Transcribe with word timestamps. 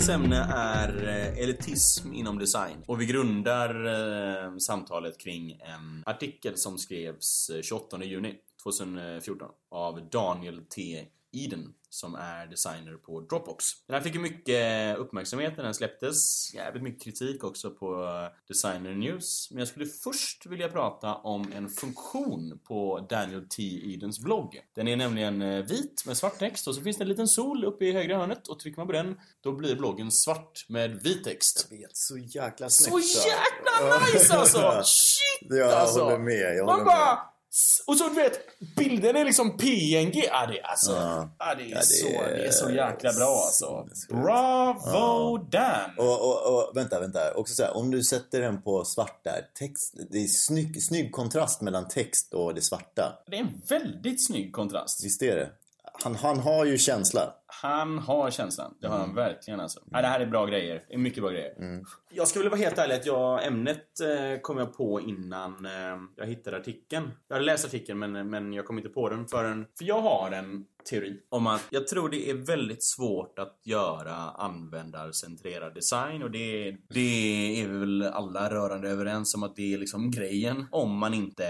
Dagens 0.00 0.24
ämne 0.24 0.46
är 0.54 1.08
eh, 1.08 1.38
elitism 1.38 2.12
inom 2.12 2.38
design 2.38 2.84
och 2.86 3.00
vi 3.00 3.06
grundar 3.06 3.86
eh, 3.86 4.56
samtalet 4.56 5.18
kring 5.18 5.52
en 5.52 6.02
artikel 6.06 6.56
som 6.56 6.78
skrevs 6.78 7.50
eh, 7.50 7.62
28 7.62 8.04
juni 8.04 8.34
2014 8.62 9.48
av 9.70 10.08
Daniel 10.10 10.64
T. 10.64 11.04
Eden 11.32 11.74
som 11.90 12.14
är 12.14 12.46
designer 12.46 12.92
på 12.92 13.20
Dropbox. 13.20 13.64
Den 13.86 13.94
här 13.94 14.02
fick 14.02 14.14
ju 14.14 14.20
mycket 14.20 14.98
uppmärksamhet 14.98 15.56
när 15.56 15.64
den 15.64 15.74
släpptes. 15.74 16.50
Jävligt 16.54 16.82
mycket 16.82 17.04
kritik 17.04 17.44
också 17.44 17.70
på 17.70 18.08
Designer 18.48 18.94
News. 18.94 19.48
Men 19.50 19.58
jag 19.58 19.68
skulle 19.68 19.86
först 19.86 20.46
vilja 20.46 20.68
prata 20.68 21.14
om 21.14 21.52
en 21.52 21.68
funktion 21.68 22.60
på 22.64 23.06
Daniel 23.10 23.48
T. 23.48 23.62
Edens 23.62 24.20
blogg. 24.20 24.60
Den 24.74 24.88
är 24.88 24.96
nämligen 24.96 25.42
eh, 25.42 25.64
vit 25.64 26.02
med 26.06 26.16
svart 26.16 26.38
text 26.38 26.68
och 26.68 26.74
så 26.74 26.80
finns 26.82 26.96
det 26.96 27.04
en 27.04 27.08
liten 27.08 27.28
sol 27.28 27.64
uppe 27.64 27.84
i 27.84 27.92
högra 27.92 28.16
hörnet 28.18 28.48
och 28.48 28.58
trycker 28.58 28.78
man 28.80 28.86
på 28.86 28.92
den 28.92 29.20
då 29.40 29.52
blir 29.52 29.76
bloggen 29.76 30.10
svart 30.10 30.66
med 30.68 31.02
vit 31.02 31.24
text. 31.24 31.66
Jag 31.70 31.78
vet, 31.78 31.96
så 31.96 32.18
jäkla 32.18 32.70
snyggt. 32.70 33.06
Så 33.06 33.28
jäkla 33.28 33.98
nice 34.06 34.34
alltså! 34.34 34.82
Shit 34.84 35.30
Ja, 35.50 35.56
jag 35.56 35.72
alltså! 35.72 36.04
håller 36.04 36.18
med. 36.18 36.56
Jag 36.56 36.66
Man 36.66 36.74
håller 36.74 36.84
bara... 36.84 37.14
med. 37.14 37.29
Och 37.86 37.96
så 37.96 38.08
du 38.08 38.14
vet, 38.14 38.40
bilden 38.76 39.16
är 39.16 39.24
liksom 39.24 39.56
PNG. 39.56 40.24
Ja, 40.26 40.46
det 40.46 40.62
alltså... 40.62 40.92
Ja. 40.92 41.30
Ja, 41.38 41.54
det 41.54 41.62
är, 41.62 41.68
Ja, 41.68 41.76
det 41.76 41.84
så, 41.84 42.06
är 42.06 42.36
det 42.36 42.46
är 42.46 42.50
så 42.50 42.70
jäkla 42.70 43.12
bra 43.12 43.42
alltså. 43.46 43.88
Bravo 44.08 45.38
Dan! 45.38 45.90
Och, 45.98 46.20
och, 46.20 46.54
och 46.54 46.76
vänta, 46.76 47.00
vänta. 47.00 47.34
Också 47.34 47.54
så 47.54 47.62
här, 47.62 47.76
om 47.76 47.90
du 47.90 48.02
sätter 48.02 48.40
den 48.40 48.62
på 48.62 48.84
svart 48.84 49.24
där. 49.24 49.46
Text, 49.58 49.94
det 50.10 50.18
är 50.18 50.26
snygg, 50.26 50.82
snygg 50.82 51.12
kontrast 51.12 51.60
mellan 51.60 51.88
text 51.88 52.34
och 52.34 52.54
det 52.54 52.62
svarta. 52.62 53.18
Det 53.26 53.36
är 53.36 53.40
en 53.40 53.62
väldigt 53.68 54.26
snygg 54.26 54.52
kontrast. 54.52 55.04
Visst 55.04 55.22
är 55.22 55.36
det? 55.36 55.50
Han, 56.02 56.14
han 56.14 56.38
har 56.38 56.64
ju 56.64 56.78
känsla. 56.78 57.34
Han 57.62 57.98
har 57.98 58.30
känslan. 58.30 58.74
Det 58.80 58.88
har 58.88 58.98
han 58.98 59.14
verkligen 59.14 59.60
alltså. 59.60 59.80
Ja, 59.90 60.00
det 60.02 60.08
här 60.08 60.20
är 60.20 60.26
bra 60.26 60.46
grejer. 60.46 60.84
Det 60.88 60.94
är 60.94 60.98
mycket 60.98 61.22
bra 61.22 61.30
grejer. 61.30 61.82
Jag 62.10 62.28
ska 62.28 62.40
väl 62.40 62.48
vara 62.48 62.60
helt 62.60 62.78
ärlig 62.78 62.94
att 62.94 63.06
jag, 63.06 63.46
ämnet 63.46 64.00
eh, 64.00 64.40
kom 64.40 64.58
jag 64.58 64.76
på 64.76 65.00
innan 65.00 65.66
eh, 65.66 65.72
jag 66.16 66.26
hittade 66.26 66.56
artikeln. 66.56 67.10
Jag 67.28 67.36
hade 67.36 67.46
läst 67.46 67.64
artikeln 67.64 67.98
men, 67.98 68.30
men 68.30 68.52
jag 68.52 68.66
kom 68.66 68.78
inte 68.78 68.90
på 68.90 69.08
den 69.08 69.28
förrän... 69.28 69.66
För 69.78 69.84
jag 69.84 70.00
har 70.00 70.30
en 70.30 70.64
teori 70.90 71.20
om 71.28 71.46
att 71.46 71.66
jag 71.70 71.86
tror 71.86 72.08
det 72.08 72.30
är 72.30 72.34
väldigt 72.34 72.84
svårt 72.84 73.38
att 73.38 73.60
göra 73.64 74.14
användarcentrerad 74.14 75.74
design 75.74 76.22
och 76.22 76.30
det, 76.30 76.76
det 76.88 77.62
är 77.62 77.68
vi 77.68 77.78
väl 77.78 78.02
alla 78.02 78.50
rörande 78.50 78.88
överens 78.88 79.34
om 79.34 79.42
att 79.42 79.56
det 79.56 79.74
är 79.74 79.78
liksom 79.78 80.10
grejen 80.10 80.66
om 80.70 80.98
man 80.98 81.14
inte 81.14 81.44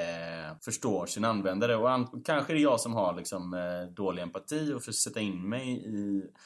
förstår 0.65 1.07
sin 1.07 1.25
användare 1.25 1.77
och 1.77 1.91
an, 1.91 2.23
kanske 2.25 2.53
det 2.53 2.59
är 2.59 2.63
jag 2.63 2.81
som 2.81 2.95
har 2.95 3.17
liksom 3.17 3.55
eh, 3.55 3.95
dålig 3.95 4.23
empati 4.23 4.73
och 4.73 4.83
försöker 4.83 4.93
sätta 4.93 5.21
in 5.21 5.49
mig 5.49 5.69
i, 5.87 6.00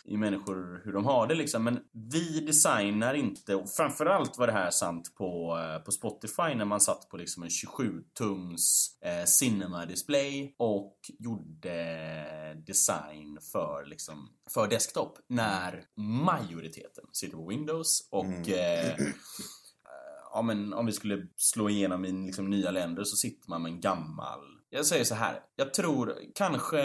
i 0.05 0.16
människor 0.16 0.83
hur 0.84 0.92
de 0.92 1.05
har 1.05 1.27
det 1.27 1.34
liksom. 1.34 1.64
Men 1.64 1.78
vi 1.92 2.41
designar 2.41 3.14
inte 3.14 3.55
och 3.55 3.70
framförallt 3.70 4.38
var 4.38 4.46
det 4.46 4.52
här 4.52 4.70
sant 4.70 5.14
på, 5.14 5.58
eh, 5.58 5.84
på 5.84 5.92
Spotify 5.92 6.55
när 6.55 6.64
man 6.64 6.80
satt 6.80 7.08
på 7.08 7.16
liksom 7.16 7.42
en 7.42 7.48
27-tums 7.48 8.88
eh, 9.05 9.24
cinema 9.24 9.86
display 9.86 10.55
och 10.58 10.96
gjorde 11.19 12.55
design 12.66 13.38
för 13.52 13.86
liksom 13.86 14.28
för 14.50 14.69
desktop 14.69 15.19
när 15.27 15.84
majoriteten 15.96 17.05
sitter 17.12 17.36
på 17.36 17.48
Windows 17.48 18.08
och 18.11 18.48
eh, 18.48 18.96
ja, 20.33 20.42
men 20.42 20.72
om 20.72 20.86
vi 20.86 20.92
skulle 20.92 21.27
slå 21.36 21.70
igenom 21.70 22.05
i 22.05 22.12
liksom 22.12 22.50
nya 22.50 22.70
länder 22.70 23.05
så 23.05 23.16
sitter 23.16 23.50
man 23.50 23.62
med 23.62 23.72
en 23.72 23.80
gammal 23.80 24.53
jag 24.75 24.86
säger 24.86 25.05
så 25.05 25.14
här. 25.14 25.41
Jag 25.56 25.75
tror, 25.75 26.14
kanske 26.34 26.80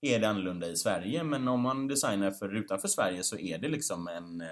är 0.00 0.18
det 0.18 0.28
annorlunda 0.28 0.66
i 0.66 0.76
Sverige 0.76 1.24
men 1.24 1.48
om 1.48 1.60
man 1.60 1.88
designar 1.88 2.30
för 2.30 2.56
utanför 2.56 2.88
Sverige 2.88 3.22
så 3.22 3.38
är 3.38 3.58
det 3.58 3.68
liksom 3.68 4.08
en 4.08 4.40
eh, 4.40 4.46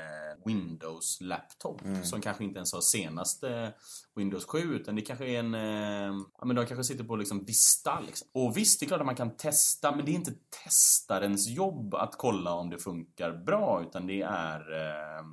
Windows 0.44 1.19
laptop 1.21 1.81
som 2.04 2.21
kanske 2.21 2.44
inte 2.44 2.56
ens 2.56 2.72
har 2.72 2.81
senaste 2.81 3.72
Windows 4.18 4.44
7 4.44 4.58
utan 4.58 4.96
det 4.96 5.02
kanske 5.02 5.26
är 5.26 5.38
en... 5.38 5.54
Eh, 5.54 6.14
ja 6.38 6.44
men 6.44 6.56
de 6.56 6.66
kanske 6.66 6.84
sitter 6.84 7.04
på 7.04 7.16
liksom 7.16 7.44
Vista 7.44 8.00
liksom. 8.00 8.28
Och 8.34 8.56
visst, 8.56 8.80
det 8.80 8.86
är 8.86 8.88
klart 8.88 9.00
att 9.00 9.06
man 9.06 9.16
kan 9.16 9.36
testa 9.36 9.96
men 9.96 10.04
det 10.04 10.10
är 10.10 10.14
inte 10.14 10.32
testarens 10.64 11.48
jobb 11.48 11.94
att 11.94 12.14
kolla 12.18 12.52
om 12.52 12.70
det 12.70 12.78
funkar 12.78 13.32
bra 13.32 13.84
utan 13.88 14.06
det 14.06 14.22
är 14.22 14.60
eh, 14.60 15.24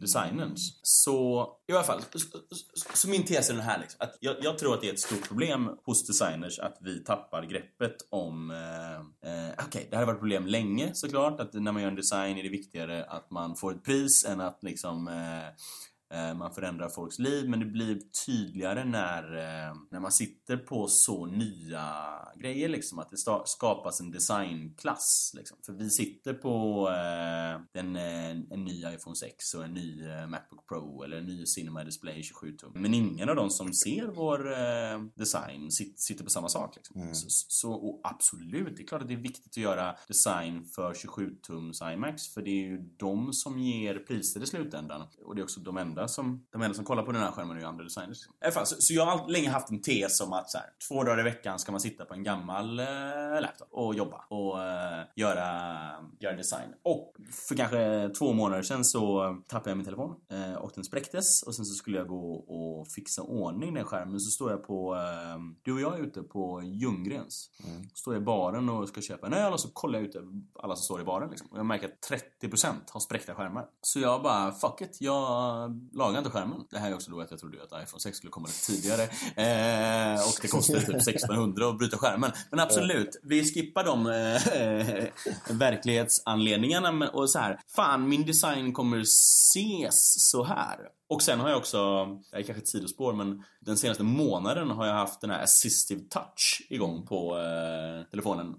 designerns. 0.00 0.80
Så 0.82 1.48
i 1.68 1.72
alla 1.72 1.82
fall, 1.82 2.02
så, 2.12 2.18
så, 2.18 2.96
så 2.96 3.08
min 3.08 3.24
tes 3.24 3.50
är 3.50 3.54
den 3.54 3.62
här 3.62 3.78
liksom, 3.80 3.98
att 4.00 4.16
jag, 4.20 4.36
jag 4.40 4.58
tror 4.58 4.74
att 4.74 4.80
det 4.80 4.88
är 4.88 4.92
ett 4.92 5.00
stort 5.00 5.28
problem 5.28 5.70
hos 5.84 6.06
designers 6.06 6.58
att 6.58 6.78
vi 6.80 7.04
tappar 7.04 7.42
greppet 7.42 7.96
om... 8.10 8.50
Eh, 8.50 9.30
eh, 9.30 9.52
Okej, 9.66 9.86
det 9.90 9.96
här 9.96 10.02
har 10.02 10.06
varit 10.06 10.16
ett 10.16 10.20
problem 10.20 10.46
länge 10.46 10.94
såklart, 10.94 11.40
att 11.40 11.54
när 11.54 11.72
man 11.72 11.82
gör 11.82 11.88
en 11.88 11.96
design 11.96 12.38
är 12.38 12.42
det 12.42 12.48
viktigare 12.48 13.04
att 13.04 13.30
man 13.30 13.56
får 13.56 13.72
ett 13.72 13.84
pris 13.84 14.24
än 14.24 14.40
att 14.40 14.62
liksom 14.62 15.08
eh, 15.08 15.54
man 16.36 16.54
förändrar 16.54 16.88
folks 16.88 17.18
liv 17.18 17.48
men 17.48 17.60
det 17.60 17.66
blir 17.66 18.00
tydligare 18.26 18.84
när, 18.84 19.22
eh, 19.22 19.74
när 19.90 20.00
man 20.00 20.12
sitter 20.12 20.56
på 20.56 20.86
så 20.86 21.26
nya 21.26 21.84
grejer 22.36 22.68
liksom 22.68 22.98
att 22.98 23.10
det 23.10 23.16
skapas 23.44 24.00
en 24.00 24.10
designklass 24.10 25.32
liksom. 25.36 25.58
För 25.66 25.72
vi 25.72 25.90
sitter 25.90 26.34
på 26.34 26.88
eh, 26.88 27.80
en, 27.80 27.96
en, 27.96 28.64
ny 28.64 28.84
iPhone 28.94 29.16
6 29.16 29.54
och 29.54 29.64
en 29.64 29.74
ny 29.74 30.08
eh, 30.08 30.26
Macbook 30.26 30.68
Pro 30.68 31.02
eller 31.02 31.16
en 31.16 31.26
ny 31.26 31.46
Cinema 31.46 31.84
Display 31.84 32.22
27 32.22 32.52
tum 32.52 32.72
men 32.74 32.94
ingen 32.94 33.28
av 33.28 33.36
de 33.36 33.50
som 33.50 33.72
ser 33.72 34.06
vår 34.06 34.52
eh, 34.52 35.00
design 35.14 35.70
sit, 35.70 36.00
sitter 36.00 36.24
på 36.24 36.30
samma 36.30 36.48
sak 36.48 36.76
liksom. 36.76 37.14
Så, 37.14 37.26
så 37.28 37.72
och 37.72 38.00
absolut, 38.04 38.76
det 38.76 38.82
är 38.82 38.86
klart 38.86 39.02
att 39.02 39.08
det 39.08 39.14
är 39.14 39.18
viktigt 39.18 39.52
att 39.52 39.56
göra 39.56 39.96
design 40.08 40.64
för 40.64 40.94
27 40.94 41.36
tums 41.46 41.82
iMacs 41.82 42.34
för 42.34 42.42
det 42.42 42.50
är 42.50 42.64
ju 42.66 42.78
de 42.96 43.32
som 43.32 43.58
ger 43.58 43.98
priser 43.98 44.42
i 44.42 44.46
slutändan 44.46 45.02
och 45.24 45.34
det 45.34 45.40
är 45.40 45.42
också 45.42 45.60
de 45.60 45.76
enda 45.76 46.03
som, 46.08 46.46
de 46.52 46.62
enda 46.62 46.74
som 46.74 46.84
kollar 46.84 47.02
på 47.02 47.12
den 47.12 47.22
här 47.22 47.32
skärmen 47.32 47.56
är 47.56 47.60
ju 47.60 47.66
andra 47.66 47.84
designers. 47.84 48.18
Fall, 48.54 48.66
så, 48.66 48.76
så 48.78 48.94
jag 48.94 49.06
har 49.06 49.28
länge 49.28 49.50
haft 49.50 49.70
en 49.70 49.82
tes 49.82 50.20
om 50.20 50.32
att 50.32 50.50
så 50.50 50.58
här, 50.58 50.66
två 50.88 51.04
dagar 51.04 51.20
i 51.20 51.22
veckan 51.22 51.58
ska 51.58 51.72
man 51.72 51.80
sitta 51.80 52.04
på 52.04 52.14
en 52.14 52.22
gammal 52.22 52.80
eh, 52.80 52.86
laptop 53.40 53.68
och 53.70 53.94
jobba 53.94 54.24
och 54.28 54.62
eh, 54.62 55.04
göra, 55.16 55.48
göra 56.20 56.36
design. 56.36 56.68
Och 56.82 57.14
för 57.48 57.54
kanske 57.54 58.10
två 58.18 58.32
månader 58.32 58.62
sedan 58.62 58.84
så 58.84 59.36
tappade 59.48 59.70
jag 59.70 59.76
min 59.76 59.84
telefon 59.84 60.14
eh, 60.30 60.54
och 60.54 60.70
den 60.74 60.84
spräcktes 60.84 61.42
och 61.42 61.54
sen 61.54 61.64
så 61.64 61.74
skulle 61.74 61.98
jag 61.98 62.08
gå 62.08 62.34
och 62.34 62.88
fixa 62.88 63.22
ordning 63.22 63.74
den 63.74 63.84
skärmen 63.84 64.20
så 64.20 64.30
står 64.30 64.50
jag 64.50 64.66
på, 64.66 64.94
eh, 64.94 65.38
du 65.62 65.72
och 65.72 65.80
jag 65.80 65.98
är 65.98 66.02
ute 66.02 66.22
på 66.22 66.62
Ljunggrens. 66.64 67.50
Står 67.94 68.14
jag 68.14 68.22
i 68.22 68.24
baren 68.24 68.68
och 68.68 68.88
ska 68.88 69.00
köpa 69.00 69.26
en 69.26 69.32
öl 69.32 69.52
och 69.52 69.60
så 69.60 69.68
kollar 69.68 69.98
jag 69.98 70.08
ut 70.08 70.16
alla 70.54 70.76
som 70.76 70.84
står 70.84 71.00
i 71.00 71.04
baren 71.04 71.30
liksom. 71.30 71.48
Och 71.50 71.58
jag 71.58 71.66
märker 71.66 71.88
att 71.88 72.10
30% 72.42 72.74
har 72.90 73.00
spräckta 73.00 73.34
skärmar. 73.34 73.66
Så 73.80 74.00
jag 74.00 74.22
bara, 74.22 74.52
fuck 74.52 74.80
it, 74.80 74.96
jag 75.00 75.70
lagar 75.92 76.18
inte 76.18 76.30
skärmen. 76.30 76.60
Det 76.70 76.78
här 76.78 76.90
är 76.90 76.94
också 76.94 77.10
då 77.10 77.20
att 77.20 77.30
jag 77.30 77.40
trodde 77.40 77.62
att 77.62 77.82
iPhone 77.82 78.00
6 78.00 78.16
skulle 78.16 78.30
komma 78.30 78.46
lite 78.46 78.66
tidigare. 78.66 79.02
Eh, 79.02 80.28
och 80.28 80.34
det 80.42 80.48
kostar 80.48 80.78
typ 80.80 80.88
1600 80.96 81.68
att 81.68 81.78
bryta 81.78 81.96
skärmen. 81.98 82.30
Men 82.50 82.60
absolut, 82.60 83.20
vi 83.22 83.44
skippar 83.54 83.84
de 83.84 84.06
eh, 84.06 85.54
verklighetsanledningarna 85.54 86.92
men- 86.92 87.08
och 87.08 87.30
så 87.30 87.38
här. 87.38 87.60
Fan, 87.76 88.08
min 88.08 88.26
design 88.26 88.72
kommer 88.72 89.00
ses 89.00 90.30
så 90.30 90.44
här. 90.44 90.78
Och 91.08 91.22
sen 91.22 91.40
har 91.40 91.48
jag 91.48 91.58
också, 91.58 92.04
det 92.30 92.36
är 92.36 92.42
kanske 92.42 92.62
ett 92.62 92.68
sidospår 92.68 93.12
men 93.12 93.42
den 93.60 93.76
senaste 93.76 94.02
månaden 94.02 94.70
har 94.70 94.86
jag 94.86 94.94
haft 94.94 95.20
den 95.20 95.30
här 95.30 95.42
assistive 95.42 96.00
touch 96.10 96.66
igång 96.70 97.06
på 97.06 97.38
eh, 97.38 98.10
telefonen. 98.10 98.54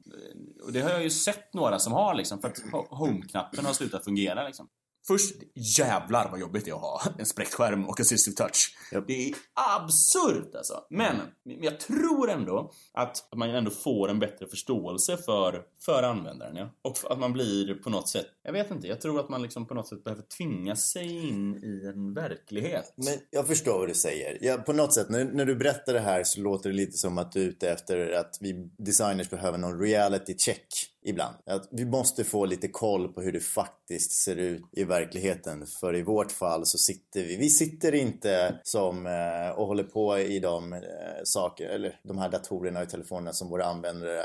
Och 0.66 0.72
det 0.74 0.82
har 0.82 0.90
jag 0.90 1.04
ju 1.04 1.10
sett 1.10 1.54
några 1.54 1.80
som 1.80 1.94
har 1.94 2.16
liksom 2.16 2.42
för 2.42 2.48
att 2.48 2.58
ho- 2.72 2.88
home-knappen 2.90 3.66
har 3.66 3.74
slutat 3.74 4.04
fungera 4.04 4.48
liksom. 4.48 4.68
Först, 5.08 5.36
jävlar 5.54 6.30
vad 6.32 6.40
jobbigt 6.40 6.66
det 6.66 6.72
är 6.72 6.76
att 6.76 6.82
ha 6.82 7.02
en 7.20 7.26
spräckt 7.26 7.54
skärm 7.54 7.86
och 7.86 8.00
assistive 8.00 8.36
touch. 8.36 8.78
Japp. 8.92 9.08
Det 9.08 9.30
är 9.30 9.36
absurt 9.54 10.56
alltså. 10.56 10.84
Men, 10.90 11.16
men 11.44 11.64
jag 11.64 11.80
tror 11.80 12.30
ändå 12.30 12.72
att 12.94 13.28
man 13.36 13.50
ändå 13.50 13.72
får 13.72 14.10
en 14.10 14.20
bättre 14.20 14.48
förståelse 14.48 15.18
för, 15.18 15.62
för 15.86 16.04
användaren. 16.04 16.56
Ja? 16.56 16.70
Och 16.82 16.98
att 17.10 17.20
man 17.20 17.34
blir 17.34 17.74
på 17.74 17.90
något 17.90 18.10
sätt, 18.10 18.26
jag 18.44 18.54
vet 18.54 18.72
inte, 18.72 18.88
jag 18.88 19.02
tror 19.02 19.20
att 19.20 19.30
man 19.30 19.42
liksom 19.42 19.68
på 19.68 19.74
något 19.74 19.88
sätt 19.88 20.04
behöver 20.04 20.24
tvinga 20.38 20.76
sig 20.76 21.28
in 21.30 21.64
i 21.64 21.88
en 21.88 22.14
verklighet. 22.14 22.94
Men 22.96 23.14
jag 23.30 23.48
förstår 23.48 23.80
vad 23.80 23.88
du 23.88 23.94
säger. 23.94 24.38
Ja, 24.42 24.58
på 24.58 24.74
något 24.74 24.94
sätt, 24.94 25.10
när, 25.10 25.26
när 25.26 25.46
du 25.46 25.56
berättar 25.56 25.94
det 25.94 26.00
här 26.00 26.24
så 26.24 26.42
låter 26.42 26.70
det 26.70 26.76
lite 26.76 26.98
som 26.98 27.18
att 27.18 27.32
du 27.32 27.42
är 27.42 27.48
ute 27.48 27.70
efter 27.70 28.12
att 28.12 28.38
vi 28.42 28.70
designers 28.78 29.30
behöver 29.30 29.58
någon 29.58 29.80
reality 29.80 30.38
check 30.38 30.68
ibland. 31.06 31.36
Att 31.46 31.68
vi 31.72 31.86
måste 31.86 32.24
få 32.24 32.46
lite 32.46 32.68
koll 32.68 33.14
på 33.14 33.22
hur 33.22 33.32
det 33.32 33.40
faktiskt 33.40 34.12
ser 34.12 34.36
ut 34.36 34.64
i 34.72 34.84
verkligheten. 34.84 35.66
För 35.80 35.96
i 35.96 36.02
vårt 36.02 36.32
fall 36.32 36.66
så 36.66 36.78
sitter 36.78 37.24
vi, 37.24 37.36
vi 37.36 37.50
sitter 37.50 37.96
inte 37.96 38.60
som 38.64 39.06
eh, 39.06 39.60
och 39.60 39.68
håller 39.68 39.84
på 39.84 40.20
i 40.20 40.40
de 40.40 40.74
eh, 40.74 40.80
saker, 41.24 41.70
eller 41.70 42.00
de 42.04 42.18
här 42.18 42.30
datorerna 42.30 42.82
och 42.82 42.90
telefonerna 42.90 43.34
som 43.34 43.50
våra 43.50 43.66
användare 43.66 44.24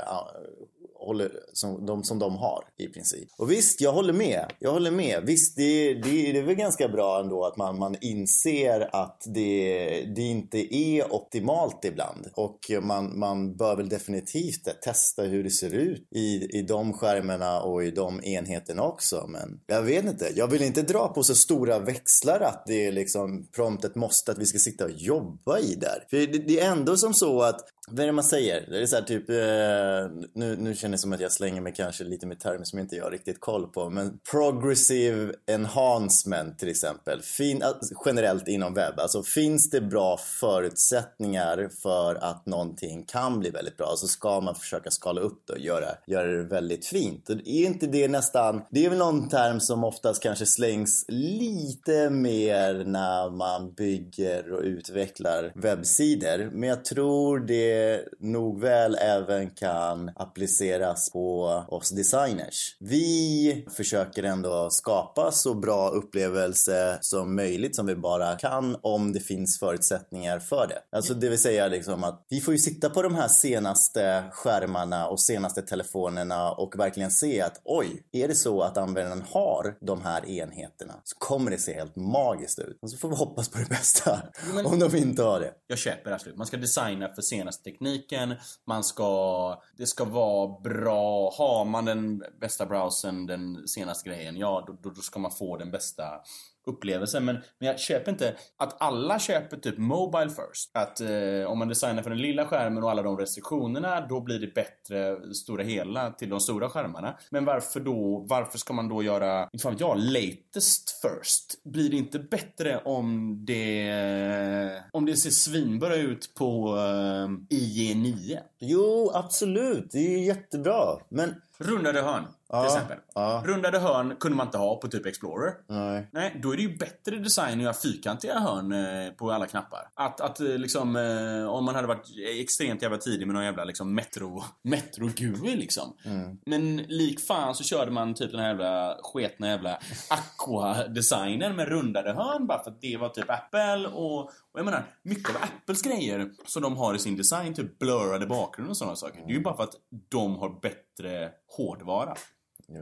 håller 1.05 1.31
som, 1.53 1.85
de, 1.85 2.03
som 2.03 2.19
de 2.19 2.35
har 2.35 2.63
i 2.77 2.87
princip. 2.87 3.29
Och 3.37 3.51
visst, 3.51 3.81
jag 3.81 3.91
håller 3.91 4.13
med. 4.13 4.45
Jag 4.59 4.71
håller 4.71 4.91
med. 4.91 5.23
Visst, 5.25 5.57
det, 5.57 5.93
det, 5.93 6.31
det 6.31 6.39
är 6.39 6.43
väl 6.43 6.55
ganska 6.55 6.87
bra 6.87 7.19
ändå 7.19 7.45
att 7.45 7.57
man, 7.57 7.79
man 7.79 7.95
inser 8.01 8.89
att 8.95 9.23
det, 9.25 9.87
det 10.15 10.21
inte 10.21 10.75
är 10.75 11.13
optimalt 11.13 11.85
ibland. 11.85 12.27
Och 12.33 12.71
man, 12.81 13.19
man 13.19 13.55
bör 13.55 13.75
väl 13.75 13.89
definitivt 13.89 14.81
testa 14.81 15.23
hur 15.23 15.43
det 15.43 15.49
ser 15.49 15.73
ut 15.73 16.07
i, 16.11 16.57
i 16.57 16.61
de 16.61 16.93
skärmarna 16.93 17.61
och 17.61 17.83
i 17.83 17.91
de 17.91 18.23
enheterna 18.23 18.83
också. 18.83 19.25
Men 19.27 19.59
jag 19.67 19.81
vet 19.81 20.05
inte. 20.05 20.31
Jag 20.35 20.47
vill 20.47 20.61
inte 20.61 20.81
dra 20.81 21.07
på 21.07 21.23
så 21.23 21.35
stora 21.35 21.79
växlar 21.79 22.39
att 22.39 22.63
det 22.65 22.85
är 22.85 22.91
liksom 22.91 23.47
prompt 23.55 23.85
ett 23.85 23.95
måste 23.95 24.31
att 24.31 24.37
vi 24.37 24.45
ska 24.45 24.59
sitta 24.59 24.85
och 24.85 24.91
jobba 24.91 25.59
i 25.59 25.75
där. 25.75 26.05
För 26.09 26.17
det, 26.17 26.47
det 26.47 26.59
är 26.59 26.71
ändå 26.71 26.97
som 26.97 27.13
så 27.13 27.41
att 27.41 27.61
vad 27.87 27.99
är 27.99 28.05
det 28.05 28.11
man 28.11 28.23
säger? 28.23 28.65
Det 28.69 28.81
är 28.81 28.85
så 28.85 28.95
här 28.95 29.03
typ, 29.03 29.29
eh, 29.29 30.27
nu, 30.33 30.55
nu 30.57 30.75
känner 30.75 30.91
det 30.91 31.01
som 31.01 31.13
att 31.13 31.19
jag 31.19 31.31
slänger 31.31 31.61
mig 31.61 31.73
kanske 31.75 32.03
lite 32.03 32.27
med 32.27 32.39
termer 32.39 32.63
som 32.63 32.79
inte 32.79 32.95
jag 32.95 33.03
har 33.03 33.11
riktigt 33.11 33.39
koll 33.39 33.67
på. 33.67 33.89
Men 33.89 34.19
progressive 34.31 35.33
enhancement 35.47 36.59
till 36.59 36.69
exempel. 36.69 37.21
Fin, 37.21 37.61
eh, 37.61 37.69
generellt 38.05 38.47
inom 38.47 38.73
webb. 38.73 38.99
Alltså 38.99 39.23
finns 39.23 39.69
det 39.69 39.81
bra 39.81 40.17
förutsättningar 40.17 41.69
för 41.81 42.15
att 42.15 42.45
någonting 42.45 43.03
kan 43.03 43.39
bli 43.39 43.49
väldigt 43.49 43.77
bra 43.77 43.93
så 43.95 44.07
ska 44.07 44.41
man 44.41 44.55
försöka 44.55 44.91
skala 44.91 45.21
upp 45.21 45.43
det 45.47 45.53
och 45.53 45.59
göra, 45.59 45.89
göra 46.07 46.27
det 46.27 46.43
väldigt 46.43 46.85
fint. 46.85 47.29
Och 47.29 47.35
är 47.35 47.65
inte 47.65 47.87
det 47.87 48.07
nästan, 48.07 48.61
det 48.71 48.85
är 48.85 48.89
väl 48.89 48.99
någon 48.99 49.29
term 49.29 49.59
som 49.59 49.83
oftast 49.83 50.23
kanske 50.23 50.45
slängs 50.45 51.05
lite 51.07 52.09
mer 52.09 52.83
när 52.85 53.29
man 53.29 53.73
bygger 53.73 54.51
och 54.53 54.61
utvecklar 54.61 55.51
webbsidor. 55.55 56.49
Men 56.53 56.69
jag 56.69 56.85
tror 56.85 57.39
det 57.39 57.70
nog 58.19 58.61
väl 58.61 58.95
även 58.95 59.49
kan 59.49 60.11
appliceras 60.15 61.11
på 61.11 61.43
oss 61.67 61.89
designers. 61.89 62.77
Vi 62.79 63.65
försöker 63.75 64.23
ändå 64.23 64.69
skapa 64.69 65.31
så 65.31 65.53
bra 65.53 65.89
upplevelse 65.89 66.97
som 67.01 67.35
möjligt 67.35 67.75
som 67.75 67.85
vi 67.85 67.95
bara 67.95 68.35
kan 68.35 68.77
om 68.81 69.13
det 69.13 69.19
finns 69.19 69.59
förutsättningar 69.59 70.39
för 70.39 70.67
det. 70.67 70.97
Alltså 70.97 71.13
det 71.13 71.29
vill 71.29 71.39
säga 71.39 71.67
liksom 71.67 72.03
att 72.03 72.25
vi 72.29 72.41
får 72.41 72.53
ju 72.53 72.57
sitta 72.57 72.89
på 72.89 73.01
de 73.01 73.15
här 73.15 73.27
senaste 73.27 74.23
skärmarna 74.31 75.07
och 75.07 75.21
senaste 75.21 75.61
telefonerna 75.61 76.51
och 76.51 76.79
verkligen 76.79 77.11
se 77.11 77.41
att 77.41 77.61
oj, 77.63 78.03
är 78.11 78.27
det 78.27 78.35
så 78.35 78.61
att 78.61 78.77
användaren 78.77 79.23
har 79.29 79.77
de 79.81 80.01
här 80.01 80.29
enheterna 80.29 80.93
så 81.03 81.15
kommer 81.17 81.51
det 81.51 81.57
se 81.57 81.73
helt 81.73 81.95
magiskt 81.95 82.59
ut. 82.59 82.79
Och 82.81 82.91
så 82.91 82.97
får 82.97 83.09
vi 83.09 83.15
hoppas 83.15 83.49
på 83.49 83.57
det 83.57 83.69
bästa 83.69 84.19
Men, 84.55 84.65
om 84.65 84.79
de 84.79 84.95
inte 84.95 85.23
har 85.23 85.39
det. 85.39 85.53
Jag 85.67 85.77
köper 85.77 86.11
absolut. 86.11 86.37
Man 86.37 86.47
ska 86.47 86.57
designa 86.57 87.13
för 87.15 87.21
senaste 87.21 87.60
tekniken, 87.63 88.35
man 88.65 88.83
ska... 88.83 89.61
Det 89.77 89.87
ska 89.87 90.05
vara 90.05 90.59
bra. 90.61 91.31
Har 91.37 91.65
man 91.65 91.85
den 91.85 92.23
bästa 92.39 92.65
browsern, 92.65 93.25
den 93.25 93.67
senaste 93.67 94.09
grejen, 94.09 94.37
ja 94.37 94.63
då, 94.67 94.89
då 94.89 95.01
ska 95.01 95.19
man 95.19 95.31
få 95.31 95.57
den 95.57 95.71
bästa 95.71 96.21
upplevelse, 96.67 97.19
Men, 97.19 97.35
men 97.59 97.67
jag 97.67 97.79
köper 97.79 98.11
inte 98.11 98.35
att 98.57 98.81
alla 98.81 99.19
köper 99.19 99.57
typ 99.57 99.77
Mobile 99.77 100.29
first. 100.29 100.71
Att 100.73 101.01
eh, 101.01 101.51
om 101.51 101.59
man 101.59 101.67
designar 101.67 102.03
för 102.03 102.09
den 102.09 102.21
lilla 102.21 102.45
skärmen 102.45 102.83
och 102.83 102.91
alla 102.91 103.01
de 103.01 103.17
restriktionerna, 103.17 104.07
då 104.07 104.21
blir 104.21 104.39
det 104.39 104.53
bättre 104.53 105.33
stora 105.33 105.63
hela 105.63 106.11
till 106.11 106.29
de 106.29 106.39
stora 106.39 106.69
skärmarna. 106.69 107.17
Men 107.29 107.45
varför 107.45 107.79
då, 107.79 108.25
varför 108.29 108.57
ska 108.57 108.73
man 108.73 108.89
då 108.89 109.03
göra, 109.03 109.49
inte 109.53 109.63
fan 109.63 109.77
jag, 109.79 109.97
latest 109.99 111.01
first? 111.01 111.63
Blir 111.63 111.89
det 111.89 111.97
inte 111.97 112.19
bättre 112.19 112.81
om 112.85 113.37
det, 113.45 114.83
om 114.91 115.05
det 115.05 115.15
ser 115.15 115.29
svinbra 115.29 115.95
ut 115.95 116.33
på 116.35 116.75
eh, 116.77 117.55
IE9? 117.55 118.39
Jo, 118.61 119.11
absolut. 119.13 119.91
Det 119.91 120.15
är 120.15 120.19
jättebra. 120.19 120.97
Men 121.09 121.35
Rundade 121.63 122.01
hörn, 122.01 122.23
ja, 122.49 122.63
till 122.63 122.75
exempel. 122.75 122.97
Ja. 123.15 123.43
Rundade 123.45 123.79
hörn 123.79 124.15
kunde 124.19 124.37
man 124.37 124.47
inte 124.47 124.57
ha 124.57 124.75
på 124.75 124.87
typ 124.87 125.05
Explorer. 125.05 125.53
Nej. 125.67 126.07
Nej, 126.11 126.39
då 126.43 126.51
är 126.51 126.57
det 126.57 126.61
ju 126.61 126.77
bättre 126.77 127.17
design 127.17 127.57
att 127.57 127.63
göra 127.63 127.73
fyrkantiga 127.73 128.39
hörn 128.39 128.71
eh, 128.71 129.11
på 129.11 129.31
alla 129.31 129.47
knappar. 129.47 129.89
Att, 129.93 130.21
att 130.21 130.39
eh, 130.39 130.47
liksom, 130.47 130.95
eh, 130.95 131.49
om 131.49 131.65
man 131.65 131.75
hade 131.75 131.87
varit 131.87 132.07
extremt 132.39 132.81
jävla 132.81 132.97
tidig 132.97 133.27
med 133.27 133.33
någon 133.33 133.43
jävla 133.43 133.63
liksom 133.63 133.95
metro, 133.95 134.43
metro 134.63 135.09
GUI 135.15 135.55
liksom. 135.55 135.97
Mm. 136.05 136.37
Men 136.45 136.77
lik 136.77 137.19
fan 137.19 137.55
så 137.55 137.63
körde 137.63 137.91
man 137.91 138.13
typ 138.13 138.31
den 138.31 138.39
här 138.39 138.47
jävla 138.47 138.97
sketna 139.03 139.47
jävla 139.47 139.79
Aqua-designen 140.09 141.55
med 141.55 141.67
rundade 141.67 142.13
hörn 142.13 142.47
bara 142.47 142.63
för 142.63 142.71
att 142.71 142.81
det 142.81 142.97
var 142.97 143.09
typ 143.09 143.29
Apple 143.29 143.87
och, 143.87 144.19
och 144.23 144.59
jag 144.59 144.65
menar, 144.65 144.83
mycket 145.03 145.29
av 145.29 145.35
Apples 145.41 145.81
grejer 145.81 146.29
som 146.45 146.61
de 146.61 146.77
har 146.77 146.95
i 146.95 146.99
sin 146.99 147.17
design, 147.17 147.53
typ 147.53 147.79
blurrade 147.79 148.25
bakgrund 148.51 148.69
och 148.69 148.77
sådana 148.77 148.95
saker. 148.95 149.23
Det 149.27 149.33
är 149.33 149.35
ju 149.35 149.41
bara 149.41 149.55
för 149.55 149.63
att 149.63 149.75
de 150.09 150.35
har 150.35 150.59
bättre 150.61 151.31
hårdvara. 151.57 152.15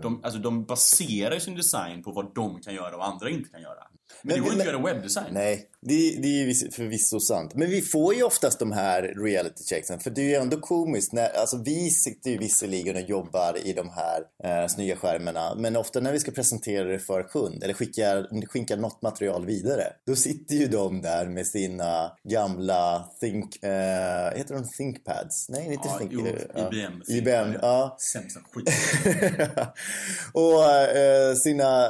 De, 0.01 0.23
alltså, 0.23 0.39
de 0.39 0.65
baserar 0.65 1.39
sin 1.39 1.55
design 1.55 2.03
på 2.03 2.11
vad 2.11 2.35
de 2.35 2.61
kan 2.61 2.73
göra 2.73 2.95
och 2.95 3.05
andra 3.05 3.29
inte 3.29 3.49
kan 3.49 3.61
göra. 3.61 3.87
Men, 4.21 4.35
det 4.35 4.41
går 4.41 4.51
inte 4.51 4.61
att 4.61 4.73
göra 4.73 4.93
webbdesign. 4.93 5.33
Nej, 5.33 5.69
det, 5.81 5.95
det 6.21 6.27
är 6.27 6.71
förvisso 6.71 7.19
sant. 7.19 7.55
Men 7.55 7.69
vi 7.69 7.81
får 7.81 8.15
ju 8.15 8.23
oftast 8.23 8.59
de 8.59 8.71
här 8.71 9.01
reality 9.01 9.63
checksen. 9.63 9.99
För 9.99 10.09
det 10.09 10.21
är 10.21 10.25
ju 10.25 10.35
ändå 10.35 10.59
komiskt. 10.59 11.13
När, 11.13 11.29
alltså 11.29 11.57
vi 11.65 11.89
sitter 11.89 12.31
ju 12.31 12.37
visserligen 12.37 12.95
och 12.95 13.01
jobbar 13.01 13.57
i 13.67 13.73
de 13.73 13.89
här 13.89 14.21
eh, 14.43 14.67
snygga 14.67 14.95
skärmarna. 14.95 15.55
Men 15.55 15.75
ofta 15.75 15.99
när 15.99 16.11
vi 16.11 16.19
ska 16.19 16.31
presentera 16.31 16.83
det 16.83 16.99
för 16.99 17.23
kund 17.23 17.63
eller 17.63 17.73
skicka, 17.73 18.25
skicka 18.47 18.75
något 18.75 19.01
material 19.01 19.45
vidare. 19.45 19.83
Då 20.05 20.15
sitter 20.15 20.55
ju 20.55 20.67
de 20.67 21.01
där 21.01 21.25
med 21.25 21.47
sina 21.47 22.11
gamla 22.23 23.09
Think... 23.19 23.63
Eh, 23.63 24.37
heter 24.37 24.53
de 24.53 24.63
ThinkPads? 24.77 25.49
Nej, 25.49 25.73
inte 25.73 25.87
ja, 25.87 25.97
Think... 25.97 26.11
Jo, 26.13 26.27
ja, 26.55 26.67
IBM. 26.67 27.01
IBM, 27.07 27.59
ja. 27.61 27.97
Sämsta 28.13 28.39
skit. 28.51 28.69
och 30.33 30.63
eh, 30.71 31.35
sina 31.35 31.89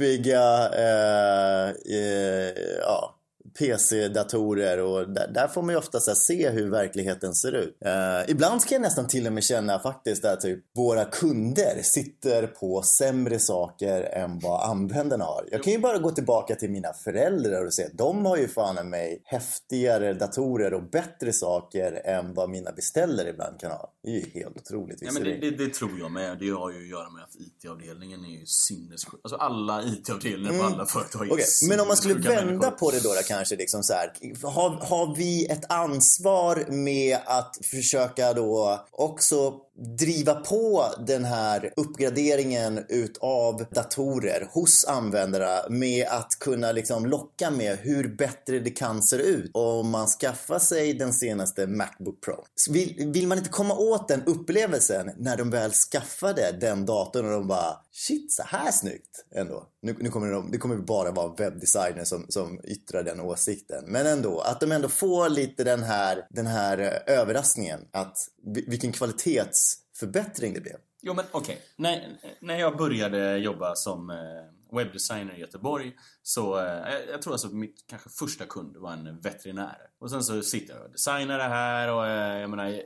deppiga... 0.00 0.70
Eh, 0.72 1.74
eh, 1.84 2.78
ja, 2.80 3.19
PC-datorer 3.58 4.78
och 4.78 5.08
där, 5.10 5.30
där, 5.34 5.48
får 5.48 5.62
man 5.62 5.70
ju 5.70 5.78
ofta 5.78 6.00
så 6.00 6.14
se 6.14 6.50
hur 6.50 6.70
verkligheten 6.70 7.34
ser 7.34 7.52
ut. 7.52 7.78
Uh, 7.86 8.30
ibland 8.30 8.62
ska 8.62 8.74
jag 8.74 8.82
nästan 8.82 9.06
till 9.06 9.26
och 9.26 9.32
med 9.32 9.44
känna 9.44 9.78
faktiskt 9.78 10.24
att 10.24 10.40
typ 10.40 10.64
våra 10.76 11.04
kunder 11.04 11.80
sitter 11.82 12.46
på 12.46 12.82
sämre 12.82 13.38
saker 13.38 14.02
än 14.02 14.38
vad 14.38 14.70
användarna 14.70 15.24
har. 15.24 15.48
Jag 15.50 15.62
kan 15.62 15.72
ju 15.72 15.78
bara 15.78 15.98
gå 15.98 16.10
tillbaka 16.10 16.54
till 16.54 16.70
mina 16.70 16.92
föräldrar 16.92 17.66
och 17.66 17.74
se 17.74 17.84
att 17.84 17.98
de 17.98 18.26
har 18.26 18.36
ju 18.36 18.48
fan 18.48 18.90
mig 18.90 19.22
häftigare 19.24 20.12
datorer 20.12 20.74
och 20.74 20.82
bättre 20.82 21.32
saker 21.32 22.02
än 22.04 22.34
vad 22.34 22.50
mina 22.50 22.72
beställare 22.72 23.28
ibland 23.28 23.60
kan 23.60 23.70
ha. 23.70 23.92
Det 24.02 24.08
är 24.08 24.14
ju 24.14 24.30
helt 24.34 24.56
otroligt. 24.56 24.98
Ja, 25.02 25.12
men 25.12 25.24
det, 25.24 25.36
det, 25.36 25.50
det, 25.50 25.74
tror 25.74 25.98
jag 25.98 26.10
med. 26.10 26.38
Det 26.38 26.50
har 26.50 26.70
ju 26.70 26.78
att 26.78 26.88
göra 26.88 27.10
med 27.10 27.22
att 27.24 27.34
IT-avdelningen 27.34 28.24
är 28.24 28.40
ju 28.40 28.46
sinnessjuk. 28.46 29.14
Alltså 29.22 29.36
alla 29.36 29.82
IT-avdelningar 29.82 30.50
mm. 30.50 30.60
på 30.60 30.66
alla 30.66 30.86
företag 30.86 31.26
är 31.26 31.32
okay. 31.32 31.44
Men 31.68 31.80
om 31.80 31.88
man 31.88 31.96
skulle 31.96 32.14
vända 32.14 32.44
människor. 32.44 32.70
på 32.70 32.90
det 32.90 33.00
då, 33.00 33.14
då 33.14 33.39
kanske 33.40 33.56
liksom 33.56 33.82
så 33.82 33.92
här, 33.92 34.12
har, 34.42 34.70
har 34.70 35.16
vi 35.16 35.46
ett 35.46 35.64
ansvar 35.68 36.64
med 36.68 37.18
att 37.24 37.58
försöka 37.62 38.32
då 38.32 38.84
också 38.90 39.54
driva 39.80 40.34
på 40.34 40.84
den 41.06 41.24
här 41.24 41.72
uppgraderingen 41.76 42.84
utav 42.88 43.64
datorer 43.70 44.48
hos 44.52 44.84
användare 44.84 45.70
med 45.70 46.06
att 46.08 46.38
kunna 46.40 46.72
liksom 46.72 47.06
locka 47.06 47.50
med 47.50 47.78
hur 47.78 48.16
bättre 48.16 48.58
det 48.58 48.70
kan 48.70 49.02
se 49.02 49.16
ut 49.16 49.50
om 49.54 49.90
man 49.90 50.06
skaffar 50.06 50.58
sig 50.58 50.94
den 50.94 51.12
senaste 51.12 51.66
Macbook 51.66 52.20
Pro. 52.20 52.44
Vill, 52.70 53.10
vill 53.14 53.26
man 53.26 53.38
inte 53.38 53.50
komma 53.50 53.74
åt 53.74 54.08
den 54.08 54.22
upplevelsen 54.24 55.10
när 55.16 55.36
de 55.36 55.50
väl 55.50 55.72
skaffade 55.72 56.56
den 56.60 56.86
datorn 56.86 57.26
och 57.26 57.32
de 57.32 57.46
bara 57.46 57.76
shit 57.92 58.32
så 58.32 58.42
här 58.42 58.72
snyggt 58.72 59.24
ändå. 59.34 59.66
Nu, 59.82 59.96
nu 60.00 60.10
kommer 60.10 60.32
det, 60.32 60.42
det 60.52 60.58
kommer 60.58 60.76
bara 60.76 61.10
vara 61.10 61.34
webbdesigner 61.34 62.04
som, 62.04 62.26
som 62.28 62.60
yttrar 62.64 63.02
den 63.02 63.20
åsikten. 63.20 63.84
Men 63.86 64.06
ändå, 64.06 64.40
att 64.40 64.60
de 64.60 64.72
ändå 64.72 64.88
får 64.88 65.28
lite 65.28 65.64
den 65.64 65.82
här, 65.82 66.26
den 66.30 66.46
här 66.46 66.78
eh, 66.78 67.18
överraskningen 67.18 67.80
att 67.92 68.16
vilken 68.42 68.92
kvalitetsförbättring 68.92 70.54
det 70.54 70.60
blev. 70.60 70.76
Jo 71.02 71.14
men 71.14 71.24
okej, 71.30 71.54
okay. 71.54 71.56
när, 71.76 72.18
när 72.40 72.58
jag 72.58 72.76
började 72.76 73.36
jobba 73.36 73.74
som 73.74 74.10
eh, 74.10 74.76
webbdesigner 74.76 75.34
i 75.34 75.40
Göteborg 75.40 75.92
så 76.22 76.58
eh, 76.58 76.94
jag 77.10 77.22
tror 77.22 77.32
alltså 77.32 77.48
mitt 77.48 77.84
kanske 77.86 78.08
första 78.10 78.46
kund 78.46 78.76
var 78.76 78.92
en 78.92 79.20
veterinär. 79.20 79.78
Och 79.98 80.10
sen 80.10 80.24
så 80.24 80.42
sitter 80.42 80.74
jag 80.74 80.84
och 80.84 80.90
designar 80.90 81.38
det 81.38 81.44
här 81.44 81.92
och 81.92 82.06
eh, 82.06 82.40
jag 82.40 82.50
menar 82.50 82.82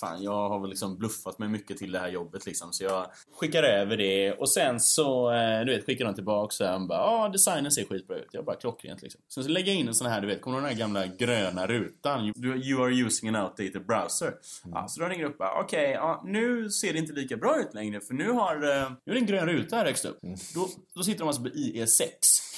fan 0.00 0.22
jag 0.22 0.48
har 0.48 0.60
väl 0.60 0.70
liksom 0.70 0.98
bluffat 0.98 1.38
mig 1.38 1.48
mycket 1.48 1.76
till 1.76 1.92
det 1.92 1.98
här 1.98 2.08
jobbet 2.08 2.46
liksom. 2.46 2.72
Så 2.72 2.84
jag 2.84 3.06
skickar 3.40 3.62
över 3.62 3.96
det 3.96 4.32
och 4.32 4.50
sen 4.50 4.80
så, 4.80 5.32
eh, 5.32 5.64
du 5.64 5.74
vet, 5.74 5.86
skickar 5.86 6.04
de 6.04 6.14
tillbaka 6.14 6.50
så 6.50 6.66
han 6.66 6.88
bara 6.88 6.98
ja, 6.98 7.28
designen 7.28 7.72
ser 7.72 7.84
skitbra 7.84 8.16
ut. 8.16 8.28
Jag 8.32 8.44
bara 8.44 8.56
klockrent 8.56 9.02
liksom. 9.02 9.20
Sen 9.34 9.44
så 9.44 9.50
lägger 9.50 9.72
jag 9.72 9.80
in 9.80 9.88
en 9.88 9.94
sån 9.94 10.06
här, 10.06 10.20
du 10.20 10.26
vet, 10.26 10.42
kommer 10.42 10.56
du 10.56 10.62
den 10.62 10.70
här 10.70 10.78
gamla 10.78 11.06
gröna 11.06 11.66
rutan? 11.66 12.24
You, 12.24 12.56
you 12.56 12.84
are 12.84 12.94
using 12.94 13.28
an 13.28 13.44
outdated 13.44 13.86
browser. 13.86 14.26
Mm. 14.26 14.74
Ja, 14.74 14.88
så 14.88 15.00
då 15.00 15.06
ringer 15.06 15.24
upp 15.24 15.38
bara, 15.38 15.60
okej, 15.60 15.80
okay, 15.80 15.92
ja, 15.92 16.22
nu 16.24 16.70
ser 16.70 16.92
det 16.92 16.98
inte 16.98 17.12
lika 17.12 17.36
bra 17.36 17.60
ut 17.60 17.74
längre 17.74 18.00
för 18.00 18.14
nu 18.14 18.30
har, 18.30 18.54
eh, 18.54 18.90
nu 19.06 19.12
är 19.12 19.14
det 19.14 19.20
en 19.20 19.26
grön 19.26 19.46
ruta 19.46 19.76
här 19.76 19.84
högst 19.84 20.04
upp. 20.04 20.22
Mm. 20.22 20.36
Då, 20.54 20.68
då 20.94 21.02
sitter 21.02 21.18
de 21.18 21.28
alltså 21.28 21.42
på 21.42 21.48
IE6. 21.48 22.08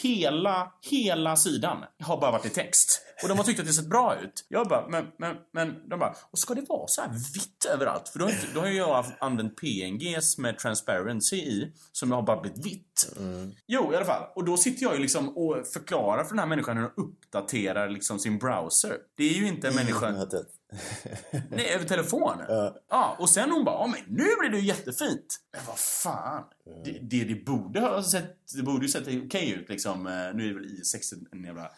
Hela, 0.02 0.72
hela 0.90 1.36
sidan 1.36 1.84
har 2.02 2.20
bara 2.20 2.30
varit 2.30 2.46
i 2.46 2.50
text. 2.50 3.02
Och 3.22 3.28
de 3.28 3.38
har 3.38 3.44
tyckt 3.44 3.60
att 3.60 3.66
det 3.66 3.72
sett 3.72 3.86
bra 3.86 4.16
ut. 4.20 4.46
Jag 4.48 4.68
bara, 4.68 4.88
men, 4.88 5.06
men, 5.18 5.36
men, 5.52 5.88
de 5.88 5.98
bara, 5.98 6.14
och 6.30 6.38
ska 6.38 6.54
det 6.54 6.68
vara 6.68 6.86
så 6.86 7.00
här 7.00 7.10
vitt 7.34 7.64
överallt. 7.74 8.08
För 8.08 8.18
då 8.18 8.24
har, 8.24 8.54
då 8.54 8.60
har 8.60 8.66
jag 8.66 9.04
använt 9.20 9.56
PNGs 9.56 10.38
med 10.38 10.58
transparency 10.58 11.36
i, 11.36 11.72
som 11.92 12.12
har 12.12 12.22
bara 12.22 12.40
blivit 12.40 12.66
vitt. 12.66 13.12
Mm. 13.18 13.52
Jo, 13.66 13.92
i 13.92 13.96
alla 13.96 14.04
fall. 14.04 14.22
Och 14.34 14.44
då 14.44 14.56
sitter 14.56 14.82
jag 14.82 14.94
ju 14.94 15.00
liksom 15.00 15.36
och 15.36 15.66
förklarar 15.66 16.24
för 16.24 16.30
den 16.30 16.38
här 16.38 16.46
människan 16.46 16.76
hur 16.76 16.84
den 16.84 16.92
uppdaterar 16.96 17.88
liksom 17.88 18.18
sin 18.18 18.38
browser. 18.38 18.96
Det 19.14 19.24
är 19.24 19.34
ju 19.34 19.48
inte 19.48 19.68
en 19.68 19.74
människa... 19.74 20.10
Nej, 21.50 21.74
över 21.74 21.84
telefon. 21.84 22.32
Ja. 22.48 22.76
ja. 22.88 23.16
Och 23.18 23.30
sen 23.30 23.50
hon 23.50 23.64
bara, 23.64 23.86
men 23.86 24.00
nu 24.06 24.24
blir 24.40 24.50
det 24.50 24.58
ju 24.58 24.66
jättefint. 24.66 25.36
Men 25.52 25.60
vad 25.66 25.78
fan. 25.78 26.44
Mm. 26.66 26.82
Det, 26.84 26.98
det, 27.00 27.24
det, 27.24 27.44
borde 27.44 27.80
ha 27.80 28.02
sett, 28.02 28.36
det 28.56 28.62
borde 28.62 28.82
ju 28.82 28.88
sett 28.88 29.02
okej 29.02 29.26
okay 29.26 29.52
ut 29.52 29.68
liksom. 29.68 30.04
Nu 30.34 30.50
är 30.50 30.54
väl 30.54 30.64
i6 30.64 31.26
en 31.32 31.44
jävla 31.44 31.70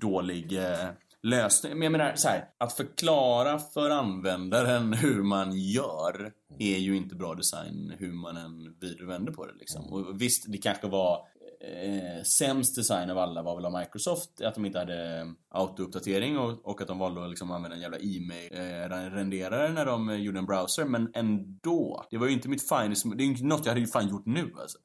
dålig 0.00 0.52
eh, 0.52 0.88
lösning. 1.22 1.72
Men 1.72 1.82
jag 1.82 1.92
menar 1.92 2.14
så 2.14 2.28
här, 2.28 2.48
att 2.58 2.72
förklara 2.72 3.58
för 3.58 3.90
användaren 3.90 4.92
hur 4.92 5.22
man 5.22 5.52
gör 5.52 6.32
är 6.58 6.78
ju 6.78 6.96
inte 6.96 7.14
bra 7.14 7.34
design 7.34 7.92
hur 7.98 8.12
man 8.12 8.36
än 8.36 8.78
vrider 8.80 9.04
och 9.04 9.10
vänder 9.10 9.32
på 9.32 9.46
det 9.46 9.54
liksom. 9.54 9.92
Och 9.92 10.20
visst, 10.20 10.44
det 10.48 10.58
kanske 10.58 10.86
var 10.86 11.28
eh, 11.60 12.22
sämst 12.22 12.76
design 12.76 13.10
av 13.10 13.18
alla 13.18 13.42
var 13.42 13.56
väl 13.56 13.64
av 13.64 13.72
Microsoft, 13.72 14.40
att 14.40 14.54
de 14.54 14.64
inte 14.64 14.78
hade 14.78 15.20
eh, 15.20 15.26
autouppdatering 15.48 16.38
och, 16.38 16.66
och, 16.66 16.80
att 16.80 16.88
de 16.88 16.98
valde 16.98 17.24
att 17.24 17.30
liksom 17.30 17.50
använda 17.50 17.76
en 17.76 17.82
jävla 17.82 17.98
e-mail-renderare 17.98 19.66
eh, 19.66 19.72
när 19.72 19.86
de 19.86 20.08
eh, 20.08 20.16
gjorde 20.16 20.38
en 20.38 20.46
browser. 20.46 20.84
Men 20.84 21.10
ändå, 21.14 22.06
det 22.10 22.18
var 22.18 22.26
ju 22.26 22.32
inte 22.32 22.48
mitt 22.48 22.68
finest, 22.68 23.06
det 23.16 23.24
är 23.24 23.26
ju 23.26 23.46
något 23.46 23.64
jag 23.64 23.70
hade 23.70 23.80
ju 23.80 23.86
fan 23.86 24.08
gjort 24.08 24.26
nu 24.26 24.52
alltså. 24.60 24.78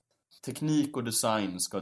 Teknik 0.46 0.98
och 0.98 1.04
design 1.04 1.60
ska 1.60 1.82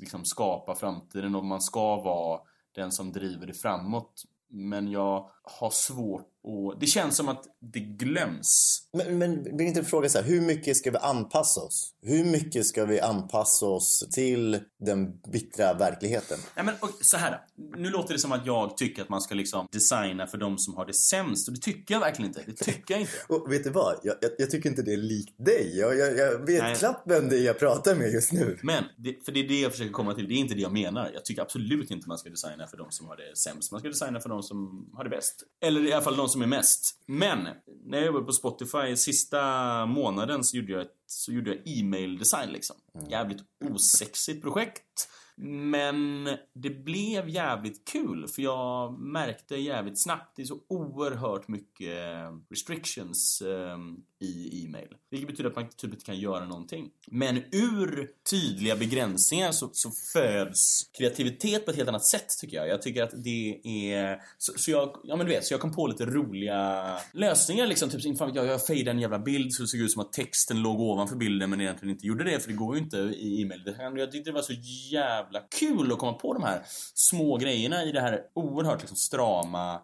liksom 0.00 0.24
skapa 0.24 0.74
framtiden 0.74 1.34
och 1.34 1.44
man 1.44 1.60
ska 1.60 1.96
vara 1.96 2.40
den 2.74 2.92
som 2.92 3.12
driver 3.12 3.46
det 3.46 3.54
framåt. 3.54 4.24
Men 4.48 4.90
jag 4.90 5.30
har 5.42 5.70
svårt 5.70 6.33
och 6.44 6.78
det 6.80 6.86
känns 6.86 7.16
som 7.16 7.28
att 7.28 7.44
det 7.72 7.80
glöms. 7.80 8.82
Men, 8.92 9.18
men 9.18 9.56
vill 9.56 9.66
inte 9.66 9.84
fråga 9.84 10.08
så 10.08 10.18
här, 10.18 10.24
hur 10.24 10.40
mycket 10.40 10.76
ska 10.76 10.90
vi 10.90 10.96
anpassa 10.96 11.60
oss? 11.60 11.94
Hur 12.02 12.24
mycket 12.24 12.66
ska 12.66 12.84
vi 12.84 13.00
anpassa 13.00 13.66
oss 13.66 14.08
till 14.12 14.60
den 14.84 15.20
bittra 15.32 15.74
verkligheten? 15.74 16.38
Nej, 16.56 16.64
men, 16.64 16.74
så 17.00 17.16
här. 17.16 17.40
Nu 17.76 17.90
låter 17.90 18.14
det 18.14 18.20
som 18.20 18.32
att 18.32 18.46
jag 18.46 18.76
tycker 18.76 19.02
att 19.02 19.08
man 19.08 19.20
ska 19.20 19.34
liksom 19.34 19.68
designa 19.72 20.26
för 20.26 20.38
de 20.38 20.58
som 20.58 20.74
har 20.74 20.86
det 20.86 20.94
sämst. 20.94 21.48
Och 21.48 21.54
det 21.54 21.60
tycker 21.60 21.94
jag 21.94 22.00
verkligen 22.00 22.28
inte. 22.30 22.42
Det 22.46 22.64
tycker 22.64 22.94
jag 22.94 23.00
inte. 23.00 23.12
och 23.28 23.52
vet 23.52 23.64
du 23.64 23.70
vad? 23.70 23.94
Jag, 24.02 24.16
jag, 24.20 24.30
jag 24.38 24.50
tycker 24.50 24.70
inte 24.70 24.82
det 24.82 24.92
är 24.92 24.96
likt 24.96 25.44
dig. 25.44 25.78
Jag, 25.78 25.98
jag, 25.98 26.18
jag 26.18 26.46
vet 26.46 26.62
Nej. 26.62 26.76
knappt 26.76 27.02
vem 27.10 27.28
det 27.28 27.38
är 27.38 27.44
jag 27.44 27.58
pratar 27.58 27.94
med 27.94 28.12
just 28.12 28.32
nu. 28.32 28.58
Men, 28.62 28.84
det, 28.96 29.24
för 29.24 29.32
det 29.32 29.40
är 29.40 29.48
det 29.48 29.60
jag 29.60 29.72
försöker 29.72 29.92
komma 29.92 30.14
till. 30.14 30.28
Det 30.28 30.34
är 30.34 30.38
inte 30.38 30.54
det 30.54 30.62
jag 30.62 30.72
menar. 30.72 31.10
Jag 31.14 31.24
tycker 31.24 31.42
absolut 31.42 31.90
inte 31.90 32.08
man 32.08 32.18
ska 32.18 32.30
designa 32.30 32.66
för 32.66 32.76
de 32.76 32.90
som 32.90 33.06
har 33.06 33.16
det 33.16 33.36
sämst. 33.38 33.72
Man 33.72 33.80
ska 33.80 33.88
designa 33.88 34.20
för 34.20 34.28
de 34.28 34.42
som 34.42 34.90
har 34.94 35.04
det 35.04 35.10
bäst. 35.10 35.42
Eller 35.64 35.88
i 35.88 35.92
alla 35.92 36.04
fall 36.04 36.16
de 36.16 36.28
som 36.34 36.42
är 36.42 36.46
mest. 36.46 37.00
Men, 37.06 37.48
när 37.84 37.98
jag 37.98 38.06
jobbade 38.06 38.24
på 38.24 38.32
Spotify 38.32 38.96
sista 38.96 39.86
månaden 39.86 40.44
så 40.44 40.56
gjorde 40.56 40.72
jag, 40.72 40.82
ett, 40.82 40.96
så 41.06 41.32
gjorde 41.32 41.50
jag 41.50 41.60
e-mail 41.64 42.18
design 42.18 42.50
liksom. 42.50 42.76
Mm. 42.94 43.10
Jävligt 43.10 43.38
osexigt 43.64 44.42
projekt. 44.42 45.08
Men 45.36 46.28
det 46.54 46.70
blev 46.70 47.28
jävligt 47.28 47.88
kul 47.88 48.28
för 48.28 48.42
jag 48.42 48.98
märkte 48.98 49.56
jävligt 49.56 50.02
snabbt, 50.02 50.36
det 50.36 50.42
är 50.42 50.46
så 50.46 50.60
oerhört 50.68 51.48
mycket 51.48 51.98
restrictions 52.50 53.42
um, 53.42 54.04
i 54.24 54.64
e-mail. 54.64 54.88
Vilket 55.10 55.28
betyder 55.28 55.50
att 55.50 55.56
man 55.56 55.68
typ 55.76 55.92
inte 55.92 56.04
kan 56.04 56.18
göra 56.18 56.44
någonting. 56.44 56.90
Men 57.06 57.36
ur 57.36 58.08
tydliga 58.30 58.76
begränsningar 58.76 59.52
så, 59.52 59.70
så 59.72 59.90
föds 60.12 60.90
kreativitet 60.98 61.64
på 61.64 61.70
ett 61.70 61.76
helt 61.76 61.88
annat 61.88 62.04
sätt 62.04 62.26
tycker 62.40 62.56
jag. 62.56 62.68
Jag 62.68 62.82
tycker 62.82 63.02
att 63.02 63.24
det 63.24 63.60
är... 63.64 64.18
Så, 64.38 64.52
så 64.56 64.70
jag, 64.70 65.00
ja 65.04 65.16
men 65.16 65.26
du 65.26 65.32
vet, 65.32 65.44
så 65.44 65.54
jag 65.54 65.60
kom 65.60 65.74
på 65.74 65.86
lite 65.86 66.06
roliga 66.06 66.84
lösningar 67.12 67.66
liksom. 67.66 67.90
Typ, 67.90 68.18
fan 68.18 68.34
jag, 68.34 68.46
jag 68.46 68.66
fejdade 68.66 68.90
en 68.96 69.00
jävla 69.00 69.18
bild 69.18 69.52
så 69.52 69.62
det 69.62 69.68
såg 69.68 69.80
ut 69.80 69.92
som 69.92 70.02
att 70.02 70.12
texten 70.12 70.62
låg 70.62 70.80
ovanför 70.80 71.16
bilden 71.16 71.50
men 71.50 71.60
egentligen 71.60 71.94
inte 71.94 72.06
gjorde 72.06 72.24
det 72.24 72.40
för 72.40 72.48
det 72.48 72.54
går 72.54 72.76
ju 72.76 72.82
inte 72.82 72.96
i 72.96 73.42
e-mail. 73.42 73.74
Jag 73.96 74.12
tyckte 74.12 74.30
det 74.30 74.34
var 74.34 74.42
så 74.42 74.54
jävla 74.90 75.40
kul 75.58 75.92
att 75.92 75.98
komma 75.98 76.12
på 76.12 76.34
de 76.34 76.42
här 76.42 76.62
små 76.94 77.36
grejerna 77.36 77.84
i 77.84 77.92
det 77.92 78.00
här 78.00 78.20
oerhört 78.34 78.80
liksom, 78.80 78.96
strama 78.96 79.80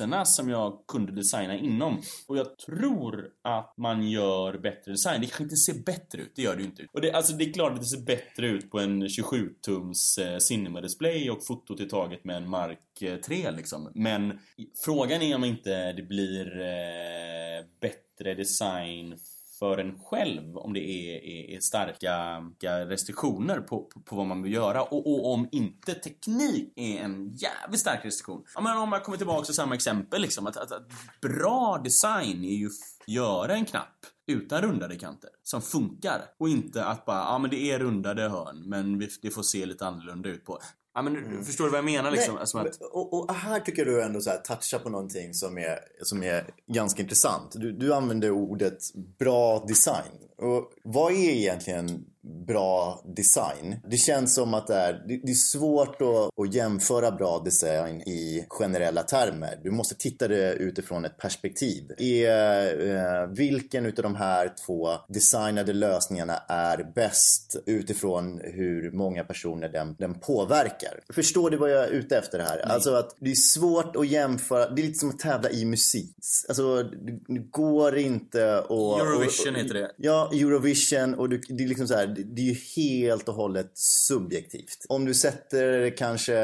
platserna 0.00 0.24
som 0.24 0.48
jag 0.48 0.86
kunde 0.88 1.12
designa 1.12 1.56
inom. 1.56 2.02
Och 2.28 2.36
jag 2.36 2.58
tror 2.58 3.28
att 3.42 3.74
man 3.76 4.10
gör 4.10 4.58
bättre 4.58 4.92
design. 4.92 5.20
Det 5.20 5.26
kanske 5.26 5.42
inte 5.42 5.56
ser 5.56 5.84
bättre 5.84 6.22
ut, 6.22 6.32
det 6.36 6.42
gör 6.42 6.56
det 6.56 6.62
ju 6.62 6.68
inte. 6.68 6.86
Och 6.92 7.00
det, 7.00 7.12
alltså, 7.12 7.32
det 7.32 7.44
är 7.44 7.52
klart 7.52 7.72
att 7.72 7.80
det 7.80 7.86
ser 7.86 8.04
bättre 8.04 8.46
ut 8.48 8.70
på 8.70 8.78
en 8.78 9.02
27-tums 9.02 10.18
eh, 10.18 10.38
Cinema-display 10.38 11.30
och 11.30 11.46
fotot 11.46 11.80
är 11.80 11.86
taget 11.86 12.24
med 12.24 12.36
en 12.36 12.48
Mark 12.48 13.02
eh, 13.02 13.16
3 13.16 13.50
liksom. 13.50 13.90
Men 13.94 14.38
frågan 14.84 15.22
är 15.22 15.34
om 15.34 15.44
inte 15.44 15.92
det 15.92 16.02
blir 16.02 16.60
eh, 16.60 17.64
bättre 17.80 18.34
design 18.34 19.16
för 19.60 19.78
en 19.78 19.98
själv 19.98 20.56
om 20.56 20.72
det 20.72 20.80
är, 20.80 21.24
är, 21.24 21.56
är 21.56 21.60
starka 21.60 22.40
restriktioner 22.86 23.60
på, 23.60 23.82
på, 23.82 24.00
på, 24.00 24.16
vad 24.16 24.26
man 24.26 24.42
vill 24.42 24.52
göra. 24.52 24.82
Och, 24.82 25.06
och, 25.06 25.32
om 25.32 25.48
inte 25.52 25.94
teknik 25.94 26.72
är 26.76 27.00
en 27.00 27.36
jävligt 27.36 27.80
stark 27.80 28.04
restriktion. 28.04 28.44
Ja, 28.54 28.60
men 28.60 28.76
om 28.78 28.92
jag 28.92 29.04
kommer 29.04 29.18
tillbaka 29.18 29.44
till 29.44 29.54
samma 29.54 29.74
exempel 29.74 30.22
liksom 30.22 30.46
att, 30.46 30.56
att, 30.56 30.72
att 30.72 30.88
bra 31.22 31.80
design 31.84 32.44
är 32.44 32.54
ju 32.54 32.66
att 32.66 33.08
göra 33.08 33.54
en 33.54 33.64
knapp 33.64 34.06
utan 34.26 34.62
rundade 34.62 34.96
kanter 34.96 35.30
som 35.42 35.62
funkar. 35.62 36.22
Och 36.38 36.48
inte 36.48 36.84
att 36.84 37.04
bara, 37.04 37.18
ja 37.18 37.38
men 37.38 37.50
det 37.50 37.70
är 37.70 37.78
rundade 37.78 38.28
hörn 38.28 38.62
men 38.66 38.98
det 39.22 39.30
får 39.30 39.42
se 39.42 39.66
lite 39.66 39.86
annorlunda 39.86 40.28
ut 40.28 40.44
på. 40.44 40.58
Ja, 40.94 41.02
men 41.02 41.16
mm. 41.16 41.44
Förstår 41.44 41.64
du 41.64 41.70
vad 41.70 41.78
jag 41.78 41.84
menar? 41.84 42.10
Liksom? 42.10 42.34
Nej, 42.34 42.66
att... 42.66 42.80
och, 42.80 43.12
och, 43.14 43.34
här 43.34 43.60
tycker 43.60 43.84
du 43.84 44.02
ändå 44.02 44.20
så 44.20 44.30
här, 44.30 44.38
toucha 44.38 44.78
på 44.78 44.90
någonting 44.90 45.34
som 45.34 45.58
är, 45.58 45.78
som 46.02 46.22
är 46.22 46.44
ganska 46.66 47.02
intressant. 47.02 47.52
Du, 47.54 47.72
du 47.72 47.94
använder 47.94 48.30
ordet 48.30 48.78
bra 49.18 49.64
design. 49.68 50.12
Och 50.38 50.72
vad 50.84 51.12
är 51.12 51.30
egentligen 51.30 52.04
bra 52.46 53.02
design. 53.16 53.76
Det 53.90 53.96
känns 53.96 54.34
som 54.34 54.54
att 54.54 54.66
det 54.66 54.74
är, 54.74 55.04
det 55.06 55.30
är 55.30 55.34
svårt 55.34 56.02
att, 56.02 56.38
att 56.46 56.54
jämföra 56.54 57.10
bra 57.10 57.38
design 57.44 58.00
i 58.00 58.46
generella 58.48 59.02
termer. 59.02 59.60
Du 59.62 59.70
måste 59.70 59.94
titta 59.94 60.28
det 60.28 60.52
utifrån 60.52 61.04
ett 61.04 61.18
perspektiv. 61.18 61.92
Är, 61.98 62.88
eh, 62.88 63.28
vilken 63.28 63.86
utav 63.86 64.02
de 64.02 64.14
här 64.14 64.54
två 64.66 64.88
designade 65.08 65.72
lösningarna 65.72 66.36
är 66.48 66.92
bäst 66.94 67.56
utifrån 67.66 68.40
hur 68.44 68.90
många 68.92 69.24
personer 69.24 69.68
den, 69.68 69.96
den 69.98 70.20
påverkar? 70.20 71.00
Förstår 71.12 71.50
du 71.50 71.56
vad 71.56 71.70
jag 71.70 71.84
är 71.84 71.88
ute 71.88 72.18
efter 72.18 72.38
här? 72.38 72.56
Nej. 72.56 72.74
Alltså 72.74 72.94
att 72.94 73.16
det 73.20 73.30
är 73.30 73.34
svårt 73.34 73.96
att 73.96 74.08
jämföra. 74.08 74.70
Det 74.70 74.82
är 74.82 74.86
lite 74.86 74.98
som 74.98 75.08
att 75.08 75.18
tävla 75.18 75.50
i 75.50 75.64
musik. 75.64 76.14
Alltså 76.48 76.82
det 77.28 77.38
går 77.50 77.96
inte 77.96 78.58
att... 78.58 78.70
Eurovision 78.70 79.54
och, 79.54 79.60
heter 79.60 79.74
det. 79.74 79.90
Ja, 79.96 80.30
Eurovision 80.32 81.14
och 81.14 81.28
det, 81.28 81.40
det 81.48 81.64
är 81.64 81.68
liksom 81.68 81.88
så 81.88 81.94
här 81.94 82.09
det 82.10 82.42
är 82.42 82.46
ju 82.46 82.56
helt 82.76 83.28
och 83.28 83.34
hållet 83.34 83.70
subjektivt. 83.74 84.86
Om 84.88 85.04
du 85.04 85.14
sätter 85.14 85.96
kanske 85.96 86.34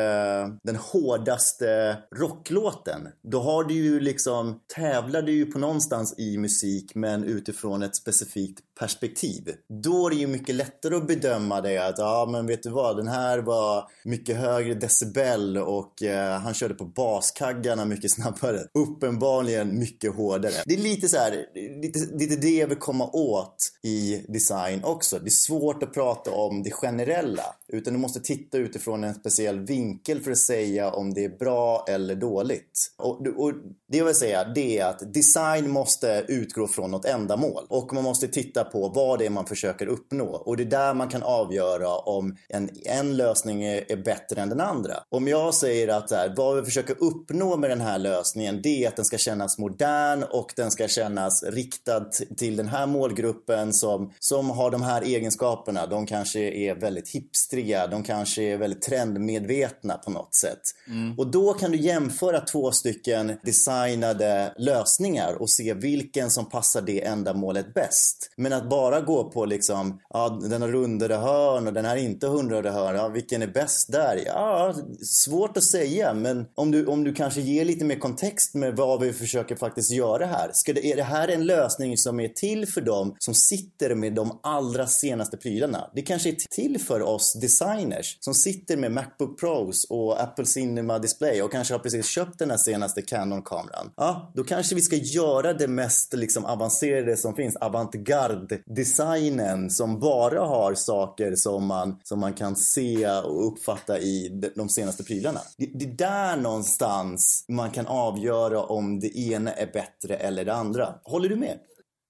den 0.63 0.77
hårdaste 0.77 1.99
rocklåten, 2.17 3.09
då 3.23 3.41
har 3.41 3.65
du 3.65 3.75
ju 3.75 4.01
liksom, 4.01 4.61
tävlar 4.75 5.23
du 5.23 5.33
ju 5.33 5.47
på 5.47 5.59
någonstans 5.59 6.15
i 6.19 6.39
musik 6.39 6.95
men 6.95 7.25
utifrån 7.25 7.83
ett 7.83 7.97
specifikt 7.97 8.61
perspektiv. 8.79 9.55
Då 9.83 10.07
är 10.07 10.11
det 10.11 10.17
ju 10.17 10.27
mycket 10.27 10.55
lättare 10.55 10.97
att 10.97 11.07
bedöma 11.07 11.61
det 11.61 11.79
att, 11.79 11.99
ja 11.99 12.29
men 12.31 12.47
vet 12.47 12.63
du 12.63 12.71
vad, 12.71 12.97
den 12.97 13.09
här 13.09 13.39
var 13.39 13.85
mycket 14.05 14.37
högre 14.37 14.75
decibel 14.75 15.59
och 15.59 16.03
eh, 16.03 16.41
han 16.41 16.55
körde 16.55 16.75
på 16.75 16.85
baskaggarna 16.85 17.85
mycket 17.85 18.11
snabbare. 18.15 18.61
Uppenbarligen 18.75 19.79
mycket 19.79 20.15
hårdare. 20.15 20.53
Det 20.67 20.75
är 20.75 20.79
lite 20.79 21.09
så 21.09 21.17
här, 21.17 21.47
lite, 21.83 21.99
lite 21.99 22.37
det 22.37 22.57
jag 22.57 22.69
vill 22.69 22.79
komma 22.79 23.11
åt 23.13 23.57
i 23.83 24.25
design 24.29 24.85
också. 24.85 25.19
Det 25.19 25.29
är 25.29 25.31
svårt 25.31 25.83
att 25.83 25.95
prata 25.95 26.31
om 26.31 26.63
det 26.63 26.71
generella. 26.71 27.55
Utan 27.73 27.93
du 27.93 27.99
måste 27.99 28.21
titta 28.21 28.59
utifrån 28.59 29.05
en 29.05 29.15
speciell 29.15 29.61
vinkel 29.61 30.21
för 30.21 30.31
att 30.31 30.39
säga 30.39 30.91
om 30.91 31.15
det 31.15 31.25
är 31.25 31.39
bra 31.39 31.85
eller 31.89 32.15
dåligt. 32.15 32.93
Och, 32.97 33.27
och 33.27 33.53
det 33.89 33.99
jag 33.99 34.05
vill 34.05 34.15
säga 34.15 34.45
det 34.45 34.79
är 34.79 34.87
att 34.87 35.15
design 35.15 35.71
måste 35.71 36.25
utgå 36.29 36.67
från 36.67 36.91
något 36.91 37.05
ändamål. 37.05 37.65
Och 37.69 37.93
man 37.95 38.05
måste 38.05 38.29
titta 38.29 38.65
på 38.65 38.89
vad 38.89 39.19
det 39.19 39.27
är 39.27 39.31
man 39.31 39.47
försöker 39.47 39.87
uppnå. 39.87 40.25
Och 40.25 40.57
det 40.57 40.63
är 40.63 40.71
där 40.71 40.95
man 40.95 41.09
kan 41.09 41.23
avgöra 41.23 41.97
om 41.99 42.37
en, 42.49 42.71
en 42.85 43.17
lösning 43.17 43.65
är, 43.65 43.93
är 43.93 43.97
bättre 43.97 44.41
än 44.41 44.49
den 44.49 44.61
andra. 44.61 44.95
Om 45.09 45.29
jag 45.29 45.55
säger 45.55 45.89
att 45.89 46.11
här, 46.11 46.35
vad 46.37 46.57
vi 46.57 46.63
försöker 46.63 46.97
uppnå 47.01 47.57
med 47.57 47.71
den 47.71 47.81
här 47.81 47.99
lösningen 47.99 48.61
det 48.63 48.85
är 48.85 48.89
att 48.89 48.97
den 48.97 49.05
ska 49.05 49.19
kännas 49.19 49.59
modern 49.59 50.23
och 50.23 50.53
den 50.57 50.71
ska 50.71 50.89
kännas 50.89 51.43
riktad 51.43 52.05
till 52.37 52.57
den 52.57 52.69
här 52.69 52.87
målgruppen 52.87 53.73
som, 53.73 54.13
som 54.19 54.51
har 54.51 54.71
de 54.71 54.83
här 54.83 55.03
egenskaperna. 55.03 55.87
De 55.87 56.07
kanske 56.07 56.41
är 56.41 56.75
väldigt 56.75 57.09
hipstriga 57.09 57.56
glittriga, 57.57 57.87
de 57.87 58.03
kanske 58.03 58.43
är 58.43 58.57
väldigt 58.57 58.83
trendmedvetna 58.83 59.95
på 59.95 60.11
något 60.11 60.35
sätt. 60.35 60.61
Mm. 60.89 61.19
Och 61.19 61.27
då 61.27 61.53
kan 61.53 61.71
du 61.71 61.79
jämföra 61.79 62.41
två 62.41 62.73
stycken 62.73 63.39
designade 63.43 64.55
lösningar 64.59 65.35
och 65.35 65.51
se 65.51 65.75
vilken 65.75 66.31
som 66.31 66.49
passar 66.51 66.83
det 66.83 67.05
ändamålet 67.05 67.75
bäst. 67.75 68.31
Men 68.37 68.53
att 68.53 68.71
bara 68.71 69.01
gå 69.01 69.31
på 69.31 69.45
liksom, 69.45 70.01
ja 70.11 70.39
den 70.43 70.63
har 70.63 70.69
rundade 70.69 71.17
hörn 71.17 71.67
och 71.67 71.73
den 71.73 71.85
här 71.85 71.97
inte 71.97 72.27
rundade 72.27 72.71
hörn, 72.71 72.97
ja 72.97 73.09
vilken 73.09 73.43
är 73.43 73.47
bäst 73.47 73.93
där? 73.93 74.23
Ja, 74.27 74.75
svårt 75.03 75.57
att 75.57 75.65
säga 75.65 76.15
men 76.15 76.47
om 76.55 76.71
du, 76.71 76.87
om 76.87 77.05
du 77.05 77.15
kanske 77.15 77.41
ger 77.41 77.65
lite 77.65 77.85
mer 77.85 77.99
kontext 77.99 78.55
med 78.55 78.77
vad 78.77 79.01
vi 79.01 79.13
försöker 79.13 79.57
faktiskt 79.57 79.91
göra 79.91 80.27
här. 80.27 80.51
Ska 80.53 80.73
det, 80.73 80.93
är 80.93 80.97
det 80.97 81.03
här 81.03 81.29
en 81.29 81.47
lösning 81.47 81.97
som 81.97 82.21
är 82.21 82.29
till 82.29 82.67
för 82.67 82.81
dem 82.81 83.17
som 83.19 83.35
sitter 83.35 83.95
med 83.95 84.15
de 84.15 84.41
allra 84.43 84.87
senaste 84.87 85.37
prylarna? 85.37 85.91
Det 85.95 86.03
kanske 86.03 86.29
är 86.29 86.37
till 86.51 86.81
för 86.81 87.03
oss 87.03 87.37
designers 87.47 88.17
som 88.21 88.35
sitter 88.35 88.77
med 88.77 88.93
Macbook 88.93 89.41
Pros 89.41 89.87
och 89.91 90.23
Apple 90.23 90.47
Cinema 90.47 90.99
Display 90.99 91.43
och 91.43 91.53
kanske 91.53 91.75
har 91.75 91.79
precis 91.79 92.07
köpt 92.07 92.39
den 92.39 92.51
här 92.51 92.59
senaste 92.59 93.03
Canon-kameran. 93.03 93.91
Ja, 93.97 94.33
då 94.35 94.45
kanske 94.45 94.75
vi 94.75 94.81
ska 94.81 94.97
göra 94.97 95.53
det 95.53 95.69
mest 95.69 96.13
liksom 96.13 96.45
avancerade 96.45 97.17
som 97.17 97.35
finns, 97.35 97.57
avantgarde-designen 97.57 99.71
som 99.71 100.01
bara 100.01 100.41
har 100.41 100.75
saker 100.75 101.37
som 101.37 101.67
man, 101.67 102.01
som 102.03 102.21
man 102.21 102.33
kan 102.33 102.57
se 102.57 103.09
och 103.09 103.47
uppfatta 103.47 103.99
i 103.99 104.43
de 104.55 104.69
senaste 104.69 105.05
prylarna. 105.05 105.41
Det, 105.57 105.71
det 105.75 105.85
är 105.85 105.89
där 105.89 106.37
någonstans 106.37 107.45
man 107.49 107.71
kan 107.71 107.87
avgöra 107.87 108.63
om 108.63 109.01
det 109.01 109.19
ena 109.19 109.53
är 109.53 109.73
bättre 109.73 110.17
eller 110.17 110.45
det 110.45 110.55
andra. 110.55 110.95
Håller 111.03 111.29
du 111.29 111.37
med? 111.37 111.59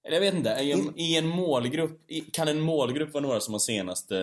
Jag 0.09 0.19
vet 0.19 0.33
inte, 0.33 0.49
i 0.49 0.71
en, 0.71 0.99
i 0.99 1.17
en 1.17 1.27
målgrupp, 1.27 2.01
kan 2.31 2.47
en 2.47 2.61
målgrupp 2.61 3.13
vara 3.13 3.21
några 3.21 3.39
som 3.39 3.53
har 3.53 3.59
senaste 3.59 4.15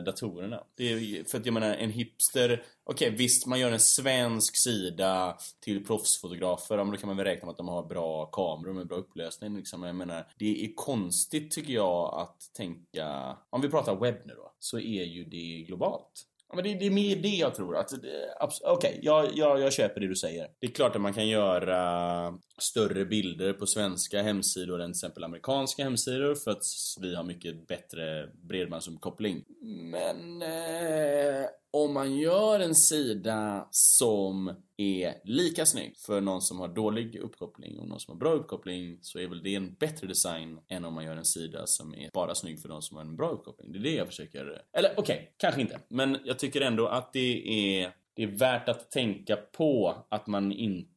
datorerna? 0.00 0.64
Det 0.76 0.92
är, 0.92 1.24
för 1.24 1.38
att 1.38 1.46
jag 1.46 1.52
menar, 1.52 1.74
en 1.74 1.90
hipster, 1.90 2.62
okej 2.84 3.08
okay, 3.08 3.18
visst 3.18 3.46
man 3.46 3.60
gör 3.60 3.72
en 3.72 3.80
svensk 3.80 4.56
sida 4.56 5.38
till 5.60 5.84
proffsfotografer, 5.84 6.76
men 6.76 6.90
då 6.90 6.96
kan 6.96 7.06
man 7.06 7.16
väl 7.16 7.26
räkna 7.26 7.46
med 7.46 7.50
att 7.50 7.56
de 7.56 7.68
har 7.68 7.82
bra 7.82 8.26
kameror 8.26 8.72
med 8.72 8.86
bra 8.86 8.96
upplösning 8.96 9.56
liksom. 9.56 9.82
Jag 9.82 9.94
menar, 9.94 10.26
det 10.38 10.64
är 10.64 10.74
konstigt 10.74 11.50
tycker 11.50 11.72
jag 11.72 12.20
att 12.20 12.36
tänka, 12.56 13.36
om 13.50 13.60
vi 13.60 13.68
pratar 13.68 13.96
webb 13.96 14.18
nu 14.24 14.34
då, 14.34 14.52
så 14.58 14.78
är 14.78 15.04
ju 15.04 15.24
det 15.24 15.64
globalt. 15.66 16.26
Ja, 16.48 16.54
men 16.54 16.64
det, 16.64 16.74
det, 16.74 16.86
är 16.86 16.90
mer 16.90 17.16
det 17.16 17.28
jag 17.28 17.54
tror. 17.54 17.76
Okej, 17.76 18.72
okay, 18.72 18.98
jag, 19.02 19.30
jag, 19.34 19.60
jag 19.60 19.72
köper 19.72 20.00
det 20.00 20.08
du 20.08 20.16
säger. 20.16 20.48
Det 20.60 20.66
är 20.66 20.70
klart 20.70 20.96
att 20.96 21.02
man 21.02 21.14
kan 21.14 21.28
göra 21.28 22.38
större 22.58 23.04
bilder 23.04 23.52
på 23.52 23.66
svenska 23.66 24.22
hemsidor 24.22 24.80
än 24.80 24.92
till 24.92 24.98
exempel 24.98 25.24
amerikanska 25.24 25.84
hemsidor 25.84 26.34
för 26.34 26.50
att 26.50 26.62
vi 27.00 27.14
har 27.14 27.24
mycket 27.24 27.68
bättre 27.68 28.30
bredbandsuppkoppling. 28.42 29.44
Men 29.62 30.42
eh, 30.42 31.46
om 31.70 31.94
man 31.94 32.16
gör 32.16 32.60
en 32.60 32.74
sida 32.74 33.68
som 33.70 34.54
är 34.76 35.14
lika 35.24 35.66
snygg 35.66 35.96
för 36.06 36.20
någon 36.20 36.42
som 36.42 36.60
har 36.60 36.68
dålig 36.68 37.16
uppkoppling 37.16 37.78
och 37.78 37.88
någon 37.88 38.00
som 38.00 38.12
har 38.12 38.18
bra 38.18 38.32
uppkoppling 38.32 38.98
så 39.00 39.18
är 39.18 39.28
väl 39.28 39.42
det 39.42 39.54
en 39.54 39.74
bättre 39.74 40.06
design 40.06 40.58
än 40.68 40.84
om 40.84 40.94
man 40.94 41.04
gör 41.04 41.16
en 41.16 41.24
sida 41.24 41.62
som 41.66 41.94
är 41.94 42.10
bara 42.12 42.34
snygg 42.34 42.62
för 42.62 42.68
någon 42.68 42.82
som 42.82 42.96
har 42.96 43.04
en 43.04 43.16
bra 43.16 43.30
uppkoppling. 43.30 43.72
Det 43.72 43.78
är 43.78 43.82
det 43.82 43.94
jag 43.94 44.06
försöker... 44.06 44.62
Eller 44.72 44.90
okej, 44.96 45.16
okay, 45.16 45.26
kanske 45.36 45.60
inte. 45.60 45.80
Men 45.88 46.18
jag 46.24 46.38
tycker 46.38 46.60
ändå 46.60 46.86
att 46.86 47.12
det 47.12 47.48
är, 47.78 47.92
det 48.14 48.22
är 48.22 48.26
värt 48.26 48.68
att 48.68 48.90
tänka 48.90 49.36
på 49.36 50.04
att 50.08 50.26
man 50.26 50.52
inte 50.52 50.95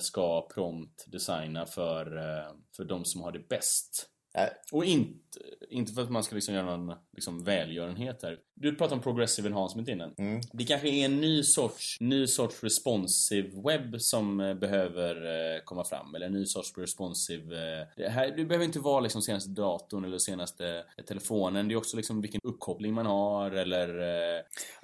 ska 0.00 0.48
prompt 0.54 1.12
designa 1.12 1.66
för, 1.66 2.16
eh, 2.16 2.52
för 2.76 2.84
de 2.84 3.04
som 3.04 3.22
har 3.22 3.32
det 3.32 3.48
bäst. 3.48 4.06
Äh. 4.34 4.48
Och 4.72 4.84
inte, 4.84 5.29
inte 5.70 5.92
för 5.92 6.02
att 6.02 6.10
man 6.10 6.24
ska 6.24 6.34
liksom 6.34 6.54
göra 6.54 6.76
någon 6.76 6.96
liksom 7.12 7.44
välgörenhet 7.44 8.22
här. 8.22 8.38
Du 8.54 8.74
pratade 8.74 8.94
om 8.94 9.02
progressive 9.02 9.48
enhancement 9.48 9.88
innan. 9.88 10.14
Mm. 10.18 10.40
Det 10.52 10.64
kanske 10.64 10.88
är 10.88 11.04
en 11.04 11.20
ny 11.20 11.42
sorts, 11.42 11.96
ny 12.00 12.26
sorts 12.26 12.62
responsive 12.64 13.48
webb 13.64 14.00
som 14.00 14.40
eh, 14.40 14.54
behöver 14.54 15.14
eh, 15.14 15.60
komma 15.64 15.84
fram. 15.84 16.14
Eller 16.14 16.26
en 16.26 16.32
ny 16.32 16.46
sorts 16.46 16.78
responsive... 16.78 17.80
Eh, 17.80 17.86
det 17.96 18.08
här, 18.08 18.36
det 18.36 18.44
behöver 18.44 18.64
inte 18.64 18.78
vara 18.78 19.00
liksom 19.00 19.22
senaste 19.22 19.50
datorn 19.50 20.04
eller 20.04 20.18
senaste 20.18 20.84
telefonen. 21.08 21.68
Det 21.68 21.74
är 21.74 21.76
också 21.76 21.96
liksom 21.96 22.20
vilken 22.20 22.40
uppkoppling 22.44 22.94
man 22.94 23.06
har 23.06 23.50
eller... 23.50 23.88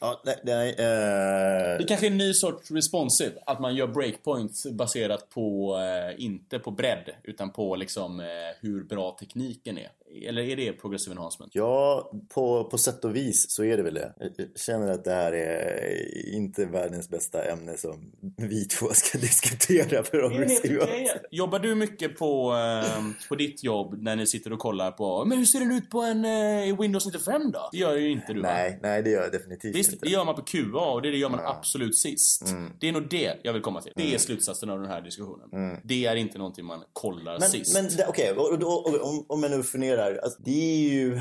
Ja, 0.01 0.23
nej, 0.25 0.41
nej, 0.45 0.71
uh... 0.71 1.79
Det 1.79 1.85
kanske 1.89 2.07
är 2.07 2.11
en 2.11 2.19
ny 2.19 2.35
sorts 2.35 2.71
responsive. 2.71 3.33
Att 3.47 3.61
man 3.61 3.77
gör 3.77 3.87
breakpoints 3.87 4.67
baserat 4.73 5.29
på, 5.31 5.77
inte 6.19 6.59
på 6.59 6.71
bredd, 6.71 7.11
utan 7.23 7.51
på 7.51 7.77
liksom 7.77 8.23
hur 8.61 8.85
bra 8.85 9.17
tekniken 9.21 9.79
är. 9.79 9.91
Eller 10.29 10.36
är 10.43 10.57
det 10.57 10.73
progressive 10.73 11.13
enhancement? 11.13 11.55
Ja, 11.55 12.11
på, 12.35 12.65
på 12.65 12.79
sätt 12.79 13.05
och 13.05 13.17
vis 13.17 13.51
så 13.51 13.65
är 13.65 13.77
det 13.77 13.83
väl 13.83 13.95
det. 13.95 14.13
Jag 14.19 14.47
känner 14.57 14.93
att 14.93 15.05
det 15.05 15.11
här 15.11 15.33
är 15.33 16.35
inte 16.35 16.65
världens 16.65 17.09
bästa 17.09 17.45
ämne 17.45 17.77
som 17.77 18.13
vi 18.37 18.65
två 18.65 18.87
ska 18.93 19.19
diskutera 19.19 20.03
progressive 20.03 20.87
Jobbar 21.31 21.59
du 21.59 21.75
mycket 21.75 22.19
på, 22.19 22.55
eh, 22.55 23.29
på 23.29 23.35
ditt 23.35 23.65
jobb 23.65 24.03
när 24.03 24.17
ni 24.17 24.27
sitter 24.27 24.53
och 24.53 24.59
kollar 24.59 24.91
på 24.91 25.25
Men 25.25 25.39
hur 25.39 25.45
ser 25.45 25.61
den 25.61 25.73
ut 25.73 25.91
på 25.91 26.01
en 26.01 26.25
eh, 26.25 26.81
Windows 26.81 27.07
95 27.07 27.51
då? 27.53 27.69
Det 27.73 27.79
gör 27.79 27.97
ju 27.97 28.11
inte 28.11 28.33
du 28.33 28.43
Nej, 28.43 28.71
va? 28.71 28.77
nej 28.83 29.03
det 29.03 29.11
gör 29.11 29.23
jag 29.23 29.33
definitivt 29.33 29.77
Visst, 29.77 29.93
inte. 29.93 30.07
det 30.07 30.13
gör 30.13 30.25
man 30.25 30.35
på 30.35 30.43
QA 30.43 30.93
och 30.93 31.03
det 31.03 31.09
gör 31.09 31.29
man 31.29 31.41
ja. 31.43 31.57
absolut 31.59 31.97
sist. 31.97 32.51
Mm. 32.51 32.73
Det 32.81 32.89
är 32.89 32.93
nog 32.93 33.09
det 33.09 33.37
jag 33.43 33.53
vill 33.53 33.63
komma 33.63 33.81
till. 33.81 33.93
Det 33.97 34.03
är 34.03 34.07
mm. 34.07 34.19
slutsatsen 34.19 34.71
av 34.71 34.81
den 34.81 34.89
här 34.89 35.01
diskussionen. 35.01 35.49
Mm. 35.53 35.77
Det 35.85 36.07
är 36.07 36.17
inte 36.17 36.39
någonting 36.39 36.65
man 36.65 36.83
kollar 36.93 37.39
men, 37.39 37.49
sist. 37.49 37.75
Men 37.75 37.87
okej, 38.09 38.33
okay, 38.33 38.65
om, 39.03 39.25
om 39.29 39.43
jag 39.43 39.53
nu 39.53 39.63
funderar. 39.63 40.26
Alltså, 40.27 40.43
det 40.43 40.75
är 40.75 40.89
ju 40.91 41.21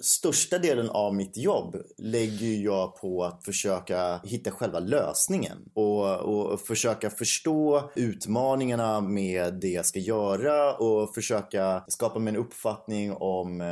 största 0.00 0.58
delen 0.58 0.90
av 0.90 1.14
mitt 1.14 1.36
jobb 1.36 1.76
lägger 1.98 2.64
jag 2.64 2.96
på 2.96 3.24
att 3.24 3.44
försöka 3.44 4.20
hitta 4.24 4.50
själva 4.50 4.78
lösningen 4.78 5.58
och, 5.74 6.16
och 6.16 6.60
försöka 6.60 7.10
förstå 7.10 7.90
utmaningarna 7.94 9.00
med 9.00 9.54
det 9.54 9.68
jag 9.68 9.86
ska 9.86 9.98
göra 9.98 10.74
och 10.74 11.14
försöka 11.14 11.84
skapa 11.88 12.18
mig 12.18 12.30
en 12.30 12.40
uppfattning 12.40 13.12
om 13.12 13.60
eh, 13.60 13.66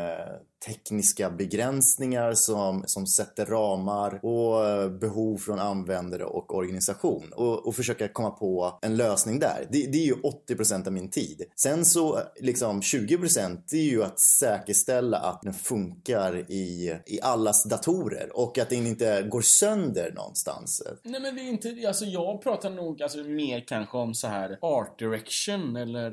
tekniska 0.67 1.31
begränsningar 1.31 2.33
som, 2.33 2.85
som 2.87 3.07
sätter 3.07 3.47
ramar 3.47 4.21
och 4.23 4.69
eh, 4.69 4.91
behov 4.91 5.39
från 5.39 5.59
användare 5.59 6.25
och 6.25 6.55
organisation 6.55 7.33
och, 7.33 7.67
och 7.67 7.75
försöka 7.75 8.09
komma 8.09 8.31
på 8.31 8.79
en 8.83 8.97
lösning 8.97 9.39
där. 9.39 9.67
Det, 9.71 9.87
det 9.87 9.99
är 9.99 10.07
ju 10.07 10.15
80% 10.49 10.87
av 10.87 10.93
min 10.93 11.11
tid. 11.11 11.43
Sen 11.57 11.85
så 11.85 12.19
eh, 12.19 12.25
liksom 12.41 12.81
20% 12.81 13.63
det 13.71 13.77
är 13.77 13.83
ju 13.83 14.05
att 14.05 14.21
säkerställa 14.21 15.19
att 15.19 15.43
den 15.43 15.55
funkar 15.55 16.51
i, 16.51 16.97
i 17.07 17.21
allas 17.23 17.65
datorer 17.65 18.31
och 18.35 18.59
att 18.59 18.71
den 18.71 18.87
inte 18.87 19.23
går 19.23 19.41
sönder 19.41 20.13
någonstans. 20.13 20.83
Nej 21.03 21.21
men 21.21 21.37
det 21.37 21.43
är 21.43 21.49
inte, 21.49 21.89
alltså 21.89 22.05
jag 22.05 22.43
pratar 22.43 22.71
nog 22.71 23.03
alltså 23.03 23.19
mer 23.19 23.65
kanske 23.67 23.97
om 23.97 24.15
så 24.15 24.27
här 24.27 24.59
art 24.63 24.99
direction 24.99 25.77
eller 25.77 26.11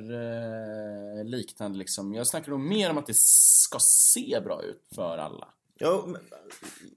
eh, 1.19 1.25
liknande 1.25 1.77
liksom. 1.77 2.13
Jag 2.13 2.27
snackar 2.27 2.51
nog 2.51 2.59
mer 2.59 2.89
om 2.89 2.97
att 2.97 3.07
det 3.07 3.17
ska 3.17 3.79
se 3.79 4.39
bra 4.43 4.61
ut 4.61 4.87
för 4.95 5.17
alla. 5.17 5.47
Ja, 5.79 6.07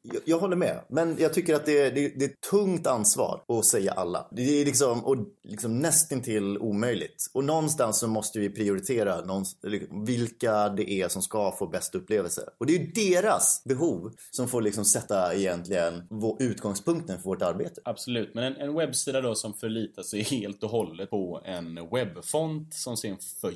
jag, 0.03 0.23
jag, 0.25 0.39
håller 0.39 0.57
med. 0.57 0.81
Men 0.89 1.17
jag 1.19 1.35
tycker 1.35 1.55
att 1.55 1.67
det 1.67 1.81
är, 1.81 1.91
det, 1.91 2.09
det 2.09 2.25
är 2.25 2.29
ett 2.29 2.41
tungt 2.51 2.87
ansvar 2.87 3.43
att 3.49 3.65
säga 3.65 3.93
alla. 3.93 4.29
Det 4.31 4.43
är 4.43 4.65
liksom, 4.65 5.05
och 5.05 5.17
liksom 5.45 5.79
nästintill 5.79 6.59
omöjligt. 6.59 7.31
Och 7.33 7.45
någonstans 7.45 7.99
så 7.99 8.09
måste 8.09 8.39
vi 8.39 8.51
prioritera 8.51 9.17
liksom, 9.63 10.05
vilka 10.07 10.69
det 10.69 10.91
är 10.91 11.09
som 11.09 11.23
ska 11.23 11.53
få 11.59 11.67
bäst 11.67 11.95
upplevelse. 11.95 12.43
Och 12.59 12.67
det 12.67 12.77
är 12.77 12.79
ju 12.79 12.87
deras 12.87 13.63
behov 13.65 14.13
som 14.31 14.49
får 14.49 14.63
liksom 14.63 14.85
sätta 14.85 15.35
egentligen 15.35 16.03
utgångspunkten 16.39 17.17
för 17.17 17.25
vårt 17.25 17.43
arbete. 17.43 17.81
Absolut, 17.85 18.35
men 18.35 18.45
en, 18.45 18.57
en 18.57 18.75
webbsida 18.75 19.21
då 19.21 19.35
som 19.35 19.55
förlitar 19.55 20.03
sig 20.03 20.23
helt 20.31 20.63
och 20.63 20.71
hållet 20.71 21.11
på 21.11 21.43
en 21.45 21.89
webbfont 21.93 22.75
som 22.75 22.97
ser 22.97 23.17
för 23.41 23.53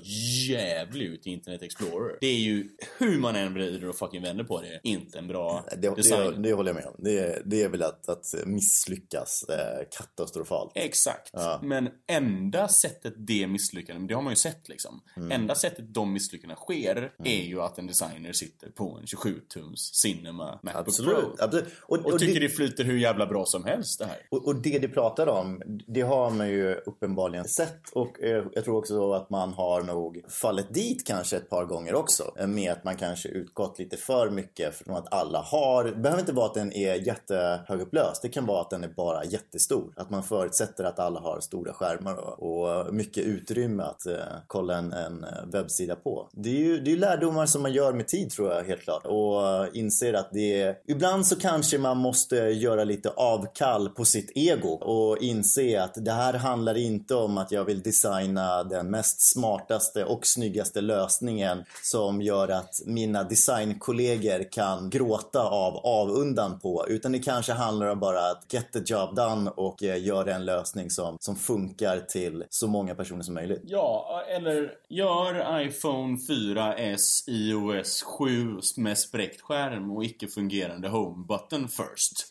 jävlig 0.51 1.07
ut 1.07 1.27
i 1.27 1.31
Internet 1.31 1.63
Explorer. 1.63 2.19
Det 2.21 2.27
är 2.27 2.41
ju 2.41 2.69
hur 2.99 3.19
man 3.19 3.37
än 3.37 3.55
vrider 3.55 3.89
och 3.89 3.97
fucking 3.97 4.23
vänder 4.23 4.45
på 4.45 4.61
det, 4.61 4.81
inte 4.83 5.20
en 5.21 5.29
bra 5.29 5.65
det, 5.77 5.97
design. 5.97 6.43
Det, 6.43 6.49
det 6.49 6.53
håller 6.55 6.69
jag 6.69 6.77
med 6.77 6.87
om. 6.87 6.95
Det, 6.99 7.43
det 7.45 7.63
är 7.63 7.69
väl 7.69 7.83
att, 7.83 8.09
att 8.09 8.35
misslyckas 8.47 9.43
eh, 9.43 9.87
katastrofalt. 9.91 10.73
Exakt. 10.75 11.31
Ja. 11.33 11.61
Men 11.63 11.89
enda 12.07 12.69
sättet 12.69 13.15
det 13.17 13.47
misslyckandet, 13.47 14.09
det 14.09 14.15
har 14.15 14.23
man 14.23 14.33
ju 14.33 14.37
sett 14.37 14.69
liksom. 14.69 15.01
Mm. 15.17 15.33
Enda 15.33 15.55
sättet 15.55 15.95
de 15.95 16.13
misslyckandena 16.13 16.61
sker 16.61 16.97
mm. 16.97 17.13
är 17.25 17.45
ju 17.45 17.61
att 17.61 17.79
en 17.79 17.87
designer 17.87 18.33
sitter 18.33 18.71
på 18.71 18.99
en 19.01 19.05
27-tums 19.05 19.91
Cinema 19.93 20.61
Macbook 20.63 20.89
Absolut. 20.89 21.15
Pro. 21.15 21.35
Absolut. 21.39 21.69
Och, 21.83 21.99
och, 21.99 22.13
och 22.13 22.19
tycker 22.19 22.41
det, 22.41 22.47
det 22.47 22.49
flyter 22.49 22.85
hur 22.85 22.99
jävla 22.99 23.27
bra 23.27 23.45
som 23.47 23.65
helst 23.65 23.99
det 23.99 24.07
här. 24.07 24.27
Och, 24.31 24.47
och 24.47 24.57
det 24.57 24.79
du 24.79 24.89
pratar 24.89 25.27
om, 25.27 25.63
det 25.87 26.01
har 26.01 26.31
man 26.31 26.49
ju 26.49 26.75
uppenbarligen 26.75 27.49
sett. 27.49 27.89
Och 27.93 28.23
eh, 28.23 28.45
jag 28.53 28.65
tror 28.65 28.77
också 28.77 29.13
att 29.13 29.31
man 29.31 29.53
har 29.53 29.83
nog 29.83 30.25
fallit 30.29 30.75
dit 30.75 31.07
kanske 31.07 31.37
ett 31.37 31.51
par 31.51 31.65
gånger 31.65 31.95
också. 31.95 32.35
Med 32.47 32.73
att 32.73 32.85
man 32.85 32.97
kanske 32.97 33.29
utgått 33.29 33.79
lite 33.79 33.97
för 33.97 34.31
mycket 34.31 34.75
från 34.75 34.97
att 35.01 35.15
alla 35.15 35.41
har. 35.41 35.85
Det 35.85 35.93
behöver 35.93 36.21
inte 36.21 36.33
vara 36.33 36.47
att 36.47 36.55
den 36.55 36.73
är 36.73 36.95
jättehögupplöst. 36.95 38.23
Det 38.23 38.29
kan 38.29 38.47
vara 38.47 38.61
att 38.61 38.71
den 38.71 38.85
är 38.85 38.89
bara 38.89 39.25
jättestor. 39.25 39.93
Att 39.97 40.11
man 40.11 40.23
förutsätter 40.23 40.85
att 40.85 40.99
alla 40.99 41.21
har 41.21 41.41
stora 41.41 41.73
skärmar 41.73 42.15
och, 42.15 42.43
och 42.43 42.95
mycket 42.95 43.25
utrymme 43.25 43.83
att 43.83 44.07
eh, 44.07 44.15
kolla 44.47 44.79
en, 44.79 44.93
en 44.93 45.27
webbsida 45.53 45.97
på. 45.97 46.29
Det 46.33 46.51
är 46.51 46.61
ju 46.61 46.81
det 46.81 46.93
är 46.93 46.97
lärdomar 46.97 47.47
som 47.47 47.63
man 47.63 47.73
gör 47.73 47.93
med 47.93 48.09
tid 48.09 48.31
tror 48.31 48.53
jag 48.53 48.65
helt 48.65 48.83
klart. 48.83 49.07
Och 49.07 49.49
eh, 49.49 49.69
inser 49.73 50.15
att 50.15 50.29
det 50.33 50.63
är... 50.63 50.77
Ibland 50.87 51.27
så 51.27 51.37
kanske 51.37 51.79
man 51.79 51.97
måste 51.97 52.37
göra 52.37 52.85
lite 52.85 53.11
avkall 53.11 53.89
på 53.89 54.05
sitt 54.05 54.33
ego 54.35 54.69
och 54.69 55.19
inse 55.19 55.83
att 55.83 55.95
det 56.05 56.13
här 56.13 56.35
handlar 56.35 56.77
inte 56.77 57.15
om 57.15 57.39
att 57.39 57.53
jag 57.53 57.65
vill 57.65 57.83
designa 57.83 58.65
den 58.65 58.91
mest 58.91 59.33
smartaste 59.33 60.05
och 60.05 60.27
snyggaste 60.27 60.81
lösningen 60.81 61.65
som 61.83 62.23
gör 62.23 62.49
att 62.49 62.81
mina 62.87 63.23
designkollegor 63.23 64.53
kan 64.53 64.90
gråta 64.91 65.49
av 65.49 65.77
avundan 65.77 66.59
på. 66.59 66.85
Utan 66.89 67.13
det 67.13 67.19
kanske 67.19 67.53
handlar 67.53 67.87
om 67.87 68.01
bara 68.01 68.31
att 68.31 68.53
get 68.53 68.73
the 68.73 68.79
job 68.79 69.17
done 69.17 69.51
och 69.51 69.83
eh, 69.83 70.05
göra 70.05 70.35
en 70.35 70.45
lösning 70.45 70.91
som, 70.91 71.17
som 71.21 71.37
funkar 71.37 72.01
till 72.01 72.45
så 72.51 72.67
många 72.67 72.95
personer 72.95 73.23
som 73.23 73.35
möjligt. 73.35 73.61
Ja, 73.65 74.25
eller 74.29 74.73
gör 74.89 75.61
iPhone 75.61 76.17
4S 76.17 77.29
iOS 77.29 78.03
7 78.03 78.59
med 78.77 78.99
spräckt 78.99 79.41
skärm 79.41 79.91
och 79.91 80.05
icke-fungerande 80.05 80.89
home 80.89 81.27
button 81.27 81.69
first 81.69 82.27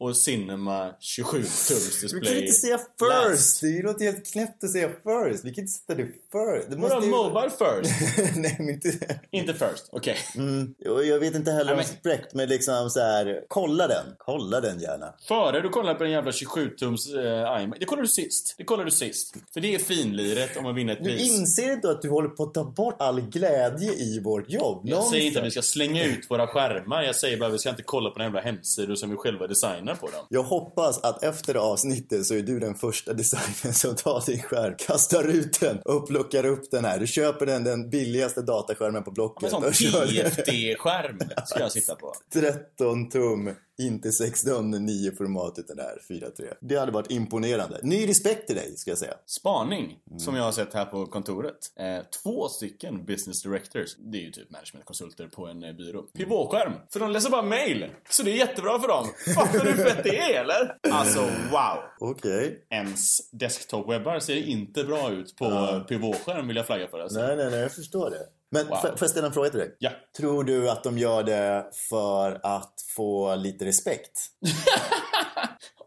och 0.00 0.16
Cinema 0.16 0.94
27 1.00 1.38
tums 1.38 2.00
display. 2.00 2.20
Du 2.20 2.26
kan 2.26 2.36
inte 2.36 2.52
säga 2.52 2.78
first! 2.78 3.30
Last. 3.30 3.60
Det 3.60 3.82
låter 3.82 4.04
helt 4.04 4.32
knäppt 4.32 4.64
att 4.64 4.70
säga 4.70 4.88
first. 4.88 5.44
Vi 5.44 5.54
kan 5.54 5.62
inte 5.62 5.72
sätta 5.72 5.94
det 5.94 6.04
first. 6.06 6.70
Det 6.70 6.76
Vadå 6.76 7.04
ju... 7.04 7.10
mobile 7.10 7.50
first? 7.50 7.92
Nej, 8.36 8.56
men 8.58 8.68
inte... 8.68 9.18
Inte 9.30 9.54
first, 9.54 9.88
okej. 9.90 10.16
Okay. 10.34 10.44
Mm. 10.44 10.74
Jag 11.08 11.18
vet 11.18 11.34
inte 11.34 11.52
heller 11.52 11.74
om 11.74 11.84
spräckt, 11.84 12.34
men 12.34 12.48
liksom 12.48 12.90
så 12.90 13.00
här, 13.00 13.44
kolla 13.48 13.88
den. 13.88 14.06
Kolla 14.18 14.60
den 14.60 14.80
gärna. 14.80 15.14
Före 15.28 15.60
du 15.60 15.68
kollar 15.68 15.94
på 15.94 16.02
den 16.02 16.12
jävla 16.12 16.30
27-tums 16.30 17.14
uh, 17.16 17.62
iMac. 17.62 17.78
Det 17.78 17.84
kollade 17.84 18.04
du 18.04 18.08
sist. 18.08 18.54
Det 18.58 18.64
kollade 18.64 18.86
du 18.86 18.90
sist. 18.90 19.34
För 19.52 19.60
det 19.60 19.74
är 19.74 19.78
finliret 19.78 20.56
om 20.56 20.64
man 20.64 20.74
vinner 20.74 20.92
ett 20.92 21.04
pris. 21.04 21.28
Du 21.28 21.34
inser 21.34 21.72
inte 21.72 21.90
att 21.90 22.02
du 22.02 22.10
håller 22.10 22.28
på 22.28 22.42
att 22.42 22.54
ta 22.54 22.64
bort 22.64 22.96
all 22.98 23.20
glädje 23.20 23.92
i 23.92 24.20
vårt 24.20 24.50
jobb? 24.50 24.80
Jag 24.84 25.04
säger 25.04 25.26
inte 25.26 25.40
att 25.40 25.46
vi 25.46 25.50
ska 25.50 25.62
slänga 25.62 26.04
ut 26.04 26.30
våra 26.30 26.46
skärmar. 26.46 27.02
Jag 27.02 27.16
säger 27.16 27.36
bara 27.36 27.46
att 27.46 27.54
vi 27.54 27.58
ska 27.58 27.70
inte 27.70 27.82
kolla 27.82 28.10
på 28.10 28.18
den 28.18 28.26
jävla 28.26 28.40
hemsidor 28.40 28.94
som 28.94 29.10
vi 29.10 29.16
själva 29.16 29.46
designar 29.46 29.89
designar 29.90 29.94
på 29.94 30.16
dem. 30.16 30.26
Jag 30.28 30.42
hoppas 30.42 30.98
att 30.98 31.22
efter 31.22 31.54
avsnittet 31.54 32.26
så 32.26 32.34
är 32.34 32.42
du 32.42 32.58
den 32.58 32.74
första 32.74 33.12
designern 33.12 33.74
som 33.74 33.96
tar 33.96 34.22
din 34.26 34.42
skärm, 34.42 34.74
kastar 34.78 35.24
ut 35.28 35.60
den 35.60 35.78
och 35.84 36.08
plockar 36.08 36.46
upp 36.46 36.70
den 36.70 36.84
här. 36.84 36.98
Du 36.98 37.06
köper 37.06 37.46
den, 37.46 37.64
den 37.64 37.90
billigaste 37.90 38.42
dataskärmen 38.42 39.04
på 39.04 39.10
Blocket. 39.10 39.44
En 39.44 39.50
sån 39.50 39.62
TFT-skärm 39.62 41.18
ska 41.46 41.60
jag 41.60 41.72
sitta 41.72 41.94
på. 41.94 42.14
13 42.32 43.08
tum 43.08 43.50
inte 43.80 44.08
16.9 44.08 45.16
format 45.16 45.58
utan 45.58 45.76
det 45.76 45.82
här 45.82 45.98
4.3. 46.08 46.54
Det 46.60 46.76
hade 46.76 46.92
varit 46.92 47.10
imponerande. 47.10 47.80
Ny 47.82 48.08
respekt 48.08 48.46
till 48.46 48.56
dig 48.56 48.76
ska 48.76 48.90
jag 48.90 48.98
säga. 48.98 49.14
Spaning 49.26 49.98
mm. 50.10 50.18
som 50.18 50.36
jag 50.36 50.44
har 50.44 50.52
sett 50.52 50.74
här 50.74 50.84
på 50.84 51.06
kontoret. 51.06 51.58
Eh, 51.78 52.04
två 52.22 52.48
stycken 52.48 53.04
business 53.04 53.42
directors. 53.42 53.96
Det 53.98 54.18
är 54.18 54.22
ju 54.22 54.30
typ 54.30 54.50
managementkonsulter 54.50 55.26
på 55.26 55.46
en 55.46 55.64
eh, 55.64 55.72
byrå. 55.72 56.02
Pivotskärm. 56.02 56.72
För 56.92 57.00
de 57.00 57.10
läser 57.10 57.30
bara 57.30 57.42
mail. 57.42 57.90
Så 58.10 58.22
det 58.22 58.30
är 58.30 58.36
jättebra 58.36 58.80
för 58.80 58.88
dem. 58.88 59.06
Fattar 59.34 59.64
du 59.64 59.70
hur 59.70 59.84
fett 59.84 60.04
det 60.04 60.18
är 60.18 60.40
eller? 60.40 60.76
Alltså 60.90 61.20
wow. 61.50 61.78
Okej. 62.00 62.46
Okay. 62.46 62.56
Ens 62.70 63.32
desktop-webbar 63.32 64.18
ser 64.18 64.36
inte 64.36 64.84
bra 64.84 65.10
ut 65.10 65.36
på 65.36 65.44
uh. 65.44 65.84
pivotskärm 65.84 66.48
vill 66.48 66.56
jag 66.56 66.66
flagga 66.66 66.88
för. 66.88 67.00
Alltså. 67.00 67.18
Nej, 67.18 67.36
nej, 67.36 67.50
nej. 67.50 67.60
Jag 67.60 67.72
förstår 67.72 68.10
det. 68.10 68.39
Men 68.50 68.66
wow. 68.66 68.76
får 68.76 68.96
jag 69.00 69.10
ställa 69.10 69.26
en 69.26 69.32
fråga 69.32 69.50
till 69.50 69.58
dig? 69.58 69.76
Ja. 69.78 69.90
Tror 70.16 70.44
du 70.44 70.70
att 70.70 70.84
de 70.84 70.98
gör 70.98 71.22
det 71.22 71.66
för 71.88 72.40
att 72.42 72.74
få 72.96 73.34
lite 73.34 73.64
respekt? 73.64 74.20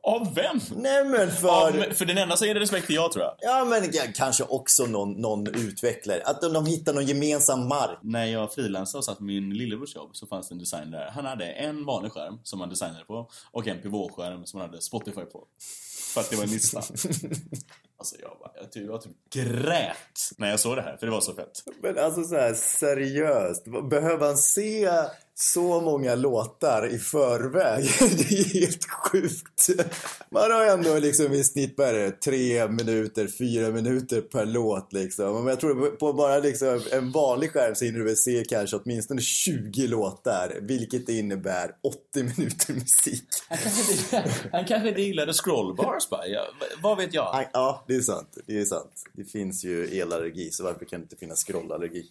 Av 0.05 0.35
vem? 0.35 0.59
Nej 0.75 1.05
men 1.05 1.31
för... 1.31 1.47
Av, 1.47 1.71
för 1.71 2.05
den 2.05 2.17
enda 2.17 2.37
som 2.37 2.47
ger 2.47 2.55
respekt 2.55 2.89
är 2.89 2.93
jag 2.93 3.11
tror 3.11 3.25
jag. 3.25 3.35
Ja 3.39 3.65
men 3.65 3.89
ja, 3.93 4.03
kanske 4.15 4.43
också 4.43 4.85
någon, 4.85 5.11
någon 5.11 5.47
utvecklare. 5.47 6.21
Att 6.25 6.41
de, 6.41 6.53
de 6.53 6.65
hittar 6.65 6.93
någon 6.93 7.05
gemensam 7.05 7.67
mark. 7.67 7.99
När 8.01 8.25
jag 8.25 8.53
frilansade 8.53 8.97
och 8.99 9.05
satt 9.05 9.17
på 9.17 9.23
min 9.23 9.53
lillebrors 9.53 9.95
jobb 9.95 10.09
så 10.13 10.27
fanns 10.27 10.49
det 10.49 10.55
en 10.55 10.59
designer 10.59 10.97
där. 10.97 11.11
Han 11.11 11.25
hade 11.25 11.45
en 11.45 11.85
vanlig 11.85 12.11
skärm 12.11 12.39
som 12.43 12.59
han 12.59 12.69
designade 12.69 13.05
på 13.05 13.29
och 13.51 13.67
en 13.67 13.81
pivotskärm 13.81 14.45
som 14.45 14.59
han 14.59 14.69
hade 14.69 14.81
Spotify 14.81 15.21
på. 15.21 15.47
För 16.13 16.21
att 16.21 16.29
det 16.29 16.35
var 16.35 16.43
en 16.43 16.49
lista. 16.49 16.81
Alltså 18.03 18.15
jag 18.21 18.37
bara, 18.39 18.51
jag 18.55 18.71
typ, 18.71 18.87
jag 18.87 19.01
typ 19.01 19.11
grät 19.33 20.31
när 20.37 20.49
jag 20.49 20.59
såg 20.59 20.75
det 20.75 20.81
här, 20.81 20.97
för 20.97 21.05
det 21.05 21.11
var 21.11 21.21
så 21.21 21.33
fett. 21.33 21.63
Men 21.81 21.97
alltså 21.97 22.23
så 22.23 22.35
här, 22.35 22.53
seriöst. 22.53 23.65
Behöver 23.89 24.27
han 24.27 24.37
se 24.37 24.89
så 25.35 25.81
många 25.81 26.15
låtar 26.15 26.87
i 26.87 26.99
förväg. 26.99 27.83
det 27.99 28.35
är 28.35 28.59
helt 28.59 28.85
sjukt. 28.89 29.69
Man 30.29 30.51
har 30.51 30.65
ändå 30.65 30.99
liksom 30.99 31.33
i 31.33 31.43
snitt 31.43 31.75
bara 31.75 32.11
tre 32.11 32.67
minuter, 32.67 33.27
fyra 33.27 33.69
minuter 33.69 34.21
per 34.21 34.45
låt 34.45 34.93
liksom. 34.93 35.33
Men 35.33 35.47
jag 35.47 35.59
tror 35.59 35.89
på 35.89 36.13
bara 36.13 36.39
liksom 36.39 36.81
en 36.91 37.11
vanlig 37.11 37.51
skärm 37.51 37.75
så 37.75 37.85
hinner 37.85 37.99
du 37.99 38.05
väl 38.05 38.17
se 38.17 38.43
kanske 38.49 38.77
åtminstone 38.77 39.21
20 39.21 39.87
låtar. 39.87 40.57
Vilket 40.61 41.09
innebär 41.09 41.71
80 41.83 42.23
minuter 42.23 42.73
musik. 42.73 43.23
Han 43.49 43.57
kanske, 43.57 44.23
han 44.51 44.65
kanske 44.65 44.89
inte 44.89 45.01
gillade 45.01 45.33
scrollbars 45.33 46.09
bara. 46.09 46.27
Ja, 46.27 46.41
vad 46.81 46.97
vet 46.97 47.13
jag? 47.13 47.45
Ja, 47.53 47.85
det 47.87 47.95
är 47.95 48.01
sant. 48.01 48.37
Det 48.47 48.59
är 48.59 48.65
sant. 48.65 49.03
Det 49.13 49.23
finns 49.23 49.63
ju 49.63 49.99
elallergi 49.99 50.51
så 50.51 50.63
varför 50.63 50.85
kan 50.85 50.99
det 50.99 51.03
inte 51.03 51.15
finnas 51.15 51.43
scrollallergi? 51.43 52.03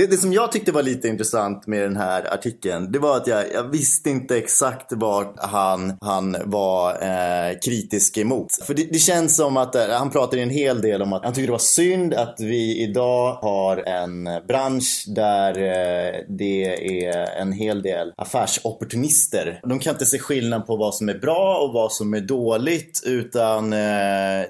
Det, 0.00 0.06
det, 0.06 0.16
som 0.16 0.32
jag 0.32 0.52
tyckte 0.52 0.72
var 0.72 0.82
lite 0.82 1.08
intressant 1.08 1.66
med 1.66 1.82
den 1.82 1.96
här 1.96 2.34
artikeln, 2.34 2.92
det 2.92 2.98
var 2.98 3.16
att 3.16 3.26
jag, 3.26 3.52
jag 3.52 3.62
visste 3.62 4.10
inte 4.10 4.36
exakt 4.36 4.92
vad 4.92 5.26
han, 5.38 5.92
han 6.00 6.36
var 6.44 6.90
eh, 6.90 7.58
kritisk 7.64 8.18
emot. 8.18 8.46
För 8.66 8.74
det, 8.74 8.92
det 8.92 8.98
känns 8.98 9.36
som 9.36 9.56
att 9.56 9.74
eh, 9.74 9.88
han 9.88 10.10
pratar 10.10 10.38
en 10.38 10.50
hel 10.50 10.80
del 10.80 11.02
om 11.02 11.12
att 11.12 11.24
han 11.24 11.32
tycker 11.32 11.46
det 11.46 11.52
var 11.52 11.58
synd 11.58 12.14
att 12.14 12.36
vi 12.38 12.82
idag 12.82 13.32
har 13.32 13.76
en 13.76 14.28
bransch 14.48 15.04
där 15.06 15.50
eh, 15.50 16.20
det 16.28 16.64
är 17.04 17.40
en 17.40 17.52
hel 17.52 17.82
del 17.82 18.12
affärsopportunister. 18.16 19.60
De 19.62 19.78
kan 19.78 19.92
inte 19.94 20.06
se 20.06 20.18
skillnad 20.18 20.66
på 20.66 20.76
vad 20.76 20.94
som 20.94 21.08
är 21.08 21.18
bra 21.18 21.58
och 21.58 21.72
vad 21.72 21.92
som 21.92 22.14
är 22.14 22.20
dåligt 22.20 23.02
utan 23.06 23.72
eh, 23.72 23.78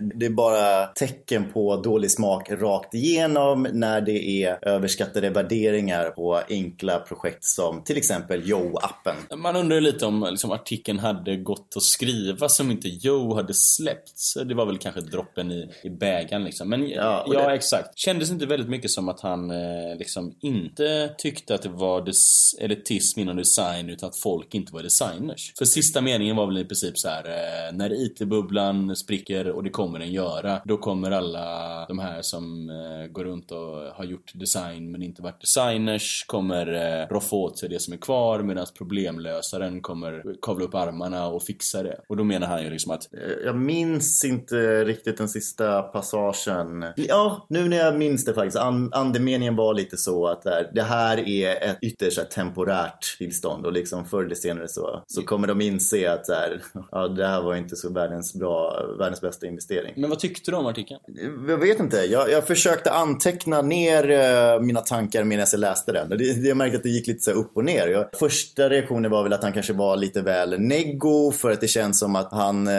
det 0.00 0.26
är 0.26 0.30
bara 0.30 0.86
tecken 0.86 1.52
på 1.52 1.76
dålig 1.76 2.10
smak 2.10 2.50
rakt 2.50 2.94
igenom 2.94 3.66
när 3.72 4.00
det 4.00 4.44
är 4.44 4.68
överskattade 4.68 5.39
värderingar 5.42 6.10
på 6.10 6.40
enkla 6.48 6.98
projekt 7.00 7.44
som 7.44 7.84
till 7.84 7.96
exempel 7.96 8.42
Yo-appen. 8.42 9.36
Man 9.36 9.56
undrar 9.56 9.76
ju 9.76 9.80
lite 9.80 10.06
om 10.06 10.26
liksom, 10.30 10.50
artikeln 10.50 10.98
hade 10.98 11.36
gått 11.36 11.74
att 11.76 11.82
skriva 11.82 12.48
som 12.48 12.70
inte 12.70 12.88
Yo 12.88 13.34
hade 13.34 13.54
släppts. 13.54 14.34
Det 14.44 14.54
var 14.54 14.66
väl 14.66 14.78
kanske 14.78 15.00
droppen 15.00 15.52
i, 15.52 15.70
i 15.82 15.90
bägaren 15.90 16.44
liksom. 16.44 16.68
Men 16.68 16.88
ja, 16.88 17.26
ja 17.32 17.48
det... 17.48 17.54
exakt. 17.54 17.98
Kändes 17.98 18.30
inte 18.30 18.46
väldigt 18.46 18.68
mycket 18.68 18.90
som 18.90 19.08
att 19.08 19.20
han 19.20 19.50
eh, 19.50 19.96
liksom 19.98 20.34
inte 20.40 21.14
tyckte 21.18 21.54
att 21.54 21.62
det 21.62 21.68
var 21.68 22.04
des 22.04 22.54
elitism 22.60 23.20
inom 23.20 23.36
design 23.36 23.90
utan 23.90 24.08
att 24.08 24.16
folk 24.16 24.54
inte 24.54 24.74
var 24.74 24.82
designers. 24.82 25.52
För 25.58 25.64
sista 25.64 26.00
meningen 26.00 26.36
var 26.36 26.46
väl 26.46 26.58
i 26.58 26.64
princip 26.64 26.98
så 26.98 27.08
här 27.08 27.24
eh, 27.24 27.76
när 27.76 27.92
IT-bubblan 27.92 28.96
spricker 28.96 29.48
och 29.48 29.64
det 29.64 29.70
kommer 29.70 29.98
den 29.98 30.12
göra, 30.12 30.60
då 30.64 30.76
kommer 30.76 31.10
alla 31.10 31.86
de 31.88 31.98
här 31.98 32.22
som 32.22 32.70
eh, 32.70 33.12
går 33.12 33.24
runt 33.24 33.52
och 33.52 33.76
har 33.94 34.04
gjort 34.04 34.32
design 34.34 34.90
men 34.90 35.02
inte 35.02 35.22
varit 35.22 35.29
varit 35.30 35.40
designers 35.40 36.24
kommer 36.26 36.66
eh, 36.74 37.08
roffa 37.14 37.36
åt 37.36 37.58
sig 37.58 37.68
det 37.68 37.80
som 37.80 37.94
är 37.94 37.98
kvar 37.98 38.42
medan 38.42 38.66
problemlösaren 38.78 39.80
kommer 39.80 40.24
kavla 40.42 40.64
upp 40.64 40.74
armarna 40.74 41.26
och 41.26 41.42
fixa 41.42 41.82
det. 41.82 42.00
Och 42.08 42.16
då 42.16 42.24
menar 42.24 42.46
han 42.46 42.62
ju 42.62 42.70
liksom 42.70 42.92
att... 42.92 43.14
Eh, 43.14 43.44
jag 43.44 43.56
minns 43.56 44.24
inte 44.24 44.84
riktigt 44.84 45.18
den 45.18 45.28
sista 45.28 45.82
passagen. 45.82 46.84
Ja, 46.96 47.46
nu 47.48 47.68
när 47.68 47.76
jag 47.76 47.98
minns 47.98 48.24
det 48.24 48.34
faktiskt. 48.34 48.56
andemeningen 48.92 49.56
var 49.56 49.74
lite 49.74 49.96
så 49.96 50.26
att 50.26 50.42
det 50.74 50.82
här 50.82 51.28
är 51.28 51.70
ett 51.70 51.78
ytterst 51.82 52.30
temporärt 52.30 53.18
tillstånd 53.18 53.66
och 53.66 53.72
liksom 53.72 54.04
förr 54.04 54.24
eller 54.24 54.34
senare 54.34 54.68
så, 54.68 55.02
så 55.06 55.22
kommer 55.22 55.48
de 55.48 55.60
inse 55.60 56.12
att 56.12 56.28
här, 56.28 56.62
ja, 56.90 57.08
det 57.08 57.26
här 57.26 57.42
var 57.42 57.54
inte 57.54 57.76
så 57.76 57.92
världens, 57.92 58.34
bra, 58.34 58.86
världens 58.98 59.20
bästa 59.20 59.46
investering. 59.46 59.94
Men 59.96 60.10
vad 60.10 60.18
tyckte 60.18 60.50
du 60.50 60.56
om 60.56 60.66
artikeln? 60.66 61.00
Jag 61.48 61.58
vet 61.58 61.80
inte. 61.80 61.96
Jag, 61.96 62.30
jag 62.30 62.46
försökte 62.46 62.90
anteckna 62.90 63.62
ner 63.62 64.10
uh, 64.10 64.62
mina 64.62 64.80
tankar 64.80 65.19
tankar 65.20 65.24
medan 65.24 65.46
jag 65.52 65.60
läste 65.60 65.92
den. 65.92 66.08
Det, 66.08 66.48
jag 66.48 66.56
märkte 66.56 66.76
att 66.76 66.82
det 66.82 66.88
gick 66.88 67.06
lite 67.06 67.20
så 67.20 67.30
upp 67.30 67.56
och 67.56 67.64
ner. 67.64 67.88
Jag, 67.88 68.06
första 68.18 68.70
reaktionen 68.70 69.10
var 69.10 69.22
väl 69.22 69.32
att 69.32 69.42
han 69.42 69.52
kanske 69.52 69.72
var 69.72 69.96
lite 69.96 70.22
väl 70.22 70.60
neggo 70.60 71.32
för 71.32 71.50
att 71.50 71.60
det 71.60 71.68
känns 71.68 71.98
som 71.98 72.16
att 72.16 72.32
han, 72.32 72.66
eh, 72.66 72.74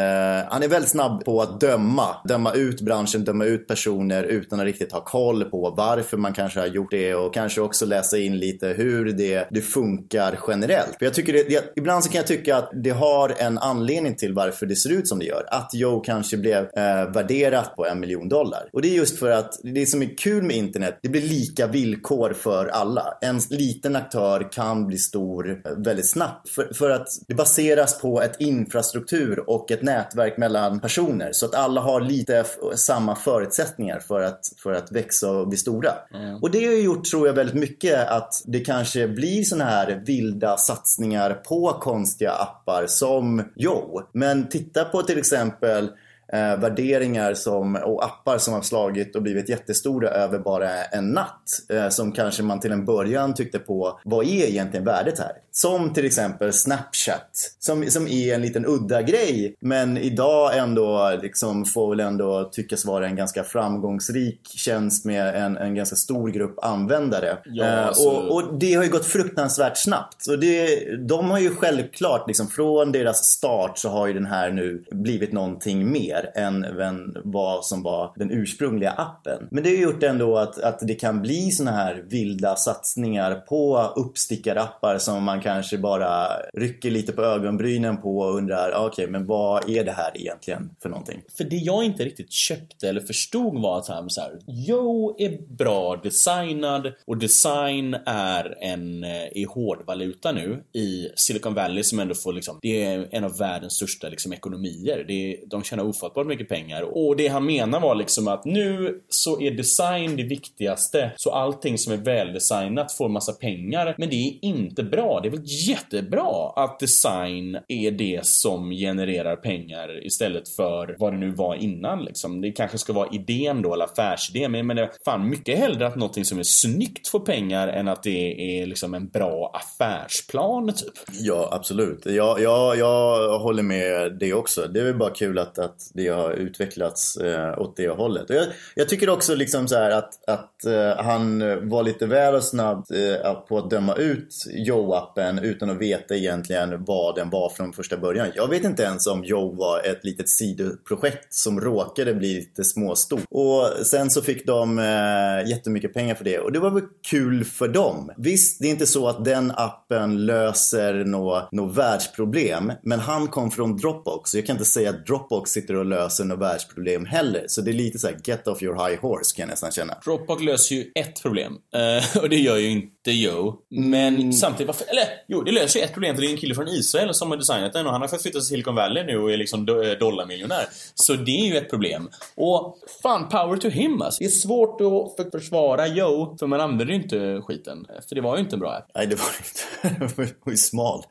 han 0.50 0.64
är 0.64 0.68
väldigt 0.68 0.92
snabb 0.92 1.26
på 1.26 1.42
att 1.42 1.60
döma. 1.60 2.16
Döma 2.26 2.54
ut 2.54 2.82
branschen, 2.82 3.24
döma 3.24 3.46
ut 3.46 3.68
personer 3.68 4.24
utan 4.24 4.60
att 4.60 4.66
riktigt 4.66 4.92
ha 4.92 5.02
koll 5.02 5.44
på 5.44 5.74
varför 5.78 6.18
man 6.18 6.34
kanske 6.34 6.60
har 6.60 6.68
gjort 6.68 6.92
det 6.92 7.16
och 7.16 7.34
kanske 7.34 7.62
också 7.62 7.86
läsa 7.86 8.18
in 8.18 8.38
lite 8.38 8.68
hur 8.68 9.06
det, 9.14 9.48
det 9.52 9.62
funkar 9.62 10.40
generellt. 10.48 10.98
För 11.00 11.06
jag 11.06 11.14
tycker 11.14 11.34
det, 11.34 11.44
det, 11.50 11.74
ibland 11.76 12.04
så 12.04 12.10
kan 12.10 12.18
jag 12.18 12.28
tycka 12.28 12.58
att 12.58 12.72
det 12.84 12.90
har 12.90 13.34
en 13.38 13.58
anledning 13.58 14.16
till 14.16 14.34
varför 14.34 14.66
det 14.66 14.76
ser 14.76 14.92
ut 14.92 15.08
som 15.08 15.20
det 15.20 15.26
gör. 15.26 15.44
Att 15.48 15.74
Joe 15.74 16.00
kanske 16.00 16.38
blev 16.38 16.58
eh, 16.58 17.12
värderat 17.14 17.76
på 17.76 17.86
en 17.88 18.00
miljon 18.00 18.30
dollar. 18.30 18.70
Och 18.74 18.82
det 18.82 18.88
är 18.88 18.96
just 18.96 19.20
för 19.20 19.32
att 19.32 19.60
det 19.64 19.86
som 19.86 20.02
är 20.02 20.18
kul 20.18 20.44
med 20.44 20.56
internet, 20.56 21.00
det 21.02 21.10
blir 21.10 21.22
lika 21.22 21.68
villkor 21.68 22.21
för 22.30 22.68
alla. 22.68 23.18
En 23.22 23.40
liten 23.50 23.96
aktör 23.96 24.52
kan 24.52 24.88
bli 24.88 24.98
stor 24.98 25.62
väldigt 25.84 26.10
snabbt. 26.10 26.50
För, 26.50 26.74
för 26.74 26.90
att 26.90 27.08
det 27.28 27.34
baseras 27.34 28.02
på 28.02 28.22
ett 28.22 28.36
infrastruktur 28.42 29.50
och 29.50 29.72
ett 29.72 29.82
nätverk 29.82 30.38
mellan 30.38 30.80
personer. 30.80 31.30
Så 31.34 31.46
att 31.46 31.56
alla 31.56 31.82
har 31.82 32.02
lite 32.02 32.46
samma 32.76 33.16
förutsättningar 33.16 34.00
för 34.00 34.22
att, 34.22 34.40
för 34.64 34.74
att 34.74 34.92
växa 34.92 35.32
och 35.32 35.48
bli 35.48 35.58
stora. 35.58 35.92
Mm. 36.14 36.36
Och 36.36 36.52
det 36.52 36.66
har 36.66 36.74
gjort, 36.74 37.04
tror 37.12 37.28
jag, 37.28 37.34
väldigt 37.34 37.56
mycket 37.56 38.08
att 38.08 38.44
det 38.46 38.60
kanske 38.60 39.08
blir 39.08 39.44
såna 39.44 39.66
här 39.66 40.04
vilda 40.06 40.58
satsningar 40.58 41.34
på 41.34 41.78
konstiga 41.82 42.32
appar 42.32 42.86
som 42.88 43.44
Joe. 43.56 44.02
Men 44.14 44.50
titta 44.50 44.86
på 44.86 45.02
till 45.02 45.18
exempel 45.18 45.90
eh, 46.32 46.60
värderingar 46.60 47.34
som, 47.34 47.76
och 47.76 48.06
appar 48.06 48.38
som 48.38 48.54
har 48.54 48.62
slagit 48.62 49.16
och 49.16 49.22
blivit 49.22 49.50
jättestora 49.50 50.10
över 50.10 50.40
bara 50.40 50.84
en 50.84 51.12
natt. 51.12 51.44
Eh, 51.70 51.90
som 51.90 52.12
kanske 52.12 52.44
man 52.44 52.60
till 52.60 52.72
en 52.72 52.86
början 52.86 53.34
tyckte 53.34 53.60
på, 53.60 54.00
vad 54.04 54.26
är 54.26 54.46
egentligen 54.46 54.86
värdet 54.86 55.20
här? 55.20 55.32
Som 55.52 55.94
till 55.94 56.06
exempel 56.06 56.54
Snapchat. 56.54 57.56
Som, 57.60 57.86
som 57.90 58.08
är 58.08 58.36
en 58.36 58.42
liten 58.42 58.66
udda 58.66 59.02
grej. 59.02 59.56
Men 59.60 59.98
idag 59.98 60.58
ändå 60.58 61.20
liksom 61.22 61.66
får 61.66 61.90
väl 61.90 62.00
ändå 62.00 62.50
tyckas 62.52 62.86
vara 62.86 63.08
en 63.08 63.16
ganska 63.16 63.44
framgångsrik 63.44 64.40
tjänst 64.56 65.06
med 65.06 65.36
en, 65.36 65.58
en 65.58 65.76
ganska 65.76 65.96
stor 65.96 66.30
grupp 66.30 66.64
användare. 66.64 67.38
Ja, 67.46 67.66
eh, 67.66 67.88
alltså... 67.88 68.10
och, 68.10 68.36
och, 68.36 68.54
det 68.60 68.74
har 68.74 68.84
ju 68.84 68.90
gått 68.90 69.06
fruktansvärt 69.06 69.78
snabbt. 69.78 70.28
Och 70.28 70.40
det, 70.40 70.86
de 71.08 71.30
har 71.30 71.40
ju 71.40 71.56
självklart 71.56 72.28
liksom 72.28 72.48
från 72.48 72.92
deras 72.92 73.26
start 73.26 73.78
så 73.78 73.90
har 73.90 74.08
ju 74.08 74.14
den 74.14 74.26
här 74.26 74.52
nu 74.52 74.84
blivit 74.92 75.32
någonting 75.34 75.92
mer 75.92 76.32
än, 76.36 76.64
än 76.64 77.18
vad 77.24 77.66
som 77.66 77.84
var 77.84 78.14
den 78.16 78.32
ursprungliga 78.32 78.92
appen. 78.92 79.48
Men 79.52 79.64
det 79.64 79.70
har 79.70 79.78
gjort 79.78 80.04
ändå 80.04 80.38
att, 80.38 80.60
att 80.60 80.80
det 80.82 80.96
kan 80.96 81.22
bli 81.22 81.52
såna 81.52 81.72
här 81.72 82.04
vilda 82.10 82.56
satsningar 82.56 83.36
på 83.36 83.94
uppstickarappar 83.96 84.98
som 84.98 85.24
man 85.24 85.41
kanske 85.42 85.78
bara 85.78 86.28
rycker 86.54 86.92
lite 86.92 87.12
på 87.12 87.22
ögonbrynen 87.22 88.02
på 88.02 88.18
och 88.18 88.36
undrar, 88.36 88.72
ah, 88.72 88.86
okej, 88.86 88.88
okay, 88.88 89.08
men 89.08 89.26
vad 89.26 89.70
är 89.70 89.84
det 89.84 89.92
här 89.92 90.12
egentligen 90.14 90.70
för 90.82 90.90
någonting? 90.90 91.22
För 91.38 91.44
det 91.44 91.56
jag 91.56 91.84
inte 91.84 92.06
riktigt 92.06 92.32
köpte 92.32 92.90
eller 92.90 93.02
förstod 93.02 93.62
var 93.62 93.78
att 93.78 93.88
han 93.88 94.10
så 94.10 94.22
här, 94.22 94.40
Joe 94.48 95.16
är 95.20 95.56
bra 95.58 95.96
designad 96.04 96.94
och 97.06 97.18
design 97.18 97.94
är 98.06 98.58
en 98.62 99.04
i 99.04 99.42
är 99.42 99.48
hårdvaluta 99.48 100.32
nu 100.32 100.64
i 100.74 101.08
Silicon 101.16 101.54
Valley 101.54 101.84
som 101.84 102.00
ändå 102.00 102.16
får 102.16 102.34
liksom, 102.34 102.60
det 102.62 102.84
är 102.84 103.08
en 103.12 103.24
av 103.24 103.38
världens 103.38 103.74
största 103.74 104.10
liksom 104.10 104.34
ekonomier. 104.34 105.06
Det 105.08 105.34
är, 105.34 105.38
de 105.48 105.64
tjänar 105.64 105.84
ofattbart 105.84 106.28
mycket 106.28 106.50
pengar 106.50 106.82
och 106.82 107.16
det 107.16 107.28
han 107.28 107.46
menar 107.46 107.80
var 107.80 107.96
liksom 107.96 108.28
att 108.28 108.46
nu 108.46 109.02
så 109.10 109.42
är 109.42 109.52
design 109.52 110.16
det 110.16 110.24
viktigaste 110.24 111.12
så 111.16 111.32
allting 111.32 111.78
som 111.78 111.94
är 111.94 111.98
väldesignat 111.98 112.92
får 112.92 113.10
massa 113.10 113.34
pengar 113.34 113.96
men 113.98 114.10
det 114.10 114.16
är 114.16 114.46
inte 114.46 114.84
bra. 114.84 115.20
Det 115.24 115.30
är 115.32 115.38
väl 115.38 115.46
jättebra 115.68 116.54
att 116.56 116.80
design 116.80 117.58
är 117.68 117.92
det 117.92 118.26
som 118.26 118.72
genererar 118.72 119.36
pengar 119.36 120.06
istället 120.06 120.50
för 120.50 120.96
vad 121.00 121.14
det 121.14 121.18
nu 121.18 121.32
var 121.32 121.56
innan 121.56 122.04
liksom. 122.04 122.42
Det 122.42 122.52
kanske 122.52 122.78
ska 122.78 122.94
vara 122.94 123.10
idén 123.12 123.62
då, 123.62 123.74
eller 123.74 123.86
affärsidén. 123.86 124.52
Men, 124.52 124.68
men 124.68 124.76
det 124.76 124.84
är 124.84 124.92
fan 125.06 125.30
mycket 125.30 125.58
hellre 125.58 125.88
att 125.88 125.96
någonting 125.96 126.26
som 126.26 126.40
är 126.40 126.44
snyggt 126.44 127.08
får 127.08 127.20
pengar 127.20 127.68
än 127.68 127.88
att 127.88 128.04
det 128.04 128.62
är 128.62 128.66
liksom 128.66 128.94
en 128.94 129.08
bra 129.10 129.52
affärsplan 129.54 130.74
typ. 130.74 130.94
Ja, 131.20 131.50
absolut. 131.52 132.06
Jag, 132.06 132.42
jag, 132.42 132.78
jag 132.78 133.40
håller 133.40 133.64
med 133.64 134.18
det 134.20 134.34
också. 134.34 134.68
Det 134.68 134.80
är 134.80 134.84
väl 134.84 134.98
bara 134.98 135.10
kul 135.10 135.40
att, 135.40 135.60
att 135.60 135.78
det 135.94 136.08
har 136.08 136.32
utvecklats 136.32 137.18
eh, 137.18 137.60
åt 137.60 137.78
det 137.78 137.90
hållet. 137.90 138.26
Jag, 138.30 138.46
jag 138.76 138.90
tycker 138.90 139.10
också 139.10 139.36
liksom 139.36 139.68
så 139.68 139.76
att, 139.76 140.30
att 140.30 140.66
eh, 140.66 141.04
han 141.06 141.40
var 141.70 141.84
lite 141.84 142.06
väl 142.06 142.42
snabb 142.42 142.86
eh, 142.94 143.34
på 143.34 143.58
att 143.58 143.70
döma 143.70 143.96
ut 143.96 144.30
Joe-appen 144.68 145.21
appen 145.22 145.40
utan 145.40 145.70
att 145.70 145.78
veta 145.78 146.16
egentligen 146.16 146.86
vad 146.86 147.16
den 147.16 147.30
var 147.30 147.50
från 147.50 147.74
första 147.74 147.98
början. 147.98 148.28
Jag 148.36 148.48
vet 148.48 148.64
inte 148.64 148.84
ens 148.84 149.08
om 149.08 149.24
Joe 149.24 149.56
var 149.56 149.80
ett 149.80 150.04
litet 150.04 150.30
sidoprojekt 150.30 151.34
som 151.34 151.62
råkade 151.62 152.14
bli 152.14 152.34
lite 152.34 152.64
småstort. 152.64 153.24
Och 153.30 153.86
sen 153.86 154.10
så 154.10 154.22
fick 154.22 154.48
de 154.48 154.80
eh, 154.80 155.50
jättemycket 155.50 155.94
pengar 155.94 156.16
för 156.16 156.24
det 156.24 156.40
och 156.40 156.52
det 156.52 156.60
var 156.60 156.72
väl 156.72 156.84
kul 157.10 157.46
för 157.46 157.68
dem. 157.68 158.12
Visst, 158.18 158.60
det 158.60 158.68
är 158.68 158.72
inte 158.72 158.88
så 158.88 159.08
att 159.08 159.26
den 159.26 159.52
appen 159.52 160.26
löser 160.26 160.94
något 160.94 161.52
nå 161.52 161.66
världsproblem, 161.66 162.72
men 162.84 163.00
han 163.00 163.28
kom 163.28 163.52
från 163.52 163.78
Dropbox. 163.78 164.32
Så 164.32 164.38
jag 164.38 164.46
kan 164.46 164.56
inte 164.56 164.66
säga 164.66 164.90
att 164.90 165.06
Dropbox 165.06 165.52
sitter 165.52 165.76
och 165.76 165.86
löser 165.86 166.26
något 166.26 166.40
världsproblem 166.40 167.06
heller. 167.06 167.46
Så 167.48 167.62
det 167.62 167.72
är 167.72 167.74
lite 167.74 168.00
så 168.00 168.08
här, 168.08 168.18
get 168.24 168.48
off 168.48 168.64
your 168.64 168.88
high 168.88 169.02
horse 169.02 169.36
kan 169.36 169.44
jag 169.44 169.50
nästan 169.50 169.72
känna. 169.72 169.98
Dropbox 170.06 170.44
löser 170.44 170.76
ju 170.76 170.92
ett 170.96 171.22
problem 171.22 171.54
uh, 171.54 172.18
och 172.24 172.30
det 172.30 172.36
gör 172.36 172.58
ju 172.58 172.70
inte 172.70 173.12
Joe. 173.12 173.56
Men 173.70 174.16
mm. 174.16 174.34
samtidigt, 174.34 174.68
varför, 174.68 174.86
eller 174.90 175.06
jo, 175.28 175.42
det 175.42 175.52
löser 175.52 175.80
ju 175.80 175.86
ett 175.86 175.94
problem 175.94 176.16
för 176.16 176.22
det 176.22 176.28
är 176.28 176.32
en 176.32 176.38
kille 176.38 176.56
från 176.56 176.68
Israel 176.68 177.14
som 177.14 177.32
har 177.32 177.38
designat 177.38 177.74
den 177.74 177.86
och 177.86 177.92
han 177.92 178.02
har 178.02 178.08
fått 178.08 178.22
flytta 178.22 178.40
till 178.40 178.48
Silicon 178.48 178.76
Valley 178.76 179.04
nu 179.04 179.18
och 179.18 179.32
är 179.32 179.38
liksom 179.38 179.68
eh, 179.70 179.92
dollarmiljonär. 180.00 180.66
Så 180.96 181.14
det 181.14 181.32
är 181.32 181.46
ju 181.46 181.58
ett 181.58 181.70
problem. 181.70 182.10
Och 182.36 182.78
fan, 183.04 183.30
power 183.30 183.58
to 183.58 183.68
him 183.70 184.02
alltså. 184.02 184.20
Det 184.20 184.26
är 184.26 184.30
svårt 184.30 184.82
att 184.82 185.32
försvara 185.32 185.88
Joe, 185.88 186.38
för 186.40 186.48
man 186.48 186.62
använder 186.62 186.94
ju 186.94 187.02
inte 187.04 187.42
skiten. 187.42 187.88
För 188.10 188.16
det 188.16 188.22
var 188.22 188.38
ju 188.38 188.44
inte 188.44 188.56
en 188.56 188.60
bra 188.60 188.72
app. 188.72 188.92
Nej, 188.96 189.08
det 189.08 189.16
var 189.16 189.30
inte. 189.38 190.06
det 190.16 190.36
var 190.46 190.52
ju 190.52 190.58
smal. 190.58 191.04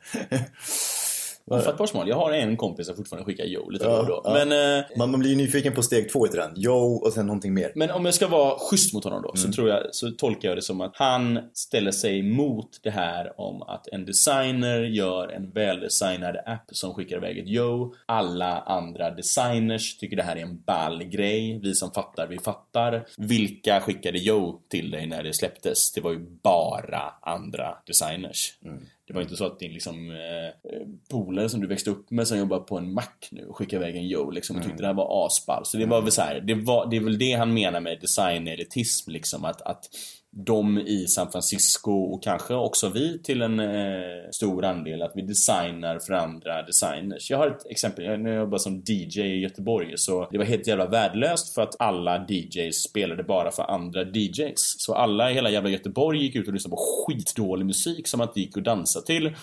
Ofattbart 1.59 1.89
smal. 1.89 2.09
Jag 2.09 2.15
har 2.15 2.31
en 2.31 2.57
kompis 2.57 2.87
som 2.87 2.95
fortfarande 2.95 3.25
skickar 3.25 3.45
Joe 3.45 3.69
lite 3.69 3.85
ja, 3.85 4.03
då. 4.07 4.21
Ja. 4.23 4.33
Men, 4.33 4.77
eh, 4.79 4.85
man, 4.97 5.11
man 5.11 5.19
blir 5.19 5.29
ju 5.29 5.35
nyfiken 5.35 5.73
på 5.73 5.83
steg 5.83 6.11
två 6.11 6.27
i 6.27 6.29
den. 6.29 6.51
Joe 6.55 6.95
och 6.95 7.13
sen 7.13 7.25
någonting 7.25 7.53
mer. 7.53 7.71
Men 7.75 7.91
om 7.91 8.05
jag 8.05 8.13
ska 8.13 8.27
vara 8.27 8.59
schysst 8.59 8.93
mot 8.93 9.03
honom 9.03 9.21
då 9.21 9.29
mm. 9.29 9.37
så 9.37 9.51
tror 9.51 9.69
jag, 9.69 9.79
så 9.91 10.11
tolkar 10.11 10.49
jag 10.49 10.57
det 10.57 10.61
som 10.61 10.81
att 10.81 10.91
han 10.95 11.39
ställer 11.53 11.91
sig 11.91 12.23
mot 12.23 12.79
det 12.83 12.89
här 12.89 13.39
om 13.41 13.61
att 13.61 13.87
en 13.87 14.05
designer 14.05 14.79
gör 14.79 15.27
en 15.27 15.51
väldesignad 15.51 16.35
app 16.45 16.69
som 16.71 16.93
skickar 16.93 17.17
iväg 17.17 17.37
ett 17.37 17.47
Joe. 17.47 17.93
Alla 18.05 18.59
andra 18.59 19.11
designers 19.11 19.97
tycker 19.97 20.17
det 20.17 20.23
här 20.23 20.35
är 20.35 20.41
en 20.41 20.61
ball 20.61 21.03
grej. 21.03 21.59
Vi 21.63 21.75
som 21.75 21.91
fattar, 21.91 22.27
vi 22.27 22.39
fattar. 22.39 23.05
Vilka 23.17 23.81
skickade 23.81 24.19
Joe 24.19 24.61
till 24.69 24.91
dig 24.91 25.07
när 25.07 25.23
det 25.23 25.33
släpptes? 25.33 25.91
Det 25.91 26.01
var 26.01 26.11
ju 26.11 26.19
bara 26.43 27.13
andra 27.21 27.77
designers. 27.85 28.53
Mm. 28.65 28.85
Det 29.07 29.13
var 29.13 29.21
inte 29.21 29.35
så 29.35 29.45
att 29.45 29.59
din 29.59 29.73
liksom 29.73 30.11
eh, 30.11 30.71
polare 31.09 31.49
som 31.49 31.61
du 31.61 31.67
växte 31.67 31.89
upp 31.89 32.11
med 32.11 32.27
som 32.27 32.37
jobbar 32.37 32.59
på 32.59 32.77
en 32.77 32.93
mack 32.93 33.27
nu 33.31 33.45
och 33.45 33.57
skickade 33.57 33.85
iväg 33.85 33.97
en 33.97 34.07
Joe 34.07 34.31
liksom 34.31 34.55
och 34.55 34.61
tyckte 34.61 34.73
mm. 34.73 34.81
det 34.81 34.87
här 34.87 34.93
var 34.93 35.25
asball. 35.25 35.65
Så 35.65 35.77
det 35.77 35.85
var 35.85 36.01
väl 36.01 36.11
så 36.11 36.21
här, 36.21 36.41
det, 36.41 36.53
var, 36.53 36.89
det 36.89 36.95
är 36.95 37.01
väl 37.01 37.17
det 37.17 37.33
han 37.33 37.53
menar 37.53 37.79
med 37.79 38.01
designelitism 38.01 39.11
liksom 39.11 39.45
att, 39.45 39.61
att 39.61 39.89
de 40.33 40.79
i 40.79 41.07
San 41.07 41.31
Francisco 41.31 41.91
och 41.91 42.23
kanske 42.23 42.53
också 42.53 42.89
vi 42.89 43.19
till 43.19 43.41
en 43.41 43.59
eh, 43.59 44.29
stor 44.31 44.65
andel 44.65 45.01
att 45.01 45.11
vi 45.15 45.21
designar 45.21 45.99
för 45.99 46.13
andra 46.13 46.63
designers. 46.63 47.29
Jag 47.29 47.37
har 47.37 47.47
ett 47.47 47.65
exempel, 47.69 48.05
jag 48.05 48.35
jobbar 48.35 48.57
som 48.57 48.83
DJ 48.87 49.21
i 49.21 49.39
Göteborg 49.39 49.93
så 49.97 50.27
det 50.31 50.37
var 50.37 50.45
helt 50.45 50.67
jävla 50.67 50.87
värdelöst 50.87 51.53
för 51.53 51.61
att 51.61 51.75
alla 51.79 52.25
DJs 52.29 52.83
spelade 52.83 53.23
bara 53.23 53.51
för 53.51 53.63
andra 53.63 54.03
DJs. 54.03 54.75
Så 54.79 54.95
alla 54.95 55.31
i 55.31 55.33
hela 55.33 55.49
jävla 55.49 55.69
Göteborg 55.69 56.23
gick 56.23 56.35
ut 56.35 56.47
och 56.47 56.53
lyssnade 56.53 56.75
på 56.75 57.05
skitdålig 57.07 57.65
musik 57.65 58.07
som 58.07 58.17
man 58.17 58.27
inte 58.27 58.39
gick 58.39 58.57
att 58.57 58.63
dansa 58.63 59.01
till. 59.01 59.35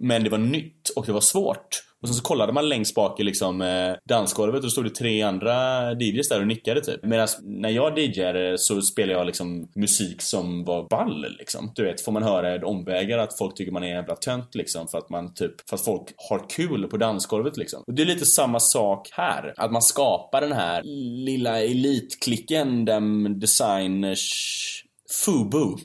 Men 0.00 0.24
det 0.24 0.30
var 0.30 0.38
nytt 0.38 0.88
och 0.96 1.06
det 1.06 1.12
var 1.12 1.20
svårt. 1.20 1.82
Och 2.02 2.08
sen 2.08 2.14
så 2.14 2.22
kollade 2.22 2.52
man 2.52 2.68
längst 2.68 2.94
bak 2.94 3.20
i 3.20 3.22
liksom 3.22 3.62
eh, 3.62 3.92
dansgolvet 4.08 4.56
och 4.56 4.62
då 4.62 4.70
stod 4.70 4.84
det 4.84 4.90
tre 4.90 5.22
andra 5.22 5.92
DJs 5.92 6.28
där 6.28 6.40
och 6.40 6.46
nickade 6.46 6.80
typ. 6.80 7.04
Medan 7.04 7.28
när 7.42 7.70
jag 7.70 7.98
DJade 7.98 8.48
eh, 8.48 8.54
så 8.56 8.82
spelade 8.82 9.18
jag 9.18 9.26
liksom 9.26 9.68
musik 9.74 10.22
som 10.22 10.64
var 10.64 10.88
ball 10.88 11.26
liksom. 11.38 11.72
Du 11.74 11.84
vet, 11.84 12.00
får 12.00 12.12
man 12.12 12.22
höra 12.22 12.66
omvägar 12.66 13.18
att 13.18 13.38
folk 13.38 13.54
tycker 13.54 13.72
man 13.72 13.82
är 13.82 13.88
en 13.88 13.94
jävla 13.94 14.16
tönt 14.16 14.54
liksom 14.54 14.88
för 14.88 14.98
att 14.98 15.10
man 15.10 15.34
typ, 15.34 15.68
för 15.68 15.76
att 15.76 15.84
folk 15.84 16.08
har 16.16 16.48
kul 16.48 16.86
på 16.86 16.96
dansgolvet 16.96 17.56
liksom. 17.56 17.82
Och 17.86 17.94
det 17.94 18.02
är 18.02 18.06
lite 18.06 18.26
samma 18.26 18.60
sak 18.60 19.08
här. 19.12 19.54
Att 19.56 19.72
man 19.72 19.82
skapar 19.82 20.40
den 20.40 20.52
här 20.52 20.82
lilla 21.24 21.60
elitklicken 21.60 22.84
dem 22.84 23.40
designers 23.40 24.84
FUBU. 25.24 25.76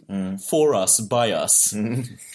For 0.49 0.75
us, 0.81 1.09
by 1.09 1.31
us. 1.31 1.73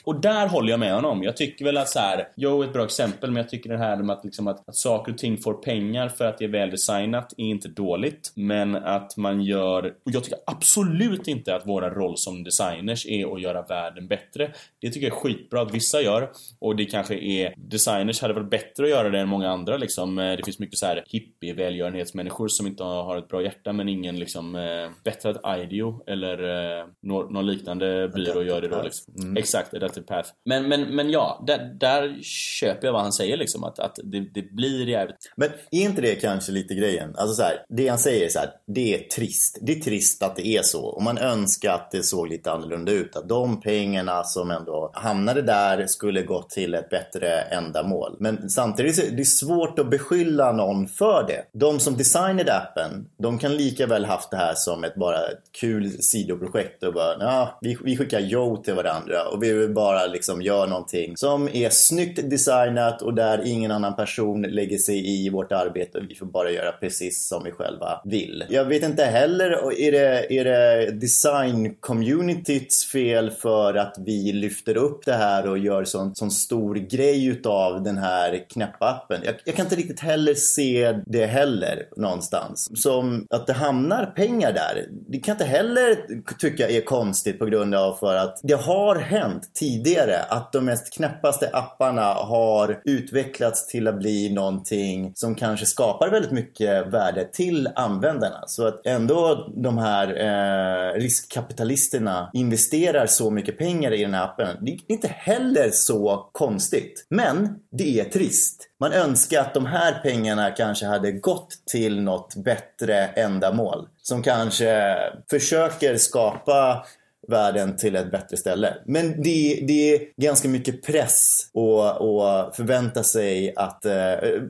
Och 0.05 0.21
där 0.21 0.47
håller 0.49 0.71
jag 0.71 0.81
med 0.81 0.95
honom. 0.95 1.23
Jag 1.23 1.37
tycker 1.37 1.65
väl 1.65 1.77
att 1.77 1.89
så 1.89 1.99
här, 1.99 2.29
Joe 2.37 2.63
är 2.63 2.67
ett 2.67 2.73
bra 2.73 2.85
exempel, 2.85 3.31
men 3.31 3.43
jag 3.43 3.51
tycker 3.51 3.71
det 3.71 3.79
här 3.79 3.97
med 3.97 4.17
att, 4.17 4.25
liksom 4.25 4.47
att, 4.49 4.69
att 4.69 4.77
saker 4.77 5.13
och 5.13 5.19
ting 5.19 5.39
får 5.39 5.55
pengar 5.55 6.09
för 6.09 6.25
att 6.25 6.39
det 6.39 6.45
är 6.45 6.49
väldesignat 6.49 7.33
är 7.37 7.45
inte 7.45 7.69
dåligt. 7.69 8.33
Men 8.35 8.77
att 8.77 9.17
man 9.17 9.43
gör, 9.43 9.87
och 9.87 10.11
jag 10.13 10.25
tycker 10.25 10.39
absolut 10.47 11.29
inte 11.29 11.55
att 11.55 11.67
våra 11.67 11.91
roll 11.91 12.15
som 12.17 12.45
designers 12.45 13.07
är 13.07 13.35
att 13.35 13.43
göra 13.43 13.63
världen 13.63 14.09
bättre. 14.09 14.51
Det 14.81 14.91
tycker 14.91 15.07
jag 15.09 15.17
är 15.17 15.21
skitbra 15.21 15.63
att 15.63 15.75
vissa 15.75 16.01
gör. 16.01 16.31
Och 16.59 16.77
det 16.77 16.85
kanske 16.85 17.15
är, 17.15 17.55
designers 17.57 18.21
hade 18.21 18.35
varit 18.35 18.51
bättre 18.51 18.85
att 18.85 18.91
göra 18.91 19.11
det 19.11 19.19
än 19.21 19.29
många 19.29 19.51
andra 19.51 19.77
liksom. 19.77 20.19
Eh, 20.19 20.37
Det 20.37 20.45
finns 20.45 20.59
mycket 20.59 20.79
så 20.79 20.87
här 20.87 21.05
hippie 21.07 21.55
välgörenhetsmänniskor 21.55 22.49
som 22.49 22.67
inte 22.67 22.83
har 22.85 23.17
ett 23.17 23.29
bra 23.29 23.43
hjärta 23.43 23.73
men 23.73 23.89
ingen 23.89 24.19
liksom 24.19 24.55
eh, 24.57 24.91
bättre 25.05 25.31
att 25.31 25.59
IDEO 25.59 26.03
eller 26.07 26.80
eh, 26.81 26.87
nå- 27.03 27.31
någon 27.31 27.47
liknande 27.47 28.09
byrå 28.09 28.43
gör 28.43 28.61
det 28.61 28.69
då 28.69 28.83
liksom. 28.83 29.37
Exakt, 29.37 29.75
Adaptive 29.75 30.07
Path. 30.07 30.31
Men, 30.45 30.69
men, 30.69 30.97
men 30.97 31.11
ja, 31.11 31.45
där, 31.47 31.77
där 31.81 32.19
köper 32.23 32.87
jag 32.87 32.93
vad 32.93 33.03
han 33.03 33.13
säger 33.13 33.37
liksom 33.37 33.65
att, 33.65 33.79
att 33.79 33.99
det, 34.05 34.21
det 34.21 34.43
blir 34.53 34.89
jävligt 34.89 35.33
Men 35.37 35.49
är 35.71 35.83
inte 35.83 36.03
det 36.03 36.15
kanske 36.15 36.53
lite 36.53 36.75
grejen? 36.75 37.15
Alltså 37.17 37.35
så 37.35 37.43
här, 37.43 37.65
det 37.69 37.89
han 37.89 37.99
säger 37.99 38.29
så 38.29 38.39
här, 38.39 38.51
det 38.67 38.95
är 38.95 38.99
trist. 39.09 39.59
Det 39.63 39.73
är 39.73 39.81
trist 39.81 40.23
att 40.23 40.37
det 40.37 40.47
är 40.47 40.63
så. 40.63 40.85
Och 40.85 41.03
man 41.03 41.19
önskar 41.19 41.75
att 41.75 41.91
det 41.91 42.03
såg 42.03 42.29
lite 42.29 42.53
annorlunda 42.53 42.93
ut. 42.93 43.17
Att 43.17 43.29
de 43.29 43.61
pengarna 43.61 44.25
som 44.25 44.51
ändå 44.51 44.91
hamnade 44.95 45.43
där 45.43 45.87
skulle 45.87 46.23
gått 46.23 46.51
till 46.51 46.75
ett 46.75 46.91
bättre 46.91 47.41
ändamål. 47.41 48.17
Men 48.21 48.51
samtidigt 48.51 48.99
är 48.99 49.17
det 49.17 49.25
svårt 49.25 49.79
att 49.79 49.91
beskylla 49.91 50.53
någon 50.53 50.89
för 50.89 51.27
det. 51.29 51.59
De 51.59 51.81
som 51.81 51.97
designade 51.97 52.57
appen, 52.57 53.07
de 53.19 53.39
kan 53.39 53.57
lika 53.57 53.87
väl 53.87 54.05
haft 54.05 54.31
det 54.31 54.37
här 54.37 54.55
som 54.55 54.85
ett 54.85 54.95
bara 54.95 55.21
kul 55.61 55.91
sidoprojekt 55.91 56.70
och 56.83 56.95
bara, 56.95 57.17
ja, 57.21 57.59
vi, 57.61 57.79
vi 57.85 57.97
skickar 57.97 58.21
Joe 58.21 58.57
till 58.57 58.75
varandra 58.75 59.29
och 59.33 59.43
vi 59.43 59.53
vill 59.53 59.75
bara 59.75 60.07
liksom 60.07 60.43
göra 60.43 60.67
någonting 60.67 61.17
som 61.17 61.49
är 61.49 61.71
snyggt 61.71 62.31
designat 62.31 63.03
och 63.03 63.15
där 63.15 63.43
ingen 63.47 63.71
annan 63.71 63.97
person 63.97 64.43
lägger 64.43 64.79
sig 64.79 65.27
i 65.27 65.31
vårt 65.31 65.53
arbete 65.53 65.99
och 65.99 66.05
vi 66.09 66.15
får 66.15 66.27
bara 66.27 66.51
göra 66.51 66.73
precis 66.73 67.29
som 67.29 67.45
vi 67.45 67.51
själva 67.51 68.01
vill. 68.05 68.45
Jag 68.49 68.65
vet 68.65 68.83
inte 68.83 69.05
heller, 69.05 69.81
är 69.81 69.93
det, 69.93 70.33
är 70.33 70.45
det 70.45 70.91
design-communityts 70.91 72.91
fel 72.93 73.31
för 73.31 73.75
att 73.75 73.95
vi 73.99 74.33
lyfter 74.33 74.77
upp 74.77 75.05
det 75.05 75.13
här 75.13 75.49
och 75.49 75.59
gör 75.59 75.85
sån, 75.85 76.15
sån 76.15 76.31
stor 76.31 76.75
grej 76.75 77.27
utav 77.27 77.83
den 77.83 77.99
här 77.99 78.45
knäppa 78.51 78.89
appen? 78.89 79.21
Jag, 79.25 79.35
jag 79.45 79.55
kan 79.55 79.67
inte 79.67 79.77
riktigt 79.77 80.01
heller 80.01 80.35
se 80.35 81.01
det 81.07 81.27
heller 81.27 81.89
någonstans. 81.97 82.83
Som 82.83 83.27
att 83.31 83.47
det 83.47 83.53
hamnar 83.53 84.07
pengar 84.07 84.53
där. 84.53 84.87
Det 85.09 85.19
kan 85.19 85.33
inte 85.33 85.45
heller 85.45 85.97
tycka 86.39 86.60
är 86.69 86.81
konstigt 86.81 87.39
på 87.39 87.47
grund 87.47 87.75
av 87.75 87.95
för 87.95 88.15
att 88.15 88.41
det 88.43 88.61
har 88.61 88.97
hänt 88.97 89.51
tidigare 89.55 90.23
att 90.29 90.53
de 90.53 90.65
mest 90.65 90.95
knäppaste 90.95 91.51
apparna 91.53 92.15
har 92.15 92.83
utvecklats 92.85 93.67
till 93.67 93.89
att 93.89 93.99
bli 93.99 94.33
någonting 94.33 95.13
som 95.15 95.35
kanske 95.35 95.67
skapar 95.67 96.11
väldigt 96.11 96.31
mycket 96.31 96.87
värde 96.87 97.29
till 97.33 97.69
användarna. 97.75 98.45
Så 98.47 98.67
att 98.67 98.87
ändå 98.87 99.51
de 99.57 99.79
här 99.79 100.09
eh, 100.09 101.01
riskkapitalisterna 101.01 102.31
investerar 102.33 103.07
så 103.07 103.31
mycket 103.31 103.59
pengar 103.59 103.93
i 103.93 104.03
den 104.03 104.15
här 104.15 104.25
appen. 104.25 104.57
Det 104.61 104.71
är 104.71 104.79
inte 104.89 105.09
heller 105.09 105.71
så 105.71 106.29
konstigt. 106.33 107.07
Men 107.11 107.49
det 107.73 108.01
är 108.01 108.05
trist. 108.05 108.70
Man 108.81 108.93
önskar 108.93 109.41
att 109.41 109.55
de 109.55 109.67
här 109.67 110.01
pengarna 110.03 110.51
kanske 110.51 110.87
hade 110.87 111.13
gått 111.13 111.49
till 111.67 112.03
något 112.03 112.35
bättre 112.35 113.07
ändamål. 113.07 113.89
Som 114.03 114.23
kanske 114.23 114.97
försöker 115.31 115.97
skapa 115.97 116.87
världen 117.31 117.77
till 117.77 117.97
ett 117.97 118.11
bättre 118.11 118.37
ställe. 118.37 118.75
Men 118.87 119.23
det, 119.23 119.65
det 119.67 119.95
är 119.95 120.01
ganska 120.17 120.49
mycket 120.49 120.83
press 120.83 121.51
och, 121.55 122.01
och 122.01 122.57
förvänta 122.57 123.03
sig 123.03 123.53
att 123.57 123.85
eh, 123.85 123.93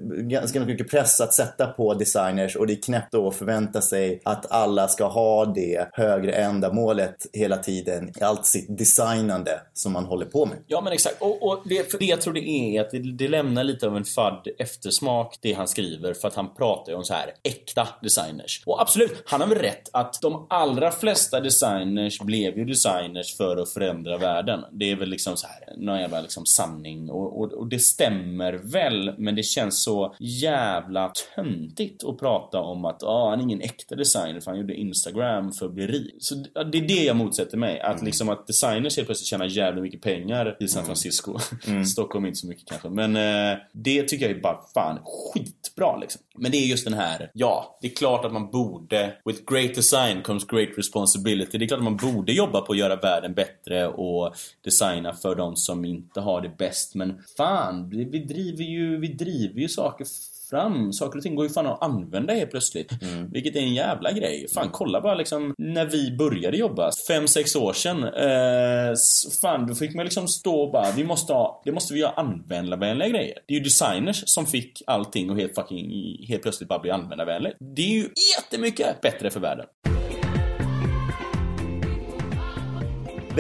ganska 0.08 0.60
mycket 0.60 0.90
press 0.90 1.20
att 1.20 1.34
sätta 1.34 1.66
på 1.66 1.94
designers 1.94 2.56
och 2.56 2.66
det 2.66 2.72
är 2.72 2.82
knäppt 2.82 3.14
att 3.14 3.34
förvänta 3.34 3.80
sig 3.80 4.20
att 4.24 4.52
alla 4.52 4.88
ska 4.88 5.06
ha 5.06 5.44
det 5.44 5.88
högre 5.92 6.32
ändamålet 6.32 7.26
hela 7.32 7.56
tiden 7.56 8.12
i 8.20 8.22
allt 8.22 8.46
sitt 8.46 8.78
designande 8.78 9.60
som 9.72 9.92
man 9.92 10.04
håller 10.04 10.26
på 10.26 10.46
med. 10.46 10.56
Ja 10.66 10.80
men 10.80 10.92
exakt. 10.92 11.22
Och, 11.22 11.42
och 11.42 11.62
det, 11.64 11.90
för 11.90 11.98
det 11.98 12.04
jag 12.04 12.20
tror 12.20 12.34
det 12.34 12.48
är 12.48 12.80
att 12.80 12.90
det, 12.90 12.98
det 12.98 13.28
lämnar 13.28 13.64
lite 13.64 13.86
av 13.86 13.96
en 13.96 14.04
fadd 14.04 14.48
eftersmak 14.58 15.38
det 15.40 15.52
han 15.52 15.68
skriver 15.68 16.14
för 16.14 16.28
att 16.28 16.34
han 16.34 16.54
pratar 16.54 16.92
ju 16.92 16.98
om 16.98 17.04
så 17.04 17.14
här 17.14 17.32
äkta 17.42 17.88
designers. 18.02 18.62
Och 18.66 18.80
absolut, 18.80 19.22
han 19.26 19.40
har 19.40 19.48
väl 19.48 19.58
rätt 19.58 19.90
att 19.92 20.18
de 20.22 20.46
allra 20.50 20.90
flesta 20.90 21.40
designers 21.40 22.20
blev 22.20 22.58
ju 22.58 22.64
designers 22.70 23.36
för 23.36 23.56
att 23.56 23.70
förändra 23.70 24.18
världen. 24.18 24.64
Det 24.72 24.90
är 24.90 24.96
väl 24.96 25.08
liksom 25.08 25.36
så 25.36 25.46
här 25.46 25.76
någon 25.76 26.00
jävla 26.00 26.20
liksom 26.20 26.46
sanning 26.46 27.10
och, 27.10 27.40
och, 27.40 27.52
och 27.52 27.66
det 27.66 27.78
stämmer 27.78 28.52
väl 28.52 29.14
men 29.18 29.34
det 29.34 29.42
känns 29.42 29.82
så 29.82 30.14
jävla 30.18 31.12
töntigt 31.34 32.04
att 32.04 32.18
prata 32.18 32.60
om 32.60 32.84
att 32.84 33.02
ah, 33.02 33.30
han 33.30 33.38
är 33.38 33.42
ingen 33.42 33.60
äkta 33.60 33.94
designer 33.94 34.40
för 34.40 34.50
han 34.50 34.60
gjorde 34.60 34.74
Instagram 34.74 35.52
för 35.52 35.66
att 35.66 35.72
bli 35.72 35.86
rik. 35.86 36.14
Så 36.18 36.34
det 36.34 36.78
är 36.78 36.88
det 36.88 37.04
jag 37.04 37.16
motsätter 37.16 37.56
mig. 37.56 37.80
Att 37.80 38.02
liksom 38.02 38.28
att 38.28 38.46
designers 38.46 38.96
helt 38.96 39.08
plötsligt 39.08 39.26
tjänar 39.26 39.46
jävligt 39.46 39.82
mycket 39.82 40.02
pengar 40.02 40.56
i 40.60 40.68
San 40.68 40.84
Francisco. 40.84 41.38
Stockholm 41.92 42.26
inte 42.26 42.38
så 42.38 42.46
mycket 42.46 42.68
kanske. 42.68 42.88
Men 42.88 43.16
eh, 43.16 43.58
det 43.72 44.02
tycker 44.02 44.28
jag 44.28 44.36
är 44.36 44.40
bara 44.40 44.60
fan 44.74 44.98
skitbra 45.04 45.96
liksom. 45.96 46.22
Men 46.34 46.50
det 46.50 46.56
är 46.56 46.66
just 46.66 46.84
den 46.84 46.94
här, 46.94 47.30
ja, 47.34 47.78
det 47.80 47.86
är 47.86 47.94
klart 47.94 48.24
att 48.24 48.32
man 48.32 48.50
borde, 48.50 49.12
with 49.24 49.40
great 49.52 49.74
design 49.74 50.22
comes 50.22 50.44
great 50.46 50.68
responsibility. 50.76 51.58
Det 51.58 51.64
är 51.64 51.68
klart 51.68 51.78
att 51.78 51.84
man 51.84 51.96
borde 51.96 52.32
jobba 52.32 52.59
på 52.60 52.72
att 52.72 52.78
göra 52.78 52.96
världen 52.96 53.34
bättre 53.34 53.86
och 53.86 54.34
designa 54.64 55.14
för 55.14 55.34
de 55.34 55.56
som 55.56 55.84
inte 55.84 56.20
har 56.20 56.40
det 56.40 56.56
bäst. 56.58 56.94
Men 56.94 57.22
fan, 57.36 57.88
vi, 57.88 58.04
vi 58.04 58.18
driver 58.18 58.64
ju, 58.64 59.00
vi 59.00 59.08
driver 59.08 59.60
ju 59.60 59.68
saker 59.68 60.06
fram. 60.50 60.92
Saker 60.92 61.18
och 61.18 61.22
ting 61.22 61.34
går 61.34 61.46
ju 61.46 61.52
fan 61.52 61.66
att 61.66 61.82
använda 61.82 62.34
helt 62.34 62.50
plötsligt. 62.50 62.92
Vilket 63.32 63.56
är 63.56 63.60
en 63.60 63.74
jävla 63.74 64.12
grej. 64.12 64.46
Fan, 64.54 64.68
kolla 64.72 65.00
bara 65.00 65.14
liksom 65.14 65.54
när 65.58 65.86
vi 65.86 66.16
började 66.16 66.56
jobba, 66.56 66.90
5-6 67.10 67.58
år 67.58 67.72
sedan. 67.72 68.04
Eh, 68.04 68.94
fan, 69.42 69.66
då 69.66 69.74
fick 69.74 69.94
man 69.94 70.04
liksom 70.04 70.28
stå 70.28 70.60
och 70.60 70.72
bara, 70.72 70.90
vi 70.96 71.04
måste 71.04 71.32
ha, 71.32 71.62
det 71.64 71.72
måste 71.72 71.94
vi 71.94 72.00
göra 72.00 72.12
användarvänliga 72.12 73.08
grejer. 73.08 73.38
Det 73.46 73.54
är 73.54 73.58
ju 73.58 73.64
designers 73.64 74.22
som 74.26 74.46
fick 74.46 74.82
allting 74.86 75.30
och 75.30 75.36
helt 75.36 75.54
fucking, 75.54 75.90
helt 76.28 76.42
plötsligt 76.42 76.68
bara 76.68 76.78
bli 76.78 76.90
användarvänligt. 76.90 77.56
Det 77.76 77.82
är 77.82 77.94
ju 77.94 78.08
jättemycket 78.36 79.00
bättre 79.00 79.30
för 79.30 79.40
världen. 79.40 79.66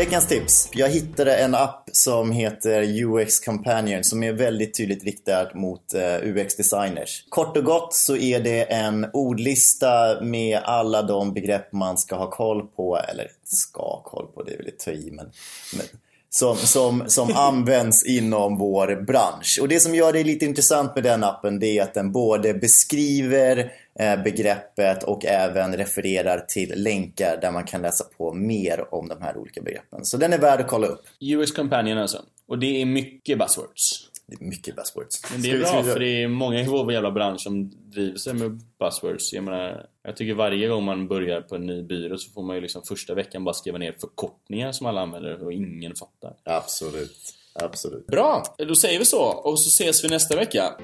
Veckans 0.00 0.26
tips. 0.26 0.68
Jag 0.72 0.88
hittade 0.88 1.36
en 1.36 1.54
app 1.54 1.88
som 1.92 2.32
heter 2.32 3.04
UX 3.04 3.40
Companion 3.40 4.04
som 4.04 4.22
är 4.22 4.32
väldigt 4.32 4.76
tydligt 4.76 5.04
riktad 5.04 5.54
mot 5.54 5.94
eh, 5.94 6.00
UX-designers. 6.22 7.24
Kort 7.28 7.56
och 7.56 7.64
gott 7.64 7.94
så 7.94 8.16
är 8.16 8.40
det 8.40 8.62
en 8.62 9.06
ordlista 9.12 10.20
med 10.22 10.60
alla 10.64 11.02
de 11.02 11.34
begrepp 11.34 11.72
man 11.72 11.98
ska 11.98 12.16
ha 12.16 12.30
koll 12.30 12.66
på, 12.66 12.96
eller 12.96 13.30
ska 13.44 13.82
ha 13.82 14.02
koll 14.02 14.26
på, 14.26 14.42
det 14.42 14.52
är 14.52 14.56
väl 14.56 14.68
att 14.68 14.78
ta 14.78 14.90
i, 14.90 15.10
men, 15.12 15.30
men 15.76 15.86
som, 16.30 16.56
som, 16.56 17.04
som 17.06 17.32
används 17.36 18.06
inom 18.06 18.58
vår 18.58 19.04
bransch. 19.06 19.58
Och 19.60 19.68
det 19.68 19.80
som 19.80 19.94
gör 19.94 20.12
det 20.12 20.24
lite 20.24 20.44
intressant 20.44 20.94
med 20.94 21.04
den 21.04 21.24
appen 21.24 21.58
det 21.58 21.78
är 21.78 21.82
att 21.82 21.94
den 21.94 22.12
både 22.12 22.54
beskriver 22.54 23.72
eh, 24.00 24.22
begreppet 24.22 25.02
och 25.02 25.24
även 25.24 25.76
refererar 25.76 26.38
till 26.48 26.72
länkar 26.76 27.38
där 27.40 27.50
man 27.50 27.64
kan 27.64 27.82
läsa 27.82 28.04
på 28.18 28.32
mer 28.32 28.94
om 28.94 29.08
de 29.08 29.22
här 29.22 29.36
olika 29.36 29.62
begreppen. 29.62 30.04
Så 30.04 30.16
den 30.16 30.32
är 30.32 30.38
värd 30.38 30.60
att 30.60 30.68
kolla 30.68 30.86
upp. 30.86 31.04
UX 31.20 31.52
Companion 31.52 31.98
alltså. 31.98 32.22
Och 32.48 32.58
det 32.58 32.82
är 32.82 32.86
mycket 32.86 33.38
buzzwords. 33.38 34.09
Det 34.30 34.44
är 34.44 34.48
mycket 34.48 34.76
buzzwords. 34.76 35.30
Men 35.32 35.42
det 35.42 35.50
är 35.50 35.58
bra 35.58 35.82
för 35.82 36.00
det 36.00 36.22
är 36.22 36.28
många 36.28 36.60
i 36.60 36.66
vår 36.66 36.92
jävla 36.92 37.10
bransch 37.10 37.40
som 37.40 37.70
driver 37.70 38.18
sig 38.18 38.34
med 38.34 38.60
buzzwords. 38.78 39.32
Jag 39.32 39.44
menar, 39.44 39.86
jag 40.02 40.16
tycker 40.16 40.34
varje 40.34 40.68
gång 40.68 40.84
man 40.84 41.08
börjar 41.08 41.40
på 41.40 41.54
en 41.54 41.66
ny 41.66 41.82
byrå 41.82 42.18
så 42.18 42.32
får 42.32 42.42
man 42.42 42.56
ju 42.56 42.62
liksom 42.62 42.82
första 42.82 43.14
veckan 43.14 43.44
bara 43.44 43.54
skriva 43.54 43.78
ner 43.78 43.94
förkortningar 44.00 44.72
som 44.72 44.86
alla 44.86 45.00
använder 45.00 45.44
och 45.44 45.52
ingen 45.52 45.94
fattar. 45.94 46.36
Absolut. 46.44 47.34
Absolut. 47.54 48.06
Bra, 48.06 48.44
då 48.58 48.74
säger 48.74 48.98
vi 48.98 49.04
så 49.04 49.22
och 49.22 49.60
så 49.60 49.68
ses 49.68 50.04
vi 50.04 50.08
nästa 50.08 50.36
vecka. 50.36 50.74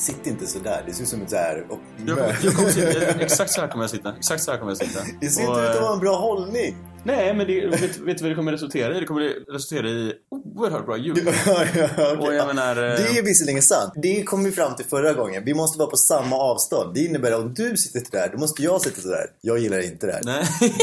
Sitt 0.00 0.26
inte 0.26 0.46
sådär. 0.46 0.82
Det 0.86 0.92
ser 0.92 1.02
ut 1.02 1.08
som 1.08 1.22
ett. 1.22 1.32
Jag 1.32 2.16
kommer, 2.16 2.34
jag 2.44 2.54
kommer 2.54 2.68
sitta, 2.70 3.20
exakt 3.20 3.50
så 3.50 3.60
här 3.60 3.68
kommer 3.68 3.84
jag 3.84 3.90
sitta. 3.90 4.16
Exakt 4.16 4.42
så 4.42 4.50
här 4.50 4.58
kommer 4.58 4.70
jag 4.70 4.78
sitta. 4.78 5.00
Det 5.20 5.28
ser 5.28 5.40
inte 5.42 5.60
ut 5.60 5.68
att 5.68 5.80
ha 5.80 5.92
en 5.92 6.00
bra 6.00 6.16
hållning. 6.16 6.76
Nej, 7.04 7.34
men 7.34 7.46
det, 7.46 7.66
vet, 7.66 7.98
vet 7.98 8.18
du 8.18 8.22
vad 8.24 8.30
det 8.30 8.34
kommer 8.34 8.52
resultera 8.52 8.96
i? 8.96 9.00
Det 9.00 9.06
kommer 9.06 9.52
resultera 9.52 9.88
i 9.88 10.12
oerhört 10.30 10.86
bra 10.86 10.96
ljud. 10.96 11.18
Ja, 11.46 11.64
ja, 11.74 11.88
okej. 11.96 12.16
Och 12.18 12.34
jag 12.34 12.46
menar, 12.46 12.76
eh, 12.76 12.82
Det 12.82 13.18
är 13.18 13.22
visserligen 13.24 13.62
sant. 13.62 13.92
Det 13.96 14.22
kom 14.22 14.44
vi 14.44 14.52
fram 14.52 14.76
till 14.76 14.84
förra 14.86 15.12
gången. 15.12 15.44
Vi 15.44 15.54
måste 15.54 15.78
vara 15.78 15.90
på 15.90 15.96
samma 15.96 16.36
avstånd. 16.36 16.94
Det 16.94 17.00
innebär 17.04 17.32
att 17.32 17.40
om 17.40 17.54
du 17.54 17.76
sitter 17.76 18.10
där, 18.10 18.28
då 18.32 18.38
måste 18.38 18.62
jag 18.62 18.80
sitta 18.80 19.00
sådär. 19.00 19.26
Jag 19.40 19.58
gillar 19.58 19.84
inte 19.84 20.06
det 20.06 20.12
här. 20.12 20.22
Nej. 20.24 20.44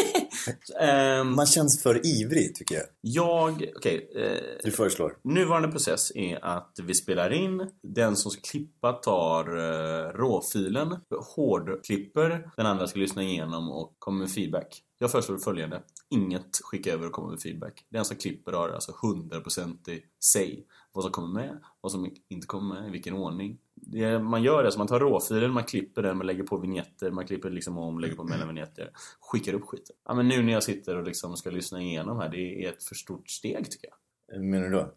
Ehm, 0.82 1.36
Man 1.36 1.46
känns 1.46 1.84
för 1.84 2.06
ivrig 2.06 2.56
tycker 2.56 2.76
jag. 2.76 2.84
jag, 3.02 3.66
okej. 3.76 4.10
eh, 4.16 4.32
Du 4.64 4.72
föreslår. 4.72 5.14
Nuvarande 5.24 5.68
process 5.68 6.12
är 6.16 6.46
att 6.46 6.74
vi 6.84 6.94
spelar 6.94 7.34
in, 7.34 7.68
den 7.84 8.16
som 8.16 8.32
ska 8.32 8.42
klippa 8.42 8.94
tar 8.94 9.58
uh, 9.58 10.10
råfilen, 10.16 10.96
hårdklipper, 11.36 12.50
den 12.58 12.66
andra 12.66 12.88
ska 12.88 13.00
lyssna 13.00 13.24
igenom 13.24 13.72
och 13.72 13.96
kommer 14.00 14.20
med 14.20 14.32
feedback. 14.32 14.82
Jag 15.00 15.12
föreslår 15.12 15.38
följande. 15.38 15.82
Inget 16.10 16.60
skicka 16.64 16.94
över 16.94 17.06
och 17.06 17.12
komma 17.12 17.30
med 17.30 17.42
feedback. 17.42 17.86
Den 17.90 18.06
som 18.06 18.18
klipper 18.18 18.54
har 18.54 18.70
alltså 18.70 18.92
100% 18.92 19.90
i 19.90 20.04
sig. 20.24 20.68
Vad 20.92 21.04
som 21.04 21.12
kommer 21.12 21.42
med, 21.42 21.60
vad 21.82 21.92
som 21.92 22.12
inte 22.28 22.48
kommer 22.48 22.76
med, 22.76 22.88
i 22.88 22.92
vilken 22.92 23.14
ordning. 23.14 23.58
Det 23.76 24.20
man 24.20 24.44
gör 24.44 24.64
är 24.64 24.68
att 24.68 24.78
man 24.78 24.88
tar 24.88 25.00
råfilen, 25.00 25.52
man 25.52 25.64
klipper 25.64 26.02
den, 26.02 26.18
man 26.18 26.28
lägger 26.28 26.44
på 26.44 26.58
vignetter, 26.58 27.12
man 27.12 27.28
klipper 27.28 27.50
liksom 27.50 27.78
om, 27.78 28.00
lägger 28.00 28.16
på 28.16 28.24
mellanvinjetter. 28.24 28.92
Skickar 29.20 29.54
upp 29.54 29.66
skiten. 29.66 29.96
Ja 30.06 30.14
men 30.14 30.28
nu 30.28 30.44
när 30.44 30.54
jag 30.54 30.64
sitter 30.64 30.98
och 30.98 31.04
liksom 31.04 31.38
ska 31.38 31.50
lyssna 31.50 31.82
igenom 31.82 32.18
här, 32.20 32.30
det 32.30 32.66
är 32.66 32.70
ett 32.70 32.84
för 32.84 32.96
stort 32.96 33.30
steg 33.30 33.72
tycker 33.72 33.88
jag. 33.88 34.44
Menar 34.44 34.70
du 34.70 34.72
då? 34.72 34.94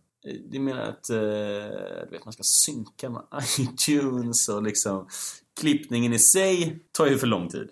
Det 0.50 0.60
menar 0.60 0.82
att 0.82 1.10
eh, 1.10 2.10
vet, 2.10 2.24
man 2.24 2.32
ska 2.32 2.42
synka 2.42 3.10
med 3.10 3.22
iTunes 3.58 4.48
och 4.48 4.62
liksom 4.62 5.08
klippningen 5.60 6.12
i 6.12 6.18
sig 6.18 6.78
tar 6.92 7.06
ju 7.06 7.18
för 7.18 7.26
lång 7.26 7.48
tid. 7.48 7.70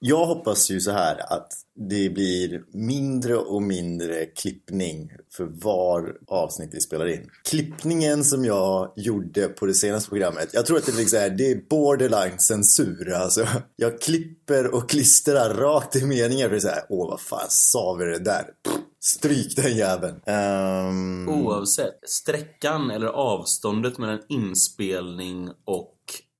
Jag 0.00 0.26
hoppas 0.26 0.70
ju 0.70 0.80
så 0.80 0.90
här 0.90 1.32
att 1.32 1.52
det 1.74 2.10
blir 2.10 2.62
mindre 2.72 3.36
och 3.36 3.62
mindre 3.62 4.26
klippning 4.26 5.10
för 5.32 5.44
var 5.44 6.16
avsnitt 6.26 6.70
vi 6.72 6.80
spelar 6.80 7.06
in. 7.06 7.30
Klippningen 7.48 8.24
som 8.24 8.44
jag 8.44 8.92
gjorde 8.96 9.48
på 9.48 9.66
det 9.66 9.74
senaste 9.74 10.10
programmet, 10.10 10.48
jag 10.52 10.66
tror 10.66 10.78
att 10.78 10.86
det 10.86 10.92
är, 10.92 10.96
liksom 10.96 11.18
här, 11.18 11.30
det 11.30 11.50
är 11.50 11.60
borderline 11.70 12.38
censur. 12.38 13.12
Alltså, 13.12 13.46
jag 13.76 14.00
klipper 14.00 14.74
och 14.74 14.90
klistrar 14.90 15.54
rakt 15.54 15.96
i 15.96 16.04
meningar 16.04 16.48
för 16.48 16.50
det 16.50 16.58
är 16.58 16.60
så 16.60 16.68
här, 16.68 16.84
åh 16.88 17.10
vad 17.10 17.20
fan 17.20 17.46
sa 17.48 17.94
vi 17.94 18.04
det 18.04 18.18
där? 18.18 18.44
Pff, 18.64 18.74
stryk 19.00 19.56
den 19.56 19.76
jäveln. 19.76 20.20
Ehm, 20.26 21.28
Oavsett, 21.28 21.98
sträckan 22.08 22.90
eller 22.90 23.06
avståndet 23.06 23.98
mellan 23.98 24.20
inspelning 24.28 25.48
och 25.64 25.94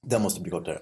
Den 0.07 0.23
måste 0.23 0.41
bli 0.41 0.51
kortare. 0.51 0.79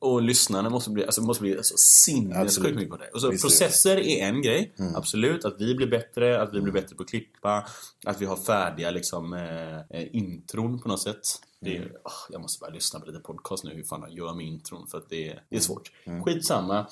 Och 0.00 0.22
lyssnarna 0.22 0.70
måste 0.70 0.90
bli, 0.90 1.04
alltså, 1.04 1.22
måste 1.22 1.42
bli 1.42 1.56
alltså, 1.56 1.74
sinnessjukt 1.76 2.74
mycket 2.74 2.90
på 2.90 2.96
det. 2.96 3.08
Och 3.14 3.20
så, 3.20 3.30
Visst 3.30 3.42
det. 3.42 3.48
processer 3.48 3.96
är 3.96 4.26
en 4.28 4.42
grej, 4.42 4.74
absolut. 4.94 5.44
Att 5.44 5.54
vi 5.60 5.74
blir 5.74 5.86
bättre, 5.86 6.42
att 6.42 6.54
vi 6.54 6.60
blir 6.60 6.72
bättre 6.72 6.96
på 6.96 7.02
att 7.02 7.08
klippa, 7.08 7.66
att 8.06 8.20
vi 8.20 8.26
har 8.26 8.36
färdiga 8.36 8.90
liksom, 8.90 9.32
eh, 9.32 9.76
eh, 10.00 10.16
intron 10.16 10.78
på 10.82 10.88
något 10.88 11.02
sätt. 11.02 11.20
Det 11.60 11.76
är, 11.76 11.92
åh, 12.04 12.12
jag 12.30 12.40
måste 12.40 12.60
bara 12.60 12.70
lyssna 12.70 13.00
på 13.00 13.06
lite 13.06 13.18
podcast 13.18 13.64
nu, 13.64 13.74
hur 13.74 13.82
fan 13.84 14.00
jag 14.00 14.12
gör 14.12 14.34
med 14.34 14.46
intron 14.46 14.86
för 14.86 14.98
att 14.98 15.08
det, 15.10 15.28
är- 15.28 15.42
det 15.48 15.56
är 15.56 15.60
svårt. 15.60 15.90
Skitsamma. 16.24 16.78
Eh, 16.78 16.84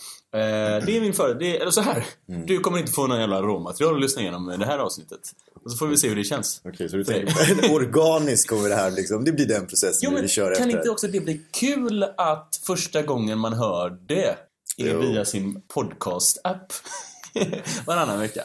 det 0.86 0.96
är 0.96 1.00
min 1.00 1.12
för... 1.12 1.34
Det 1.34 1.56
är, 1.56 1.60
eller 1.60 1.70
så 1.70 1.80
här. 1.80 2.04
Du 2.46 2.58
kommer 2.60 2.78
inte 2.78 2.92
få 2.92 3.06
någon 3.06 3.20
jävla 3.20 3.42
råmaterial 3.42 3.94
att 3.94 4.00
lyssna 4.00 4.22
igenom 4.22 4.46
det 4.58 4.66
här 4.66 4.78
avsnittet. 4.78 5.20
Och 5.64 5.70
så 5.72 5.76
får 5.76 5.86
vi 5.86 5.96
se 5.98 6.08
hur 6.08 6.16
det 6.16 6.24
känns. 6.24 6.60
Okej, 6.64 6.88
så 6.88 6.96
du 6.96 7.04
tänker 7.04 7.72
organiskt 7.74 8.48
kommer 8.48 8.68
det 8.68 8.74
här 8.74 8.90
liksom, 8.90 9.24
det 9.24 9.32
blir 9.32 9.46
den 9.46 9.66
processen 9.66 10.00
Jo, 10.02 10.10
men 10.10 10.22
vi 10.22 10.28
kör 10.28 10.54
kan 10.54 10.62
efter. 10.64 10.78
inte 10.78 10.90
också 10.90 11.06
det 11.08 11.20
bli 11.20 11.40
kul 11.50 12.02
att 12.16 12.60
första 12.66 13.02
gången 13.02 13.38
man 13.38 13.52
hör 13.52 13.90
det 14.08 14.24
är 14.24 14.36
Jo. 14.76 15.00
via 15.00 15.24
sin 15.24 15.60
podcast-app 15.74 16.72
varannan 17.86 18.20
vecka? 18.20 18.42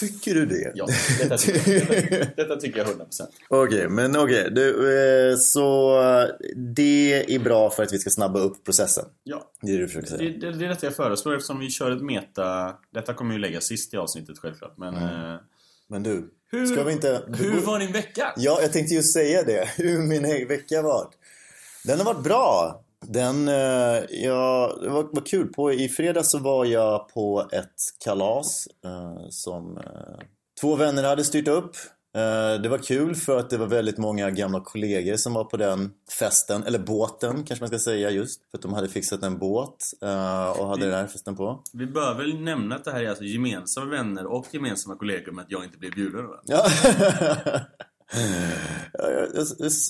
Tycker 0.00 0.34
du 0.34 0.46
det? 0.46 0.72
Ja, 0.74 0.86
detta 1.18 1.36
tycker 1.38 1.72
jag, 1.72 1.88
detta, 2.10 2.26
detta 2.36 2.56
tycker 2.56 2.78
jag 2.78 2.86
100%. 2.88 3.00
Okej, 3.48 3.88
men 3.88 4.16
okej. 4.16 4.48
Du, 4.50 4.70
eh, 5.30 5.36
Så 5.36 5.98
det 6.56 7.34
är 7.34 7.38
bra 7.38 7.70
för 7.70 7.82
att 7.82 7.92
vi 7.92 7.98
ska 7.98 8.10
snabba 8.10 8.38
upp 8.40 8.64
processen. 8.64 9.04
Ja, 9.24 9.50
Det 9.62 9.68
är 9.72 9.72
det 9.76 9.78
du 9.82 9.88
försöker 9.88 10.10
det, 10.10 10.16
säga. 10.18 10.30
det, 10.40 10.58
det 10.58 10.64
är 10.64 10.68
detta 10.68 10.86
jag 10.86 10.96
föreslår 10.96 11.34
eftersom 11.36 11.58
vi 11.58 11.70
kör 11.70 11.90
ett 11.90 12.02
meta... 12.02 12.74
Detta 12.94 13.14
kommer 13.14 13.32
ju 13.34 13.38
läggas 13.40 13.64
sist 13.64 13.94
i 13.94 13.96
avsnittet 13.96 14.38
självklart, 14.38 14.74
men... 14.78 14.94
eh, 14.94 15.36
Men 15.88 16.02
du, 16.02 16.28
hur, 16.52 16.66
ska 16.66 16.84
vi 16.84 16.92
inte... 16.92 17.22
hur 17.28 17.60
var 17.60 17.78
din 17.78 17.92
vecka? 17.92 18.32
Ja, 18.36 18.58
jag 18.62 18.72
tänkte 18.72 18.94
just 18.94 19.12
säga 19.12 19.42
det. 19.42 19.68
Hur 19.76 19.98
min 19.98 20.48
vecka 20.48 20.82
varit. 20.82 21.10
Den 21.84 21.98
har 21.98 22.04
varit 22.04 22.24
bra. 22.24 22.80
Den, 23.06 23.48
eh, 23.48 24.04
ja, 24.10 24.78
det 24.82 24.88
var, 24.88 25.02
var 25.12 25.26
kul. 25.26 25.52
På, 25.52 25.72
I 25.72 25.88
fredags 25.88 26.30
så 26.30 26.38
var 26.38 26.64
jag 26.64 27.08
på 27.08 27.48
ett 27.52 27.74
kalas 28.04 28.68
eh, 28.84 29.28
som 29.30 29.76
eh, 29.76 30.26
två 30.60 30.74
vänner 30.74 31.02
hade 31.02 31.24
styrt 31.24 31.48
upp. 31.48 31.76
Eh, 32.14 32.62
det 32.62 32.68
var 32.68 32.78
kul 32.78 33.14
för 33.14 33.38
att 33.38 33.50
det 33.50 33.58
var 33.58 33.66
väldigt 33.66 33.98
många 33.98 34.30
gamla 34.30 34.60
kollegor 34.60 35.16
som 35.16 35.34
var 35.34 35.44
på 35.44 35.56
den 35.56 35.90
festen, 36.18 36.62
eller 36.62 36.78
båten 36.78 37.44
kanske 37.44 37.62
man 37.62 37.68
ska 37.68 37.78
säga 37.78 38.10
just. 38.10 38.40
För 38.50 38.58
att 38.58 38.62
de 38.62 38.72
hade 38.72 38.88
fixat 38.88 39.22
en 39.22 39.38
båt 39.38 39.76
eh, 40.02 40.50
och 40.50 40.68
hade 40.68 40.84
den 40.84 40.94
här 40.94 41.06
festen 41.06 41.36
på. 41.36 41.62
Vi 41.72 41.86
bör 41.86 42.14
väl 42.14 42.40
nämna 42.40 42.74
att 42.74 42.84
det 42.84 42.92
här 42.92 43.02
är 43.02 43.08
alltså 43.08 43.24
gemensamma 43.24 43.86
vänner 43.86 44.26
och 44.26 44.46
gemensamma 44.50 44.96
kollegor 44.96 45.32
med 45.32 45.42
att 45.42 45.50
jag 45.50 45.64
inte 45.64 45.78
blev 45.78 45.92
bjuden 45.92 46.26
va? 46.26 46.40
Ja, 46.44 46.66
ja, 49.12 49.44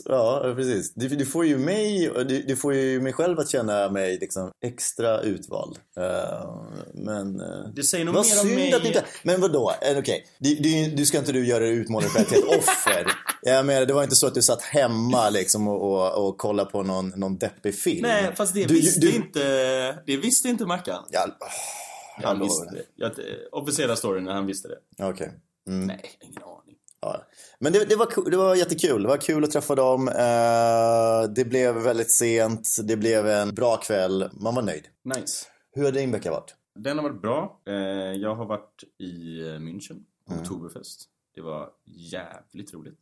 ja, 0.09 0.49
ja, 0.49 0.55
precis. 0.55 0.95
Du, 0.95 1.09
du 1.09 1.27
får 1.27 1.47
ju 1.47 1.59
mig, 1.59 2.11
du, 2.29 2.43
du 2.43 2.57
får 2.57 2.75
ju 2.75 3.01
mig 3.01 3.13
själv 3.13 3.39
att 3.39 3.51
känna 3.51 3.91
mig 3.91 4.19
liksom 4.21 4.51
extra 4.65 5.21
utvald. 5.21 5.79
Eh, 5.97 6.57
men... 6.95 7.41
eh, 7.41 7.47
Det 7.75 7.83
säger 7.83 8.05
nog 8.05 8.15
vad 8.15 8.27
mer 8.27 8.33
om 8.41 8.47
synd 8.47 8.55
mig... 8.55 8.73
att 8.75 8.83
du 8.83 8.89
inte... 8.89 9.05
Men 9.23 9.41
vadå? 9.41 9.73
Eh, 9.83 9.99
Okej, 9.99 10.27
du, 10.39 10.55
du, 10.55 10.91
du 10.91 11.07
ska 11.07 11.19
inte 11.19 11.33
du 11.33 11.47
göra 11.47 11.65
dig 11.65 11.73
utmålad 11.75 12.11
för 12.11 12.21
ett 12.21 12.31
helt 12.31 12.45
offer. 12.59 13.07
Jag 13.43 13.67
menar, 13.67 13.87
det 13.87 13.93
var 13.93 14.03
inte 14.03 14.17
så 14.17 14.27
att 14.27 14.35
du 14.35 14.43
satt 14.43 14.63
hemma 14.63 15.31
liksom 15.31 15.69
och, 15.69 15.93
och, 15.93 16.29
och 16.29 16.39
kollade 16.39 16.71
på 16.71 16.83
någon, 16.83 17.09
någon 17.09 17.39
deppig 17.39 17.75
film. 17.75 18.03
Nej, 18.03 18.33
fast 18.37 18.55
det 18.55 18.67
visste 18.67 19.07
inte... 19.07 19.43
Det 20.07 20.17
visste 20.17 20.49
inte 20.49 20.67
Mackan. 20.67 21.05
Ja, 21.11 21.27
åh, 21.41 21.47
Han 22.25 22.41
visste 22.41 22.65
det. 22.65 22.83
Jag, 22.97 23.13
officiella 23.53 23.97
storyn 23.97 24.25
när 24.25 24.33
han 24.33 24.47
visste 24.47 24.69
det. 24.69 25.05
Okej. 25.05 25.33
Mm. 25.69 25.87
Nej, 25.87 26.01
ingen 26.21 26.43
aning. 26.43 26.62
Ja. 27.03 27.23
Men 27.59 27.73
det, 27.73 27.85
det, 27.85 27.97
var, 27.97 28.31
det 28.31 28.37
var 28.37 28.55
jättekul. 28.55 29.03
Det 29.03 29.09
var 29.09 29.17
kul 29.17 29.45
att 29.45 29.51
träffa 29.51 29.75
dem. 29.75 30.09
Eh, 30.09 31.31
det 31.35 31.45
blev 31.45 31.75
väldigt 31.75 32.11
sent. 32.13 32.69
Det 32.85 32.97
blev 32.97 33.27
en 33.29 33.55
bra 33.55 33.77
kväll. 33.77 34.29
Man 34.33 34.55
var 34.55 34.63
nöjd. 34.63 34.85
Nice. 35.05 35.47
Hur 35.73 35.85
har 35.85 35.93
din 35.93 36.13
vecka 36.13 36.31
varit? 36.31 36.55
Den 36.79 36.99
har 36.99 37.03
varit 37.03 37.23
bra. 37.23 37.61
Eh, 37.69 37.75
Jag 38.21 38.35
har 38.35 38.45
varit 38.47 38.85
i 38.99 39.41
eh, 39.41 39.45
München 39.47 40.03
på 40.27 40.33
Mm. 40.33 40.43
Oktoberfest. 40.43 41.05
Det 41.35 41.41
var 41.41 41.69
jävligt 41.87 42.75
roligt. 42.75 42.99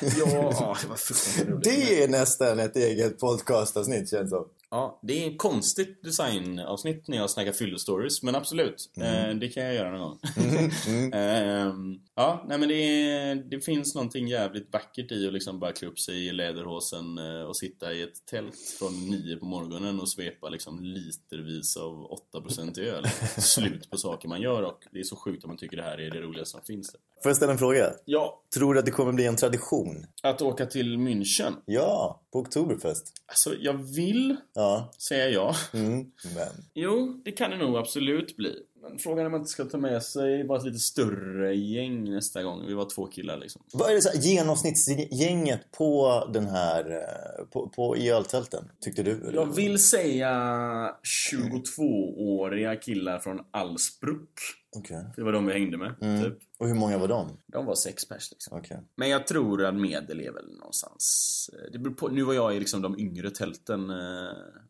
Ja, 0.18 0.76
det 0.82 0.88
var 0.88 0.96
fruktansvärt 0.96 1.48
roligt. 1.48 1.64
Det 1.64 2.02
är 2.02 2.08
nästan 2.08 2.58
ett 2.58 2.76
eget 2.76 3.18
podcastavsnitt 3.18 4.10
känns 4.10 4.30
som. 4.30 4.48
Ja, 4.70 5.00
det 5.02 5.24
är 5.24 5.30
ett 5.30 5.38
konstigt 5.38 6.02
designavsnitt 6.02 7.08
när 7.08 7.16
jag 7.16 7.30
snackar 7.30 7.52
fyllestories, 7.52 8.22
men 8.22 8.34
absolut. 8.34 8.90
Eh, 8.96 9.34
det 9.34 9.48
kan 9.48 9.62
jag 9.62 9.74
göra 9.74 9.90
någon 9.90 10.00
gång. 10.00 10.18
Ehm, 11.12 12.00
ja, 12.14 12.44
nej 12.48 12.58
men 12.58 12.68
det, 12.68 12.74
är, 12.74 13.34
det 13.34 13.60
finns 13.60 13.94
någonting 13.94 14.28
jävligt 14.28 14.72
vackert 14.72 15.12
i 15.12 15.26
att 15.26 15.32
liksom 15.32 15.58
bara 15.58 15.72
klä 15.72 15.88
upp 15.88 15.98
sig 15.98 16.26
i 16.26 16.32
läderhosen 16.32 17.18
eh, 17.18 17.42
och 17.42 17.56
sitta 17.56 17.92
i 17.92 18.02
ett 18.02 18.26
tält 18.26 18.74
från 18.78 19.10
nio 19.10 19.36
på 19.36 19.46
morgonen 19.46 20.00
och 20.00 20.10
svepa 20.10 20.48
liksom 20.48 20.80
litervis 20.80 21.76
av 21.76 22.18
8% 22.34 22.80
öl. 22.80 23.06
Slut 23.38 23.90
på 23.90 23.96
saker 23.96 24.28
man 24.28 24.40
gör 24.40 24.62
och 24.62 24.84
det 24.92 24.98
är 24.98 25.04
så 25.04 25.16
sjukt 25.16 25.44
om 25.44 25.48
man 25.48 25.58
tycker 25.58 25.76
det 25.76 25.82
här 25.82 26.00
är 26.00 26.10
det 26.10 26.20
roligaste 26.20 26.52
som 26.52 26.62
finns. 26.62 26.96
Får 27.22 27.30
jag 27.30 27.36
ställa 27.36 27.52
en 27.52 27.58
fråga? 27.58 27.92
Ja, 28.04 28.42
Tror 28.54 28.74
du 28.74 28.80
att 28.80 28.86
det 28.86 28.92
kommer 28.92 29.12
bli 29.12 29.26
en 29.26 29.36
tradition? 29.36 30.06
att 30.22 30.42
åka 30.42 30.66
till 30.66 30.96
München. 30.96 31.52
Ja, 31.64 32.20
på 32.32 32.38
Oktoberfest. 32.38 33.12
Alltså, 33.26 33.54
jag 33.60 33.72
vill 33.72 34.36
Ja. 34.54 34.92
säga 35.08 35.28
ja. 35.28 35.54
Mm. 35.72 35.96
Men. 36.34 36.64
Jo, 36.74 37.20
det 37.24 37.32
kan 37.32 37.50
det 37.50 37.56
nog 37.56 37.76
absolut 37.76 38.36
bli. 38.36 38.54
Men 38.82 38.98
frågan 38.98 39.18
är 39.18 39.26
om 39.26 39.32
man 39.32 39.40
inte 39.40 39.50
ska 39.50 39.64
ta 39.64 39.78
med 39.78 40.02
sig 40.02 40.44
bara 40.44 40.58
ett 40.58 40.64
lite 40.64 40.78
större 40.78 41.54
gäng 41.54 42.10
nästa 42.10 42.42
gång. 42.42 42.66
Vi 42.66 42.74
var 42.74 42.88
två 42.94 43.06
killar 43.06 43.36
liksom. 43.38 43.62
Vad 43.72 43.90
är 43.90 43.94
det 43.94 44.02
så 44.02 44.08
här, 44.08 44.16
genomsnittsgänget 44.18 45.60
på 45.78 46.22
den 46.32 46.46
här, 46.46 46.90
eh, 46.90 47.44
på, 47.52 47.68
på 47.68 47.96
i 47.96 48.10
öltälten? 48.10 48.64
Tyckte 48.80 49.02
du? 49.02 49.10
eller? 49.12 49.32
Jag 49.34 49.54
vill 49.56 49.78
säga 49.78 50.94
22-åriga 51.32 52.76
killar 52.76 53.18
från 53.18 53.40
Allsbruck. 53.50 54.40
Okej. 54.76 55.04
Det 55.16 55.22
var 55.22 55.32
de 55.32 55.46
vi 55.46 55.52
hängde 55.52 55.76
med, 55.76 55.94
Mm. 56.00 56.22
typ. 56.24 56.38
Och 56.58 56.66
hur 56.68 56.74
många 56.74 56.98
var 56.98 57.08
de? 57.08 57.38
De 57.46 57.66
var 57.66 57.74
sex 57.74 58.08
pers 58.08 58.30
liksom. 58.30 58.58
Okej. 58.58 58.80
Men 58.96 59.08
jag 59.08 59.26
tror 59.26 59.64
att 59.64 59.74
medel 59.74 60.20
är 60.20 60.32
väl 60.32 60.52
någonstans... 60.58 61.50
eh, 61.52 61.72
Det 61.72 61.78
beror 61.78 61.94
på, 61.94 62.08
nu 62.08 62.22
var 62.22 62.34
jag 62.34 62.56
i 62.56 62.58
liksom 62.60 62.82
de 62.82 62.98
yngre 62.98 63.30
tälten. 63.30 63.90
eh, 63.90 63.96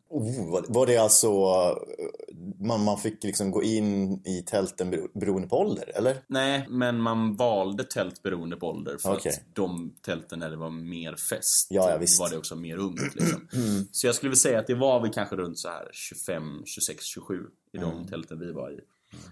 Oh, 0.09 0.61
var, 0.69 0.85
det 0.85 0.97
alltså, 0.97 1.27
eh, 1.27 2.35
man, 2.59 2.83
man 2.83 2.97
fick 2.97 3.23
liksom 3.23 3.51
gå 3.51 3.63
in 3.63 4.21
i 4.25 4.43
tälten 4.47 4.89
bero, 4.89 5.07
beroende 5.19 5.47
på 5.47 5.55
ålder, 5.59 5.91
eller? 5.95 6.17
Nej, 6.27 6.65
men 6.69 7.01
man 7.01 7.35
valde 7.35 7.83
tält 7.83 8.23
beroende 8.23 8.55
på 8.57 8.67
ålder. 8.67 8.97
För 8.97 9.13
Okej. 9.13 9.31
att 9.31 9.55
de 9.55 9.95
tälten 10.01 10.39
där 10.39 10.49
det 10.49 10.55
var 10.57 10.69
mer 10.69 11.15
fest 11.15 11.67
Ja, 11.69 11.91
ja, 11.91 11.97
visst. 11.97 12.19
var 12.19 12.29
det 12.29 12.37
också 12.37 12.55
mer 12.55 12.77
ungt. 12.77 13.15
Liksom. 13.15 13.47
Så 13.91 14.07
jag 14.07 14.15
skulle 14.15 14.29
vilja 14.29 14.39
säga 14.39 14.59
att 14.59 14.67
det 14.67 14.75
var 14.75 14.99
väl 15.01 15.09
kanske 15.13 15.35
runt 15.35 15.59
så 15.59 15.67
här 15.69 15.89
25, 15.93 16.43
26, 16.65 17.05
27 17.05 17.35
i 17.73 17.77
de 17.77 17.91
Mm. 17.91 18.07
tälten 18.07 18.39
vi 18.39 18.51
var 18.51 18.71
i. 18.71 18.79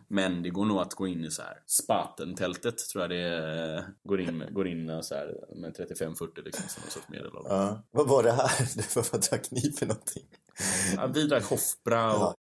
Men 0.08 0.44
det 0.44 0.50
går 0.50 0.66
nog 0.66 0.78
att 0.78 0.94
gå 0.94 1.08
in 1.08 1.26
i 1.26 1.32
så 1.32 1.42
här 1.42 1.58
Spaten-tältet 1.66 2.78
tror 2.78 3.04
jag 3.04 3.12
det 3.12 3.86
går 4.04 4.22
in 4.22 4.38
med, 4.38 4.54
går 4.54 4.68
in 4.68 5.04
så 5.04 5.16
här 5.16 5.56
med 5.56 5.76
35-40 5.78 6.44
liksom 6.44 6.70
som 6.70 6.84
en 6.86 6.92
sorts 6.92 7.10
medelålder. 7.10 7.56
Ja. 7.56 7.84
Vad 7.92 8.08
var 8.08 8.24
det 8.24 8.32
här? 8.32 8.52
Det 8.76 8.96
var, 8.96 9.08
vad 9.12 9.22
drack 9.22 9.52
ni 9.52 9.62
för 9.72 9.86
någonting? 9.86 10.24
Ja, 10.96 11.08
vi 11.08 11.28
drack 11.28 11.44
Hofbra 11.44 12.16
och 12.16 12.36